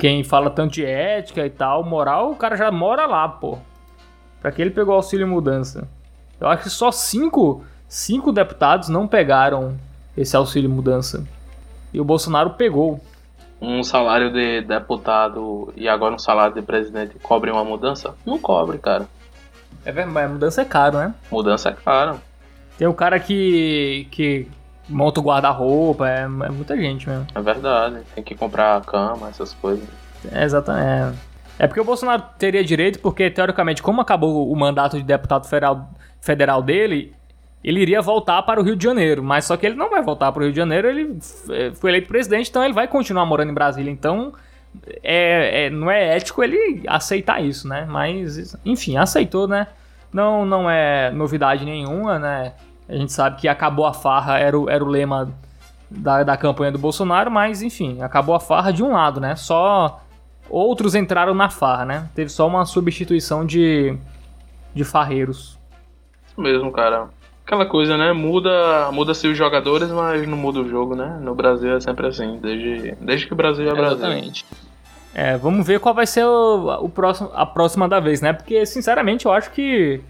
quem 0.00 0.24
fala 0.24 0.48
tanto 0.48 0.72
de 0.72 0.84
ética 0.84 1.44
e 1.44 1.50
tal, 1.50 1.84
moral, 1.84 2.32
o 2.32 2.36
cara 2.36 2.56
já 2.56 2.72
mora 2.72 3.04
lá, 3.04 3.28
pô. 3.28 3.58
Pra 4.40 4.50
que 4.50 4.62
ele 4.62 4.70
pegou 4.70 4.94
auxílio 4.94 5.28
mudança? 5.28 5.86
Eu 6.40 6.48
acho 6.48 6.62
que 6.62 6.70
só 6.70 6.90
cinco, 6.90 7.62
cinco 7.86 8.32
deputados 8.32 8.88
não 8.88 9.06
pegaram 9.06 9.76
esse 10.16 10.34
auxílio 10.34 10.70
mudança. 10.70 11.22
E 11.92 12.00
o 12.00 12.04
Bolsonaro 12.04 12.50
pegou. 12.50 12.98
Um 13.60 13.84
salário 13.84 14.32
de 14.32 14.62
deputado 14.62 15.70
e 15.76 15.86
agora 15.86 16.14
um 16.14 16.18
salário 16.18 16.54
de 16.54 16.62
presidente 16.62 17.18
cobre 17.18 17.50
uma 17.50 17.62
mudança? 17.62 18.14
Não 18.24 18.38
cobre, 18.38 18.78
cara. 18.78 19.06
É 19.84 19.92
verdade, 19.92 20.14
mas 20.14 20.30
mudança 20.30 20.62
é 20.62 20.64
caro, 20.64 20.96
né? 20.96 21.14
Mudança 21.30 21.68
é 21.68 21.72
caro. 21.72 22.18
Tem 22.78 22.88
o 22.88 22.94
cara 22.94 23.20
que, 23.20 24.08
que 24.10 24.48
monta 24.90 25.20
o 25.20 25.22
guarda-roupa, 25.22 26.08
é, 26.08 26.22
é, 26.22 26.26
muita 26.26 26.76
gente 26.76 27.08
mesmo. 27.08 27.26
É 27.34 27.40
verdade, 27.40 28.00
tem 28.14 28.22
que 28.22 28.34
comprar 28.34 28.80
cama, 28.82 29.28
essas 29.28 29.54
coisas. 29.54 29.88
É, 30.30 30.44
exatamente. 30.44 31.16
É. 31.58 31.64
é 31.64 31.66
porque 31.66 31.80
o 31.80 31.84
Bolsonaro 31.84 32.22
teria 32.38 32.62
direito, 32.62 32.98
porque 32.98 33.30
teoricamente, 33.30 33.82
como 33.82 34.00
acabou 34.00 34.50
o 34.50 34.56
mandato 34.56 34.96
de 34.96 35.02
deputado 35.02 35.46
federal 35.46 35.88
federal 36.20 36.62
dele, 36.62 37.14
ele 37.64 37.80
iria 37.80 38.02
voltar 38.02 38.42
para 38.42 38.60
o 38.60 38.62
Rio 38.62 38.76
de 38.76 38.84
Janeiro. 38.84 39.22
Mas 39.22 39.46
só 39.46 39.56
que 39.56 39.64
ele 39.64 39.76
não 39.76 39.88
vai 39.88 40.02
voltar 40.02 40.30
para 40.32 40.40
o 40.40 40.44
Rio 40.44 40.52
de 40.52 40.58
Janeiro, 40.58 40.88
ele 40.88 41.18
é, 41.50 41.70
foi 41.72 41.90
eleito 41.90 42.08
presidente, 42.08 42.50
então 42.50 42.62
ele 42.62 42.74
vai 42.74 42.86
continuar 42.86 43.24
morando 43.24 43.50
em 43.50 43.54
Brasília. 43.54 43.90
Então 43.90 44.34
é, 45.02 45.66
é, 45.66 45.70
não 45.70 45.90
é 45.90 46.16
ético 46.16 46.42
ele 46.42 46.82
aceitar 46.86 47.42
isso, 47.42 47.68
né? 47.68 47.86
Mas, 47.88 48.56
enfim, 48.64 48.96
aceitou, 48.96 49.48
né? 49.48 49.66
Não, 50.12 50.44
não 50.44 50.68
é 50.68 51.10
novidade 51.10 51.64
nenhuma, 51.64 52.18
né? 52.18 52.52
A 52.90 52.96
gente 52.96 53.12
sabe 53.12 53.40
que 53.40 53.48
acabou 53.48 53.86
a 53.86 53.92
farra, 53.92 54.38
era 54.38 54.58
o, 54.58 54.68
era 54.68 54.84
o 54.84 54.88
lema 54.88 55.32
da, 55.88 56.22
da 56.22 56.36
campanha 56.36 56.72
do 56.72 56.78
Bolsonaro, 56.78 57.30
mas 57.30 57.62
enfim, 57.62 58.02
acabou 58.02 58.34
a 58.34 58.40
farra 58.40 58.72
de 58.72 58.82
um 58.82 58.92
lado, 58.92 59.20
né? 59.20 59.36
Só 59.36 60.02
outros 60.48 60.94
entraram 60.94 61.32
na 61.32 61.48
farra, 61.48 61.84
né? 61.84 62.10
Teve 62.14 62.30
só 62.30 62.46
uma 62.46 62.66
substituição 62.66 63.46
de, 63.46 63.96
de 64.74 64.84
farreiros 64.84 65.60
mesmo, 66.40 66.72
cara. 66.72 67.08
Aquela 67.44 67.66
coisa, 67.66 67.96
né? 67.96 68.12
Muda, 68.12 68.90
muda-se 68.92 69.26
os 69.28 69.36
jogadores, 69.36 69.90
mas 69.90 70.26
não 70.26 70.36
muda 70.36 70.60
o 70.60 70.68
jogo, 70.68 70.94
né? 70.94 71.18
No 71.20 71.34
Brasil 71.34 71.76
é 71.76 71.80
sempre 71.80 72.06
assim, 72.06 72.38
desde, 72.40 72.94
desde 73.00 73.26
que 73.26 73.32
o 73.32 73.36
Brasil 73.36 73.68
é 73.68 73.72
Brasil. 73.72 73.98
Exatamente. 73.98 74.46
É, 75.12 75.36
vamos 75.36 75.66
ver 75.66 75.80
qual 75.80 75.92
vai 75.92 76.06
ser 76.06 76.24
o, 76.24 76.84
o 76.84 76.88
próximo, 76.88 77.30
a 77.34 77.44
próxima 77.44 77.88
da 77.88 77.98
vez, 77.98 78.20
né? 78.20 78.32
Porque, 78.32 78.64
sinceramente, 78.64 79.26
eu 79.26 79.32
acho 79.32 79.50
que. 79.50 80.00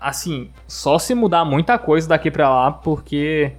Assim, 0.00 0.50
só 0.66 0.98
se 0.98 1.14
mudar 1.14 1.44
muita 1.44 1.78
coisa 1.78 2.08
daqui 2.08 2.30
pra 2.30 2.48
lá, 2.48 2.72
porque. 2.72 3.52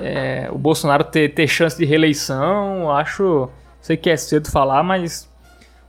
é, 0.00 0.48
o 0.52 0.58
Bolsonaro 0.58 1.04
ter, 1.04 1.34
ter 1.34 1.48
chance 1.48 1.76
de 1.76 1.84
reeleição, 1.84 2.90
acho. 2.90 3.48
Sei 3.80 3.96
que 3.96 4.10
é 4.10 4.16
cedo 4.16 4.50
falar, 4.50 4.82
mas. 4.82 5.28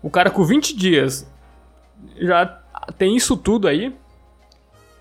O 0.02 0.10
cara 0.10 0.30
com 0.30 0.44
20 0.44 0.76
dias 0.76 1.30
já 2.20 2.60
tem 2.98 3.16
isso 3.16 3.38
tudo 3.38 3.68
aí. 3.68 3.94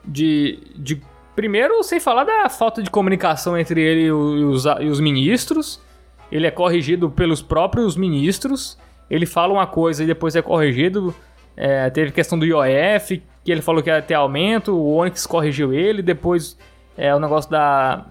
De. 0.05 0.59
de 0.77 1.03
primeiro, 1.35 1.83
sem 1.83 2.01
falar 2.01 2.25
da 2.25 2.49
falta 2.49 2.83
de 2.83 2.91
comunicação 2.91 3.59
entre 3.59 3.81
ele 3.81 4.03
e 4.03 4.13
os, 4.13 4.65
e 4.65 4.89
os 4.89 5.01
ministros. 5.01 5.81
Ele 6.31 6.47
é 6.47 6.51
corrigido 6.51 7.11
pelos 7.11 7.41
próprios 7.41 7.97
ministros. 7.97 8.79
Ele 9.09 9.27
fala 9.27 9.53
uma 9.53 9.67
coisa 9.67 10.03
e 10.03 10.07
depois 10.07 10.35
é 10.35 10.43
corrigido. 10.43 11.15
É, 11.57 11.89
teve 11.91 12.13
questão 12.13 12.39
do 12.39 12.45
IOF, 12.45 13.23
que 13.45 13.51
ele 13.51 13.63
falou 13.63 13.83
que 13.83 13.89
ia 13.89 14.03
ter 14.03 14.15
aumento. 14.15 14.77
O 14.77 14.97
Onyx 14.97 15.27
corrigiu 15.27 15.73
ele. 15.73 16.03
Depois 16.03 16.59
é 16.97 17.15
o 17.15 17.21
negócio 17.21 17.51
da, 17.51 18.07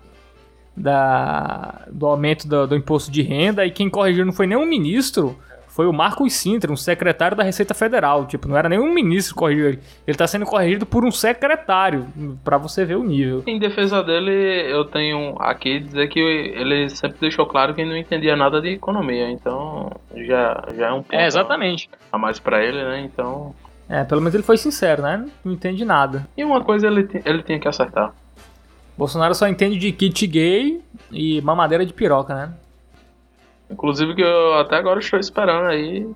da 0.75 1.85
do 1.91 2.07
aumento 2.07 2.47
do, 2.47 2.67
do 2.67 2.75
imposto 2.75 3.11
de 3.11 3.21
renda. 3.21 3.65
E 3.65 3.71
quem 3.71 3.89
corrigiu 3.89 4.25
não 4.25 4.33
foi 4.33 4.47
nem 4.47 4.57
um 4.57 4.65
ministro. 4.65 5.37
Foi 5.75 5.85
o 5.87 5.91
Marcos 5.91 6.31
Sintra, 6.31 6.71
um 6.71 6.77
secretário 6.77 7.35
da 7.35 7.43
Receita 7.43 7.73
Federal. 7.73 8.25
Tipo, 8.27 8.47
não 8.47 8.55
era 8.55 8.69
nem 8.69 8.79
um 8.79 8.93
ministro 8.93 9.33
que 9.35 9.39
corrigiu 9.39 9.67
ele. 9.67 9.79
Ele 10.07 10.17
tá 10.17 10.25
sendo 10.25 10.45
corrigido 10.45 10.85
por 10.85 11.03
um 11.03 11.11
secretário. 11.11 12.07
Pra 12.45 12.57
você 12.57 12.85
ver 12.85 12.95
o 12.95 13.03
nível. 13.03 13.43
Em 13.45 13.59
defesa 13.59 14.01
dele, 14.01 14.31
eu 14.71 14.85
tenho 14.85 15.35
aqui 15.37 15.81
dizer 15.81 16.07
que 16.07 16.17
ele 16.17 16.87
sempre 16.91 17.17
deixou 17.19 17.45
claro 17.45 17.73
que 17.73 17.83
não 17.83 17.97
entendia 17.97 18.37
nada 18.37 18.61
de 18.61 18.69
economia, 18.69 19.29
então 19.29 19.91
já, 20.15 20.63
já 20.77 20.87
é 20.87 20.91
um 20.93 21.03
ponto 21.03 21.13
É, 21.13 21.27
exatamente. 21.27 21.89
a 22.09 22.17
mais 22.17 22.39
pra 22.39 22.63
ele, 22.63 22.81
né? 22.81 23.01
Então. 23.01 23.53
É, 23.89 24.05
pelo 24.05 24.21
menos 24.21 24.33
ele 24.33 24.43
foi 24.43 24.55
sincero, 24.55 25.01
né? 25.01 25.25
Não 25.43 25.51
entende 25.51 25.83
nada. 25.83 26.25
E 26.37 26.43
uma 26.45 26.63
coisa 26.63 26.87
ele, 26.87 27.05
ele 27.25 27.43
tinha 27.43 27.59
que 27.59 27.67
acertar. 27.67 28.13
Bolsonaro 28.97 29.35
só 29.35 29.45
entende 29.45 29.77
de 29.77 29.91
kit 29.91 30.25
gay 30.25 30.81
e 31.11 31.41
mamadeira 31.41 31.85
de 31.85 31.91
piroca, 31.91 32.33
né? 32.33 32.53
Inclusive 33.69 34.15
que 34.15 34.21
eu 34.21 34.59
até 34.59 34.75
agora 34.75 34.99
estou 34.99 35.19
esperando 35.19 35.67
aí 35.67 36.07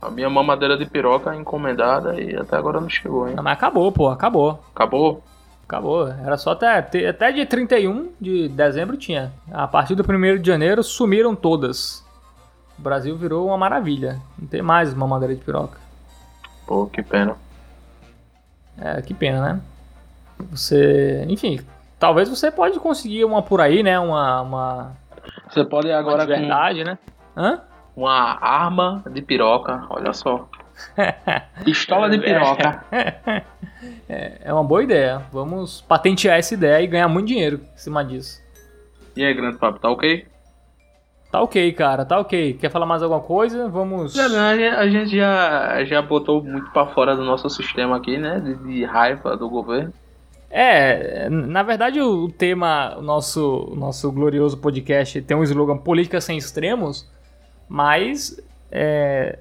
a 0.00 0.10
minha 0.10 0.30
mamadeira 0.30 0.76
de 0.76 0.86
piroca 0.86 1.34
encomendada 1.34 2.20
e 2.20 2.36
até 2.36 2.56
agora 2.56 2.80
não 2.80 2.88
chegou, 2.88 3.28
hein? 3.28 3.34
Não, 3.34 3.42
mas 3.42 3.54
acabou, 3.54 3.90
pô, 3.90 4.08
acabou. 4.08 4.62
Acabou? 4.74 5.22
Acabou. 5.64 6.06
Era 6.08 6.36
só 6.36 6.52
até, 6.52 6.78
até 7.08 7.32
dia 7.32 7.44
31 7.44 8.12
de 8.20 8.48
dezembro 8.48 8.96
tinha. 8.96 9.32
A 9.50 9.66
partir 9.66 9.96
do 9.96 10.04
1 10.04 10.40
de 10.40 10.46
janeiro 10.46 10.82
sumiram 10.82 11.34
todas. 11.34 12.04
O 12.78 12.82
Brasil 12.82 13.16
virou 13.16 13.48
uma 13.48 13.58
maravilha. 13.58 14.20
Não 14.38 14.46
tem 14.46 14.62
mais 14.62 14.94
mamadeira 14.94 15.34
de 15.34 15.42
piroca. 15.42 15.78
Pô, 16.66 16.86
que 16.86 17.02
pena. 17.02 17.36
É, 18.78 19.00
que 19.00 19.14
pena, 19.14 19.40
né? 19.40 19.60
Você. 20.50 21.24
Enfim, 21.28 21.60
talvez 21.98 22.28
você 22.28 22.50
pode 22.50 22.78
conseguir 22.78 23.24
uma 23.24 23.42
por 23.42 23.60
aí, 23.60 23.82
né? 23.82 23.98
Uma. 23.98 24.42
uma... 24.42 24.92
Você 25.48 25.64
pode 25.64 25.88
ir 25.88 25.92
Agora 25.92 26.22
agora 26.22 26.34
de 26.36 26.40
verdade, 26.40 26.84
né? 26.84 26.98
Hã? 27.36 27.60
com 27.96 28.02
uma 28.02 28.38
arma 28.40 29.02
de 29.10 29.22
piroca, 29.22 29.86
olha 29.88 30.12
só. 30.12 30.46
Pistola 31.64 32.08
de 32.10 32.18
piroca. 32.18 32.84
É 34.08 34.52
uma 34.52 34.64
boa 34.64 34.82
ideia. 34.82 35.22
Vamos 35.32 35.82
patentear 35.82 36.38
essa 36.38 36.54
ideia 36.54 36.82
e 36.82 36.86
ganhar 36.86 37.08
muito 37.08 37.26
dinheiro 37.26 37.60
em 37.74 37.78
cima 37.78 38.02
disso. 38.04 38.40
E 39.14 39.24
aí, 39.24 39.34
grande 39.34 39.58
papo, 39.58 39.78
tá 39.78 39.90
ok? 39.90 40.26
Tá 41.30 41.42
ok, 41.42 41.72
cara, 41.72 42.04
tá 42.04 42.18
ok. 42.18 42.54
Quer 42.54 42.70
falar 42.70 42.86
mais 42.86 43.02
alguma 43.02 43.20
coisa? 43.20 43.68
Vamos. 43.68 44.18
A 44.18 44.88
gente 44.88 45.14
já, 45.14 45.84
já 45.84 46.00
botou 46.00 46.42
muito 46.42 46.70
pra 46.70 46.86
fora 46.86 47.14
do 47.14 47.24
nosso 47.24 47.50
sistema 47.50 47.96
aqui, 47.96 48.16
né? 48.16 48.40
De, 48.40 48.54
de 48.54 48.84
raiva 48.84 49.36
do 49.36 49.48
governo. 49.48 49.92
É, 50.50 51.28
na 51.28 51.62
verdade 51.62 52.00
o 52.00 52.28
tema, 52.28 52.96
o 52.96 53.02
nosso, 53.02 53.72
nosso 53.76 54.10
glorioso 54.12 54.56
podcast 54.58 55.20
tem 55.22 55.36
um 55.36 55.42
slogan 55.42 55.76
Política 55.76 56.20
Sem 56.20 56.38
Extremos, 56.38 57.10
mas 57.68 58.40
é, 58.70 59.38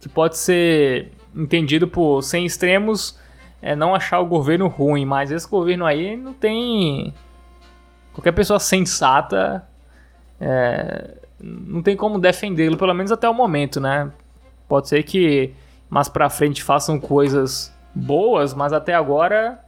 que 0.00 0.08
pode 0.08 0.36
ser 0.36 1.12
entendido 1.34 1.88
por 1.88 2.22
sem 2.22 2.44
extremos 2.44 3.18
é 3.64 3.74
não 3.74 3.94
achar 3.94 4.20
o 4.20 4.26
governo 4.26 4.68
ruim, 4.68 5.06
mas 5.06 5.30
esse 5.30 5.48
governo 5.48 5.86
aí 5.86 6.18
não 6.18 6.34
tem. 6.34 7.14
Qualquer 8.12 8.32
pessoa 8.32 8.60
sensata 8.60 9.66
é, 10.38 11.16
não 11.40 11.82
tem 11.82 11.96
como 11.96 12.18
defendê-lo, 12.18 12.76
pelo 12.76 12.92
menos 12.92 13.10
até 13.10 13.26
o 13.26 13.32
momento, 13.32 13.80
né? 13.80 14.12
Pode 14.68 14.88
ser 14.88 15.02
que 15.02 15.54
mais 15.88 16.10
pra 16.10 16.28
frente 16.28 16.62
façam 16.62 17.00
coisas 17.00 17.74
boas, 17.94 18.52
mas 18.52 18.70
até 18.74 18.92
agora 18.92 19.63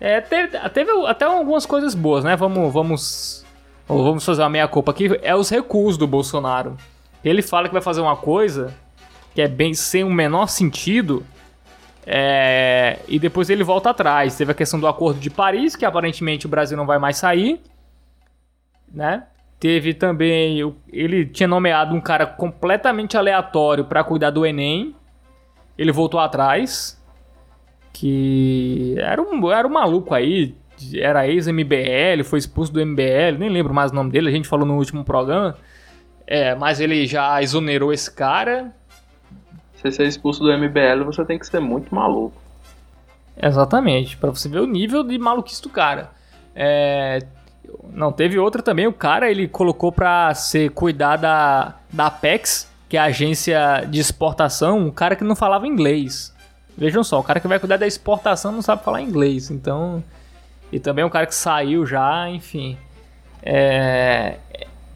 é, 0.00 0.20
teve, 0.20 0.58
teve 0.70 0.90
até 1.06 1.26
algumas 1.26 1.66
coisas 1.66 1.94
boas, 1.94 2.24
né? 2.24 2.34
Vamos, 2.34 2.72
vamos, 2.72 3.46
vamos 3.86 4.24
fazer 4.24 4.42
uma 4.42 4.48
meia-culpa 4.48 4.92
aqui. 4.92 5.10
É 5.22 5.36
os 5.36 5.50
recuos 5.50 5.98
do 5.98 6.06
Bolsonaro. 6.06 6.76
Ele 7.22 7.42
fala 7.42 7.68
que 7.68 7.74
vai 7.74 7.82
fazer 7.82 8.00
uma 8.00 8.16
coisa 8.16 8.74
que 9.34 9.42
é 9.42 9.46
bem 9.46 9.74
sem 9.74 10.02
o 10.02 10.10
menor 10.10 10.46
sentido. 10.48 11.24
é, 12.06 12.98
e 13.06 13.18
depois 13.18 13.50
ele 13.50 13.62
volta 13.62 13.90
atrás. 13.90 14.36
Teve 14.36 14.52
a 14.52 14.54
questão 14.54 14.80
do 14.80 14.88
Acordo 14.88 15.20
de 15.20 15.28
Paris, 15.28 15.76
que 15.76 15.84
aparentemente 15.84 16.46
o 16.46 16.48
Brasil 16.48 16.76
não 16.76 16.86
vai 16.86 16.98
mais 16.98 17.18
sair. 17.18 17.60
Né? 18.92 19.24
Teve 19.60 19.92
também. 19.92 20.74
Ele 20.90 21.26
tinha 21.26 21.46
nomeado 21.46 21.94
um 21.94 22.00
cara 22.00 22.26
completamente 22.26 23.16
aleatório 23.18 23.84
para 23.84 24.02
cuidar 24.02 24.30
do 24.30 24.46
Enem. 24.46 24.96
Ele 25.76 25.92
voltou 25.92 26.18
atrás 26.18 26.99
que 27.92 28.94
era 28.98 29.20
um, 29.20 29.50
era 29.50 29.66
um 29.66 29.72
maluco 29.72 30.14
aí, 30.14 30.54
era 30.94 31.26
ex-MBL, 31.28 32.24
foi 32.24 32.38
expulso 32.38 32.72
do 32.72 32.84
MBL, 32.84 33.38
nem 33.38 33.48
lembro 33.48 33.74
mais 33.74 33.90
o 33.90 33.94
nome 33.94 34.10
dele, 34.10 34.28
a 34.28 34.32
gente 34.32 34.48
falou 34.48 34.66
no 34.66 34.76
último 34.76 35.04
programa. 35.04 35.56
É, 36.26 36.54
mas 36.54 36.80
ele 36.80 37.06
já 37.06 37.42
exonerou 37.42 37.92
esse 37.92 38.10
cara. 38.10 38.72
Se 39.74 39.82
você 39.82 39.92
ser 39.92 40.06
expulso 40.06 40.42
do 40.42 40.56
MBL, 40.56 41.04
você 41.04 41.24
tem 41.24 41.38
que 41.38 41.46
ser 41.46 41.60
muito 41.60 41.94
maluco. 41.94 42.40
Exatamente, 43.42 44.16
pra 44.16 44.30
você 44.30 44.48
ver 44.48 44.60
o 44.60 44.66
nível 44.66 45.02
de 45.02 45.18
maluquice 45.18 45.62
do 45.62 45.68
cara. 45.68 46.10
É, 46.54 47.20
não, 47.92 48.12
teve 48.12 48.38
outra 48.38 48.62
também, 48.62 48.86
o 48.86 48.92
cara 48.92 49.30
ele 49.30 49.48
colocou 49.48 49.90
pra 49.90 50.32
ser 50.34 50.70
cuidar 50.70 51.16
da, 51.16 51.74
da 51.92 52.06
Apex, 52.06 52.70
que 52.88 52.96
é 52.96 53.00
a 53.00 53.04
agência 53.04 53.84
de 53.88 53.98
exportação, 53.98 54.78
um 54.78 54.90
cara 54.90 55.16
que 55.16 55.24
não 55.24 55.34
falava 55.34 55.66
inglês. 55.66 56.34
Vejam 56.76 57.04
só, 57.04 57.20
o 57.20 57.22
cara 57.22 57.40
que 57.40 57.48
vai 57.48 57.58
cuidar 57.58 57.76
da 57.76 57.86
exportação 57.86 58.52
não 58.52 58.62
sabe 58.62 58.82
falar 58.82 59.02
inglês, 59.02 59.50
então. 59.50 60.02
E 60.72 60.78
também 60.78 61.02
é 61.02 61.06
um 61.06 61.10
cara 61.10 61.26
que 61.26 61.34
saiu 61.34 61.84
já, 61.84 62.28
enfim. 62.28 62.78
É, 63.42 64.36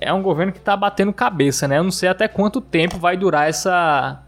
é 0.01 0.13
um 0.13 0.23
governo 0.23 0.53
que 0.53 0.61
tá 0.61 0.77
batendo 0.77 1.13
cabeça, 1.13 1.67
né? 1.67 1.79
Eu 1.79 1.85
não 1.85 1.91
sei 1.91 2.09
até 2.09 2.29
quanto 2.29 2.61
tempo 2.61 2.99
vai 2.99 3.17
durar 3.17 3.49
essa 3.49 4.21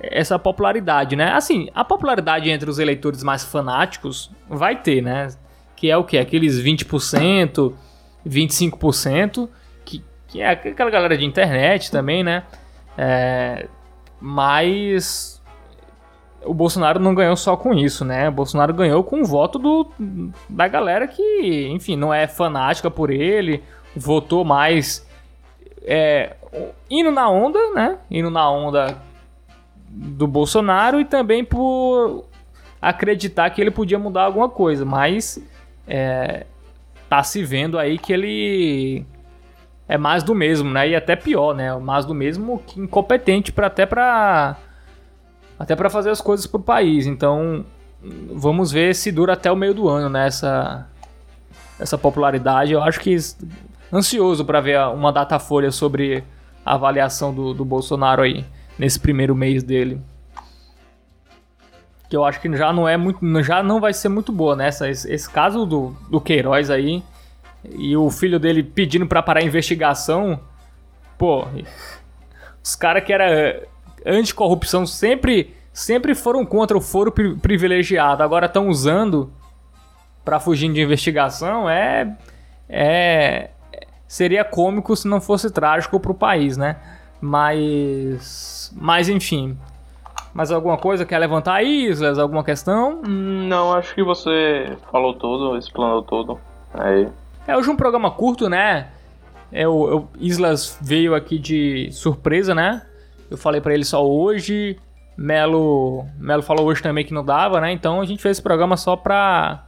essa 0.00 0.38
popularidade, 0.38 1.16
né? 1.16 1.32
Assim, 1.32 1.68
a 1.74 1.84
popularidade 1.84 2.50
entre 2.50 2.68
os 2.68 2.78
eleitores 2.78 3.22
mais 3.22 3.44
fanáticos 3.44 4.30
vai 4.48 4.76
ter, 4.76 5.02
né? 5.02 5.28
Que 5.76 5.90
é 5.90 5.96
o 5.96 6.04
que? 6.04 6.18
Aqueles 6.18 6.60
20%, 6.60 7.72
25%, 8.26 9.48
que, 9.84 10.04
que 10.28 10.40
é 10.40 10.50
aquela 10.50 10.90
galera 10.90 11.16
de 11.16 11.24
internet 11.24 11.90
também, 11.90 12.22
né? 12.22 12.42
É, 12.98 13.66
mas 14.20 15.33
o 16.44 16.54
Bolsonaro 16.54 17.00
não 17.00 17.14
ganhou 17.14 17.36
só 17.36 17.56
com 17.56 17.74
isso, 17.74 18.04
né? 18.04 18.28
O 18.28 18.32
Bolsonaro 18.32 18.72
ganhou 18.72 19.02
com 19.02 19.22
o 19.22 19.24
voto 19.24 19.58
do, 19.58 19.90
da 20.48 20.68
galera 20.68 21.06
que, 21.06 21.68
enfim, 21.70 21.96
não 21.96 22.12
é 22.12 22.26
fanática 22.26 22.90
por 22.90 23.10
ele, 23.10 23.62
votou 23.96 24.44
mais 24.44 25.06
é, 25.82 26.36
indo 26.90 27.10
na 27.10 27.28
onda, 27.28 27.58
né? 27.72 27.98
Indo 28.10 28.30
na 28.30 28.50
onda 28.50 28.96
do 29.88 30.26
Bolsonaro 30.26 31.00
e 31.00 31.04
também 31.04 31.44
por 31.44 32.24
acreditar 32.80 33.48
que 33.50 33.60
ele 33.60 33.70
podia 33.70 33.98
mudar 33.98 34.24
alguma 34.24 34.48
coisa, 34.48 34.84
mas 34.84 35.42
é, 35.86 36.46
tá 37.08 37.22
se 37.22 37.42
vendo 37.44 37.78
aí 37.78 37.98
que 37.98 38.12
ele 38.12 39.06
é 39.88 39.96
mais 39.96 40.22
do 40.22 40.34
mesmo, 40.34 40.70
né? 40.70 40.88
E 40.88 40.96
até 40.96 41.14
pior, 41.14 41.54
né? 41.54 41.74
Mais 41.76 42.04
do 42.04 42.14
mesmo 42.14 42.62
que 42.66 42.80
incompetente 42.80 43.52
para 43.52 43.66
até 43.66 43.86
para 43.86 44.56
até 45.64 45.74
para 45.74 45.88
fazer 45.88 46.10
as 46.10 46.20
coisas 46.20 46.46
pro 46.46 46.60
país. 46.60 47.06
Então, 47.06 47.64
vamos 48.30 48.70
ver 48.70 48.94
se 48.94 49.10
dura 49.10 49.32
até 49.32 49.50
o 49.50 49.56
meio 49.56 49.72
do 49.72 49.88
ano, 49.88 50.10
né? 50.10 50.26
Essa, 50.26 50.86
essa 51.80 51.96
popularidade. 51.96 52.72
Eu 52.72 52.82
acho 52.82 53.00
que 53.00 53.16
ansioso 53.90 54.44
para 54.44 54.60
ver 54.60 54.78
uma 54.88 55.10
data 55.10 55.38
folha 55.38 55.70
sobre 55.70 56.22
a 56.64 56.74
avaliação 56.74 57.34
do, 57.34 57.54
do 57.54 57.64
Bolsonaro 57.64 58.22
aí 58.22 58.44
nesse 58.78 59.00
primeiro 59.00 59.34
mês 59.34 59.62
dele. 59.62 60.02
Que 62.10 62.16
eu 62.16 62.26
acho 62.26 62.42
que 62.42 62.54
já 62.54 62.70
não 62.70 62.86
é 62.86 62.98
muito, 62.98 63.42
já 63.42 63.62
não 63.62 63.80
vai 63.80 63.94
ser 63.94 64.10
muito 64.10 64.30
boa 64.30 64.54
nessa 64.54 64.90
esse, 64.90 65.10
esse 65.10 65.30
caso 65.30 65.64
do, 65.64 65.96
do 66.10 66.20
Queiroz 66.20 66.68
aí 66.68 67.02
e 67.70 67.96
o 67.96 68.10
filho 68.10 68.38
dele 68.38 68.62
pedindo 68.62 69.06
pra 69.06 69.22
parar 69.22 69.40
a 69.40 69.44
investigação, 69.44 70.38
pô, 71.16 71.46
os 72.62 72.76
caras 72.76 73.02
que 73.02 73.14
era 73.14 73.66
anticorrupção 74.04 74.86
sempre 74.86 75.54
sempre 75.72 76.14
foram 76.14 76.44
contra 76.46 76.76
o 76.76 76.80
foro 76.80 77.10
pri- 77.10 77.34
privilegiado, 77.36 78.22
agora 78.22 78.46
estão 78.46 78.68
usando 78.68 79.32
pra 80.24 80.38
fugir 80.40 80.72
de 80.72 80.80
investigação, 80.80 81.68
é 81.68 82.16
é 82.68 83.50
seria 84.06 84.44
cômico 84.44 84.94
se 84.96 85.08
não 85.08 85.20
fosse 85.20 85.50
trágico 85.50 85.98
pro 85.98 86.14
país, 86.14 86.56
né? 86.56 86.76
Mas 87.20 88.72
mas 88.76 89.08
enfim, 89.08 89.56
mais 90.32 90.50
alguma 90.52 90.76
coisa 90.76 91.04
quer 91.04 91.18
levantar 91.18 91.54
aí, 91.54 91.86
Islas? 91.88 92.18
Alguma 92.18 92.44
questão? 92.44 93.02
Não, 93.02 93.72
acho 93.72 93.94
que 93.94 94.02
você 94.02 94.76
falou 94.90 95.14
tudo, 95.14 95.56
explanou 95.56 96.02
tudo. 96.02 96.38
Aí. 96.72 97.08
É 97.46 97.56
hoje 97.56 97.68
um 97.70 97.76
programa 97.76 98.10
curto, 98.10 98.48
né? 98.48 98.88
É, 99.52 99.68
o, 99.68 99.98
o 99.98 100.08
Islas 100.18 100.78
veio 100.80 101.14
aqui 101.14 101.38
de 101.38 101.88
surpresa, 101.92 102.54
né? 102.54 102.82
Eu 103.30 103.36
falei 103.36 103.60
pra 103.60 103.74
ele 103.74 103.84
só 103.84 104.06
hoje. 104.06 104.78
Melo, 105.16 106.06
Melo 106.18 106.42
falou 106.42 106.66
hoje 106.66 106.82
também 106.82 107.04
que 107.04 107.14
não 107.14 107.24
dava, 107.24 107.60
né? 107.60 107.70
Então 107.72 108.00
a 108.00 108.04
gente 108.04 108.20
fez 108.22 108.36
esse 108.36 108.42
programa 108.42 108.76
só 108.76 108.96
pra. 108.96 109.64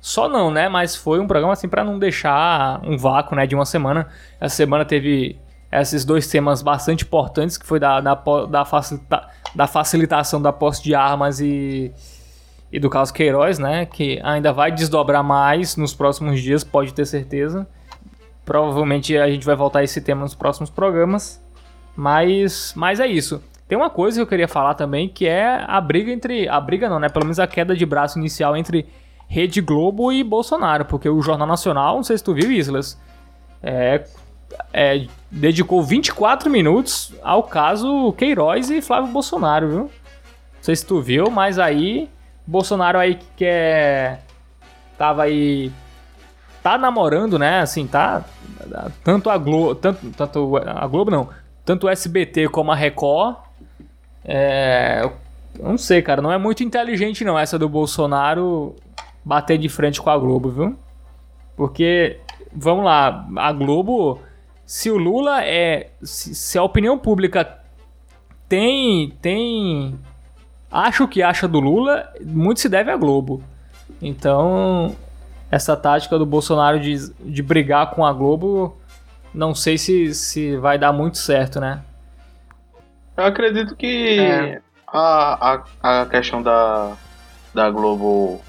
Só 0.00 0.28
não, 0.28 0.50
né? 0.50 0.68
Mas 0.68 0.94
foi 0.94 1.18
um 1.18 1.26
programa 1.26 1.52
assim 1.54 1.68
pra 1.68 1.82
não 1.82 1.98
deixar 1.98 2.80
um 2.84 2.96
vácuo, 2.96 3.34
né? 3.34 3.46
De 3.46 3.54
uma 3.54 3.64
semana. 3.64 4.06
Essa 4.40 4.54
semana 4.56 4.84
teve 4.84 5.38
esses 5.72 6.04
dois 6.04 6.28
temas 6.28 6.62
bastante 6.62 7.04
importantes, 7.04 7.56
que 7.58 7.66
foi 7.66 7.80
da, 7.80 8.00
da, 8.00 8.14
da, 8.48 8.64
facilita- 8.64 9.28
da 9.54 9.66
facilitação 9.66 10.40
da 10.40 10.52
posse 10.52 10.82
de 10.84 10.94
armas 10.94 11.40
e, 11.40 11.92
e 12.70 12.78
do 12.78 12.88
caso 12.88 13.12
Queiroz, 13.12 13.58
né? 13.58 13.84
Que 13.86 14.20
ainda 14.22 14.52
vai 14.52 14.70
desdobrar 14.70 15.24
mais 15.24 15.76
nos 15.76 15.92
próximos 15.92 16.40
dias, 16.40 16.62
pode 16.62 16.94
ter 16.94 17.04
certeza. 17.06 17.66
Provavelmente 18.44 19.16
a 19.18 19.28
gente 19.28 19.44
vai 19.44 19.56
voltar 19.56 19.80
a 19.80 19.84
esse 19.84 20.00
tema 20.00 20.20
nos 20.20 20.34
próximos 20.34 20.70
programas. 20.70 21.42
Mas, 21.96 22.72
mas 22.76 23.00
é 23.00 23.06
isso. 23.06 23.42
Tem 23.66 23.78
uma 23.78 23.90
coisa 23.90 24.18
que 24.18 24.22
eu 24.22 24.26
queria 24.26 24.48
falar 24.48 24.74
também, 24.74 25.08
que 25.08 25.26
é 25.26 25.64
a 25.66 25.80
briga 25.80 26.12
entre. 26.12 26.48
A 26.48 26.60
briga 26.60 26.88
não, 26.88 26.98
né? 26.98 27.08
Pelo 27.08 27.24
menos 27.24 27.38
a 27.38 27.46
queda 27.46 27.74
de 27.74 27.86
braço 27.86 28.18
inicial 28.18 28.56
entre 28.56 28.86
Rede 29.26 29.60
Globo 29.60 30.12
e 30.12 30.22
Bolsonaro. 30.22 30.84
Porque 30.84 31.08
o 31.08 31.22
Jornal 31.22 31.46
Nacional, 31.46 31.96
não 31.96 32.02
sei 32.02 32.18
se 32.18 32.24
tu 32.24 32.34
viu, 32.34 32.52
Islas, 32.52 33.00
é, 33.62 34.04
é, 34.72 35.06
dedicou 35.30 35.82
24 35.82 36.50
minutos 36.50 37.14
ao 37.22 37.42
caso 37.42 38.12
Queiroz 38.12 38.70
e 38.70 38.82
Flávio 38.82 39.10
Bolsonaro, 39.10 39.68
viu? 39.68 39.80
Não 39.80 39.90
sei 40.60 40.76
se 40.76 40.84
tu 40.84 41.00
viu, 41.00 41.30
mas 41.30 41.58
aí. 41.58 42.08
Bolsonaro 42.46 42.98
aí 42.98 43.14
que 43.14 43.26
quer. 43.36 44.22
Tava 44.98 45.22
aí. 45.22 45.72
Tá 46.62 46.76
namorando, 46.76 47.38
né? 47.38 47.60
Assim, 47.60 47.86
tá. 47.86 48.22
Tanto 49.02 49.30
a 49.30 49.38
Globo. 49.38 49.74
Tanto, 49.74 50.10
tanto 50.10 50.56
a 50.58 50.86
Globo 50.86 51.10
não. 51.10 51.28
Tanto 51.64 51.86
o 51.86 51.90
SBT 51.90 52.48
como 52.48 52.70
a 52.70 52.74
Record. 52.74 53.36
É. 54.24 55.10
Eu 55.58 55.68
não 55.68 55.78
sei, 55.78 56.02
cara. 56.02 56.20
Não 56.20 56.32
é 56.32 56.38
muito 56.38 56.62
inteligente, 56.62 57.24
não, 57.24 57.38
essa 57.38 57.58
do 57.58 57.68
Bolsonaro 57.68 58.74
bater 59.24 59.56
de 59.56 59.68
frente 59.68 60.00
com 60.00 60.10
a 60.10 60.18
Globo, 60.18 60.50
viu? 60.50 60.76
Porque. 61.56 62.18
Vamos 62.52 62.84
lá, 62.84 63.26
a 63.36 63.52
Globo. 63.52 64.20
Se 64.66 64.90
o 64.90 64.96
Lula 64.96 65.44
é. 65.44 65.90
Se, 66.02 66.34
se 66.34 66.58
a 66.58 66.62
opinião 66.62 66.98
pública 66.98 67.58
tem. 68.48 69.10
Tem. 69.22 69.98
Acha 70.70 71.04
o 71.04 71.08
que 71.08 71.22
acha 71.22 71.46
do 71.46 71.60
Lula, 71.60 72.12
muito 72.20 72.58
se 72.58 72.68
deve 72.68 72.90
à 72.90 72.96
Globo. 72.96 73.40
Então, 74.02 74.96
essa 75.50 75.76
tática 75.76 76.18
do 76.18 76.26
Bolsonaro 76.26 76.80
de, 76.80 77.12
de 77.20 77.42
brigar 77.44 77.92
com 77.92 78.04
a 78.04 78.12
Globo, 78.12 78.76
não 79.34 79.54
sei 79.54 79.76
se, 79.78 80.14
se 80.14 80.56
vai 80.58 80.78
dar 80.78 80.92
muito 80.92 81.18
certo, 81.18 81.60
né? 81.60 81.82
Eu 83.16 83.24
acredito 83.26 83.76
que 83.76 84.18
É. 84.18 84.60
a, 84.86 85.62
a, 85.82 86.02
a 86.02 86.06
questão 86.06 86.42
da, 86.42 86.96
da 87.54 87.70
Globo 87.70 88.46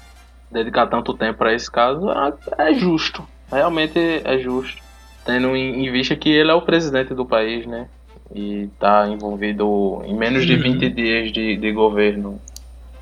dedicar 0.50 0.86
tanto 0.88 1.14
tempo 1.14 1.38
para 1.38 1.54
esse 1.54 1.70
caso 1.70 2.10
é, 2.10 2.70
é 2.70 2.74
justo. 2.74 3.28
Realmente 3.50 3.98
é 4.24 4.38
justo. 4.38 4.82
Tendo 5.24 5.56
em, 5.56 5.86
em 5.86 5.92
vista 5.92 6.16
que 6.16 6.30
ele 6.30 6.50
é 6.50 6.54
o 6.54 6.62
presidente 6.62 7.14
do 7.14 7.26
país, 7.26 7.66
né? 7.66 7.88
E 8.34 8.68
tá 8.78 9.06
envolvido 9.08 10.02
em 10.04 10.14
menos 10.16 10.46
de 10.46 10.56
Uhum. 10.56 10.60
20 10.60 10.90
dias 10.90 11.32
de, 11.32 11.56
de 11.56 11.72
governo 11.72 12.40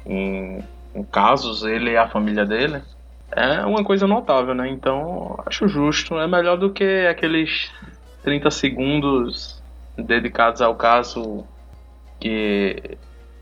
em, 0.06 0.62
em 0.94 1.04
casos, 1.04 1.64
ele 1.64 1.92
e 1.92 1.96
a 1.96 2.08
família 2.08 2.44
dele. 2.46 2.82
É 3.36 3.64
uma 3.64 3.82
coisa 3.82 4.06
notável, 4.06 4.54
né? 4.54 4.68
Então, 4.68 5.38
acho 5.46 5.66
justo. 5.68 6.18
É 6.18 6.26
melhor 6.26 6.56
do 6.56 6.70
que 6.70 7.06
aqueles 7.06 7.70
30 8.22 8.50
segundos 8.50 9.62
dedicados 9.96 10.60
ao 10.62 10.74
caso 10.74 11.44
que 12.20 12.96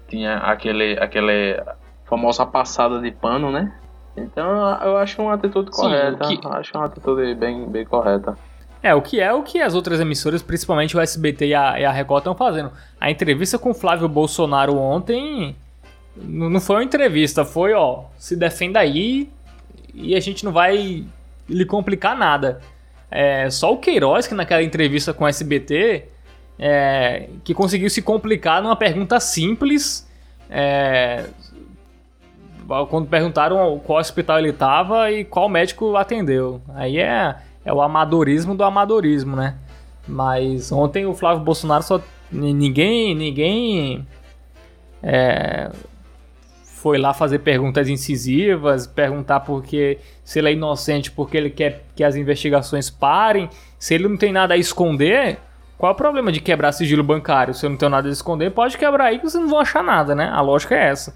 tinha 0.08 0.36
aquele, 0.38 0.98
aquele 0.98 1.62
famosa 2.06 2.44
passada 2.46 3.00
de 3.00 3.10
pano, 3.10 3.50
né? 3.50 3.72
Então 4.16 4.46
eu 4.82 4.96
acho 4.98 5.22
uma 5.22 5.34
atitude 5.34 5.74
Sim, 5.74 5.82
correta. 5.82 6.28
que- 6.28 6.40
Acho 6.46 6.76
uma 6.76 6.84
atitude 6.86 7.34
bem, 7.34 7.66
bem 7.68 7.84
correta. 7.84 8.36
É, 8.82 8.94
o 8.94 9.00
que 9.00 9.20
é 9.20 9.32
o 9.32 9.42
que 9.42 9.60
as 9.60 9.74
outras 9.74 10.00
emissoras, 10.00 10.42
principalmente 10.42 10.96
o 10.96 11.00
SBT 11.00 11.46
e 11.46 11.54
a, 11.54 11.80
e 11.80 11.84
a 11.84 11.92
Record, 11.92 12.20
estão 12.20 12.34
fazendo. 12.34 12.72
A 13.00 13.10
entrevista 13.10 13.58
com 13.58 13.70
o 13.70 13.74
Flávio 13.74 14.08
Bolsonaro 14.08 14.76
ontem 14.76 15.54
não 16.16 16.60
foi 16.60 16.76
uma 16.76 16.84
entrevista, 16.84 17.44
foi, 17.44 17.72
ó, 17.72 18.04
se 18.18 18.36
defenda 18.36 18.80
aí 18.80 19.30
e 19.94 20.14
a 20.14 20.20
gente 20.20 20.44
não 20.44 20.52
vai 20.52 21.04
lhe 21.48 21.64
complicar 21.66 22.16
nada. 22.16 22.60
É, 23.10 23.48
só 23.50 23.72
o 23.72 23.76
Queiroz, 23.78 24.26
que 24.26 24.34
naquela 24.34 24.62
entrevista 24.62 25.12
com 25.12 25.24
o 25.24 25.28
SBT, 25.28 26.04
é, 26.58 27.28
que 27.44 27.52
conseguiu 27.54 27.90
se 27.90 28.00
complicar 28.02 28.62
numa 28.62 28.76
pergunta 28.76 29.18
simples. 29.20 30.08
é, 30.48 31.24
quando 32.88 33.06
perguntaram 33.08 33.78
qual 33.84 33.98
hospital 33.98 34.38
ele 34.38 34.50
estava 34.50 35.10
e 35.10 35.24
qual 35.24 35.48
médico 35.48 35.96
atendeu. 35.96 36.60
Aí 36.74 36.98
é, 36.98 37.34
é 37.64 37.72
o 37.72 37.82
amadorismo 37.82 38.54
do 38.54 38.64
amadorismo, 38.64 39.36
né? 39.36 39.56
Mas 40.08 40.72
ontem 40.72 41.04
o 41.04 41.12
Flávio 41.14 41.44
Bolsonaro 41.44 41.82
só. 41.82 42.00
ni- 42.30 42.54
Ninguém. 42.54 43.14
Ninguém. 43.14 44.06
é, 45.02 45.70
foi 46.82 46.98
lá 46.98 47.14
fazer 47.14 47.38
perguntas 47.38 47.88
incisivas, 47.88 48.88
perguntar 48.88 49.38
porque 49.40 49.98
se 50.24 50.40
ele 50.40 50.48
é 50.48 50.52
inocente, 50.52 51.12
porque 51.12 51.36
ele 51.36 51.48
quer 51.48 51.84
que 51.94 52.02
as 52.02 52.16
investigações 52.16 52.90
parem. 52.90 53.48
Se 53.78 53.94
ele 53.94 54.08
não 54.08 54.16
tem 54.16 54.32
nada 54.32 54.54
a 54.54 54.56
esconder, 54.56 55.38
qual 55.78 55.90
é 55.90 55.94
o 55.94 55.96
problema 55.96 56.32
de 56.32 56.40
quebrar 56.40 56.72
sigilo 56.72 57.04
bancário? 57.04 57.54
Se 57.54 57.64
eu 57.64 57.70
não 57.70 57.76
tenho 57.76 57.90
nada 57.90 58.08
a 58.08 58.10
esconder, 58.10 58.50
pode 58.50 58.76
quebrar 58.76 59.04
aí 59.06 59.18
que 59.20 59.30
vocês 59.30 59.40
não 59.40 59.48
vão 59.48 59.60
achar 59.60 59.82
nada, 59.84 60.12
né? 60.12 60.28
A 60.32 60.40
lógica 60.40 60.74
é 60.74 60.88
essa. 60.88 61.14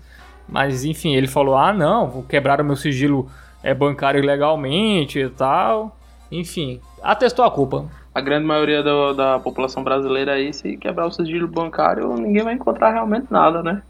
Mas 0.48 0.84
enfim, 0.84 1.16
ele 1.16 1.26
falou: 1.26 1.56
ah, 1.56 1.72
não, 1.72 2.08
vou 2.08 2.22
quebrar 2.22 2.60
o 2.60 2.64
meu 2.64 2.76
sigilo 2.76 3.28
é, 3.60 3.74
bancário 3.74 4.22
ilegalmente 4.22 5.18
e 5.18 5.28
tal. 5.28 5.96
Enfim, 6.30 6.80
atestou 7.02 7.44
a 7.44 7.50
culpa. 7.50 7.86
A 8.14 8.20
grande 8.20 8.46
maioria 8.46 8.84
do- 8.84 9.12
da 9.14 9.38
população 9.40 9.82
brasileira 9.82 10.34
aí, 10.34 10.52
se 10.54 10.76
quebrar 10.76 11.06
o 11.06 11.10
sigilo 11.10 11.48
bancário, 11.48 12.14
ninguém 12.14 12.44
vai 12.44 12.54
encontrar 12.54 12.92
realmente 12.92 13.26
nada, 13.30 13.62
né? 13.64 13.82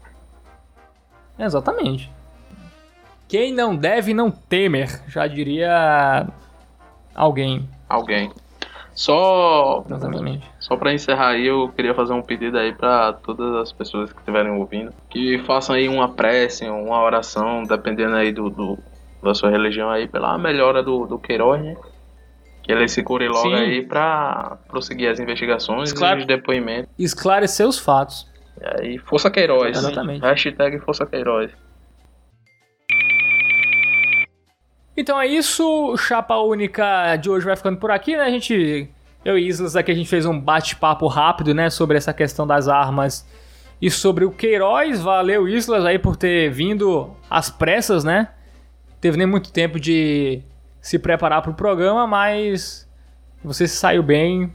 Exatamente. 1.39 2.11
Quem 3.27 3.53
não 3.53 3.75
deve 3.75 4.13
não 4.13 4.31
temer, 4.31 5.01
já 5.07 5.27
diria 5.27 6.27
alguém. 7.13 7.67
Alguém. 7.89 8.31
Só, 8.95 9.85
Exatamente. 9.87 10.49
só 10.59 10.75
para 10.75 10.91
encerrar 10.91 11.29
aí, 11.29 11.45
eu 11.45 11.69
queria 11.69 11.93
fazer 11.93 12.13
um 12.13 12.21
pedido 12.21 12.57
aí 12.57 12.73
para 12.73 13.13
todas 13.13 13.55
as 13.57 13.71
pessoas 13.71 14.11
que 14.11 14.17
estiverem 14.19 14.51
ouvindo, 14.51 14.91
que 15.09 15.37
façam 15.45 15.75
aí 15.75 15.87
uma 15.87 16.09
prece, 16.09 16.67
uma 16.67 17.03
oração, 17.03 17.63
dependendo 17.63 18.15
aí 18.15 18.31
do, 18.31 18.49
do- 18.49 18.79
da 19.21 19.35
sua 19.35 19.51
religião 19.51 19.89
aí, 19.89 20.07
pela 20.07 20.35
melhora 20.37 20.81
do, 20.81 21.05
do 21.05 21.19
Queiroz, 21.19 21.61
né? 21.63 21.75
Que 22.63 22.71
ele 22.71 22.87
se 22.87 23.03
cure 23.03 23.27
logo 23.27 23.49
Sim. 23.49 23.53
aí 23.55 23.81
pra 23.85 24.57
prosseguir 24.67 25.09
as 25.11 25.19
investigações 25.19 25.93
Claro. 25.93 26.19
e 26.19 26.21
os 26.21 26.27
depoimentos. 26.27 26.89
Esclarecer 26.97 27.67
os 27.67 27.77
fatos. 27.77 28.27
Aí, 28.61 28.97
Força 28.97 29.29
Queiroz. 29.29 29.77
Exatamente. 29.77 30.21
Hashtag 30.21 30.79
Força 30.79 31.05
Queiroz. 31.05 31.51
Então 34.95 35.21
é 35.21 35.27
isso, 35.27 35.95
Chapa 35.97 36.37
Única 36.37 37.15
de 37.17 37.29
hoje 37.29 37.45
vai 37.45 37.55
ficando 37.55 37.77
por 37.77 37.91
aqui, 37.91 38.17
né? 38.17 38.23
A 38.23 38.29
gente, 38.31 38.89
eu 39.23 39.37
e 39.37 39.47
Islas 39.47 39.75
aqui, 39.75 39.91
a 39.91 39.95
gente 39.95 40.09
fez 40.09 40.25
um 40.25 40.39
bate-papo 40.39 41.05
rápido, 41.05 41.53
né? 41.53 41.69
Sobre 41.69 41.97
essa 41.97 42.11
questão 42.11 42.47
das 42.47 42.67
armas 42.67 43.23
e 43.79 43.91
sobre 43.91 44.25
o 44.25 44.31
Queiroz. 44.31 44.99
Valeu, 44.99 45.47
Islas, 45.47 45.85
aí 45.85 45.99
por 45.99 46.15
ter 46.15 46.49
vindo 46.49 47.15
às 47.29 47.47
pressas, 47.47 48.03
né? 48.03 48.29
Teve 48.99 49.17
nem 49.17 49.27
muito 49.27 49.53
tempo 49.53 49.79
de 49.79 50.41
se 50.81 50.97
preparar 50.97 51.43
para 51.43 51.51
o 51.51 51.53
programa, 51.53 52.07
mas 52.07 52.89
você 53.43 53.67
se 53.67 53.75
saiu 53.75 54.01
bem. 54.01 54.51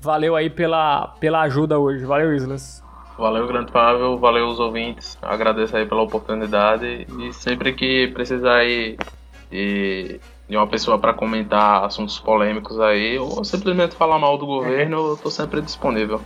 Valeu 0.00 0.36
aí 0.36 0.48
pela, 0.48 1.08
pela 1.18 1.40
ajuda 1.42 1.78
hoje. 1.78 2.04
Valeu, 2.04 2.34
Islas. 2.34 2.81
Valeu, 3.22 3.46
grande 3.46 3.70
Fábio, 3.70 4.18
valeu 4.18 4.48
os 4.48 4.58
ouvintes, 4.58 5.16
agradeço 5.22 5.76
aí 5.76 5.86
pela 5.86 6.02
oportunidade 6.02 7.06
e 7.20 7.32
sempre 7.32 7.72
que 7.72 8.08
precisar 8.08 8.56
aí 8.56 8.98
de, 9.48 10.18
de 10.48 10.56
uma 10.56 10.66
pessoa 10.66 10.98
para 10.98 11.14
comentar 11.14 11.84
assuntos 11.84 12.18
polêmicos 12.18 12.80
aí 12.80 13.16
ou 13.20 13.44
simplesmente 13.44 13.94
falar 13.94 14.18
mal 14.18 14.36
do 14.36 14.44
governo, 14.44 15.10
eu 15.10 15.16
tô 15.16 15.30
sempre 15.30 15.62
disponível. 15.62 16.20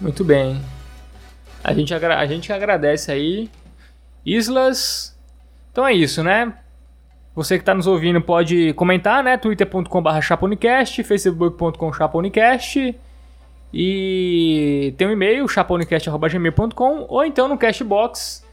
Muito 0.00 0.24
bem. 0.24 0.58
A 1.62 1.74
gente, 1.74 1.92
a 1.92 2.26
gente 2.26 2.50
agradece 2.50 3.12
aí. 3.12 3.50
Islas. 4.24 5.14
Então 5.70 5.86
é 5.86 5.92
isso, 5.92 6.22
né? 6.22 6.54
Você 7.34 7.56
que 7.56 7.62
está 7.62 7.74
nos 7.74 7.86
ouvindo 7.86 8.22
pode 8.22 8.72
comentar, 8.72 9.22
né? 9.22 9.36
twitter.com.br 9.36 10.20
chaponicast, 10.22 11.02
facebook.com 11.02 11.92
chaponicast 11.92 12.98
e 13.72 14.94
tem 14.96 15.06
um 15.06 15.12
e-mail, 15.12 15.46
chaponicast.gmail.com 15.46 17.06
ou 17.08 17.24
então 17.24 17.46
no 17.46 17.56
Castbox 17.56 18.44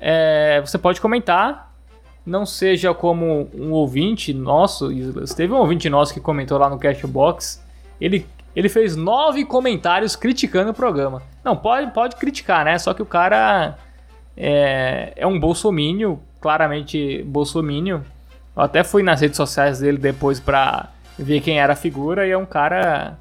é, 0.00 0.60
você 0.60 0.76
pode 0.78 1.00
comentar. 1.00 1.72
Não 2.24 2.46
seja 2.46 2.94
como 2.94 3.48
um 3.54 3.72
ouvinte 3.72 4.32
nosso. 4.32 4.90
Teve 5.36 5.52
um 5.52 5.56
ouvinte 5.56 5.88
nosso 5.88 6.14
que 6.14 6.20
comentou 6.20 6.58
lá 6.58 6.68
no 6.68 6.78
Castbox. 6.78 7.64
Ele, 8.00 8.26
ele 8.54 8.68
fez 8.68 8.94
nove 8.96 9.44
comentários 9.44 10.14
criticando 10.14 10.70
o 10.70 10.74
programa. 10.74 11.22
Não, 11.44 11.56
pode, 11.56 11.92
pode 11.92 12.16
criticar, 12.16 12.64
né? 12.64 12.78
Só 12.78 12.94
que 12.94 13.02
o 13.02 13.06
cara 13.06 13.76
é, 14.36 15.12
é 15.16 15.26
um 15.26 15.38
bolsomínio, 15.38 16.20
claramente 16.40 17.22
bolsomínio. 17.24 18.04
Eu 18.56 18.62
até 18.62 18.84
fui 18.84 19.02
nas 19.02 19.20
redes 19.20 19.36
sociais 19.36 19.80
dele 19.80 19.98
depois 19.98 20.38
pra 20.38 20.90
ver 21.18 21.40
quem 21.40 21.60
era 21.60 21.72
a 21.72 21.76
figura 21.76 22.26
e 22.26 22.30
é 22.30 22.38
um 22.38 22.46
cara 22.46 23.18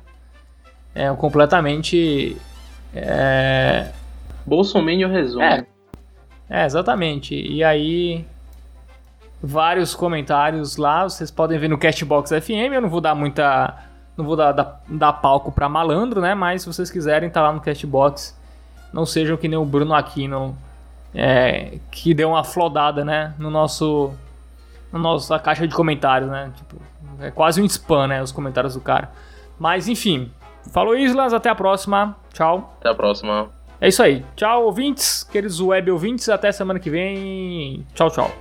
é, 0.94 1.12
completamente. 1.14 2.38
É, 2.94 3.92
Bolsominion 4.46 5.10
resume. 5.10 5.44
É, 5.44 5.66
é, 6.50 6.66
exatamente. 6.66 7.36
E 7.36 7.64
aí, 7.64 8.26
vários 9.42 9.96
comentários 9.96 10.78
lá, 10.78 11.04
vocês 11.04 11.32
podem 11.32 11.58
ver 11.58 11.70
no 11.70 11.78
Castbox 11.78 12.32
FM. 12.32 12.74
Eu 12.74 12.82
não 12.82 12.90
vou 12.90 13.02
dar 13.02 13.16
muita. 13.16 13.76
Não 14.18 14.26
vou 14.26 14.36
dar, 14.36 14.52
dar, 14.52 14.82
dar 14.88 15.14
palco 15.14 15.52
pra 15.52 15.70
malandro, 15.70 16.20
né? 16.20 16.36
Mas 16.36 16.62
se 16.62 16.68
vocês 16.68 16.92
quiserem, 16.92 17.30
tá 17.30 17.42
lá 17.42 17.54
no 17.54 17.62
Castbox. 17.62 18.38
Não 18.92 19.06
sejam 19.06 19.38
que 19.38 19.48
nem 19.48 19.58
o 19.58 19.64
Bruno 19.64 19.94
Aquino, 19.94 20.56
é, 21.16 21.78
que 21.90 22.14
deu 22.14 22.30
uma 22.32 22.44
flodada, 22.44 23.06
né? 23.06 23.34
No 23.40 23.50
nosso. 23.50 24.14
Na 24.92 25.00
nossa 25.00 25.40
caixa 25.40 25.66
de 25.66 25.74
comentários, 25.74 26.30
né? 26.30 26.52
Tipo, 26.58 26.76
é 27.22 27.32
quase 27.32 27.62
um 27.62 27.66
spam, 27.66 28.08
né? 28.08 28.22
Os 28.22 28.34
comentários 28.34 28.74
do 28.74 28.82
cara. 28.82 29.10
Mas 29.58 29.88
enfim. 29.88 30.30
Falou, 30.72 30.96
Islas. 30.96 31.34
Até 31.34 31.50
a 31.50 31.56
próxima. 31.56 32.16
Tchau. 32.34 32.76
Até 32.80 32.90
a 32.90 32.96
próxima. 32.96 33.50
É 33.80 33.88
isso 33.88 34.04
aí. 34.04 34.24
Tchau, 34.36 34.66
ouvintes, 34.66 35.24
queridos 35.24 35.60
web 35.60 35.90
ouvintes. 35.90 36.30
Até 36.30 36.52
semana 36.52 36.80
que 36.80 36.90
vem. 36.90 37.86
Tchau, 37.96 38.12
tchau. 38.12 38.32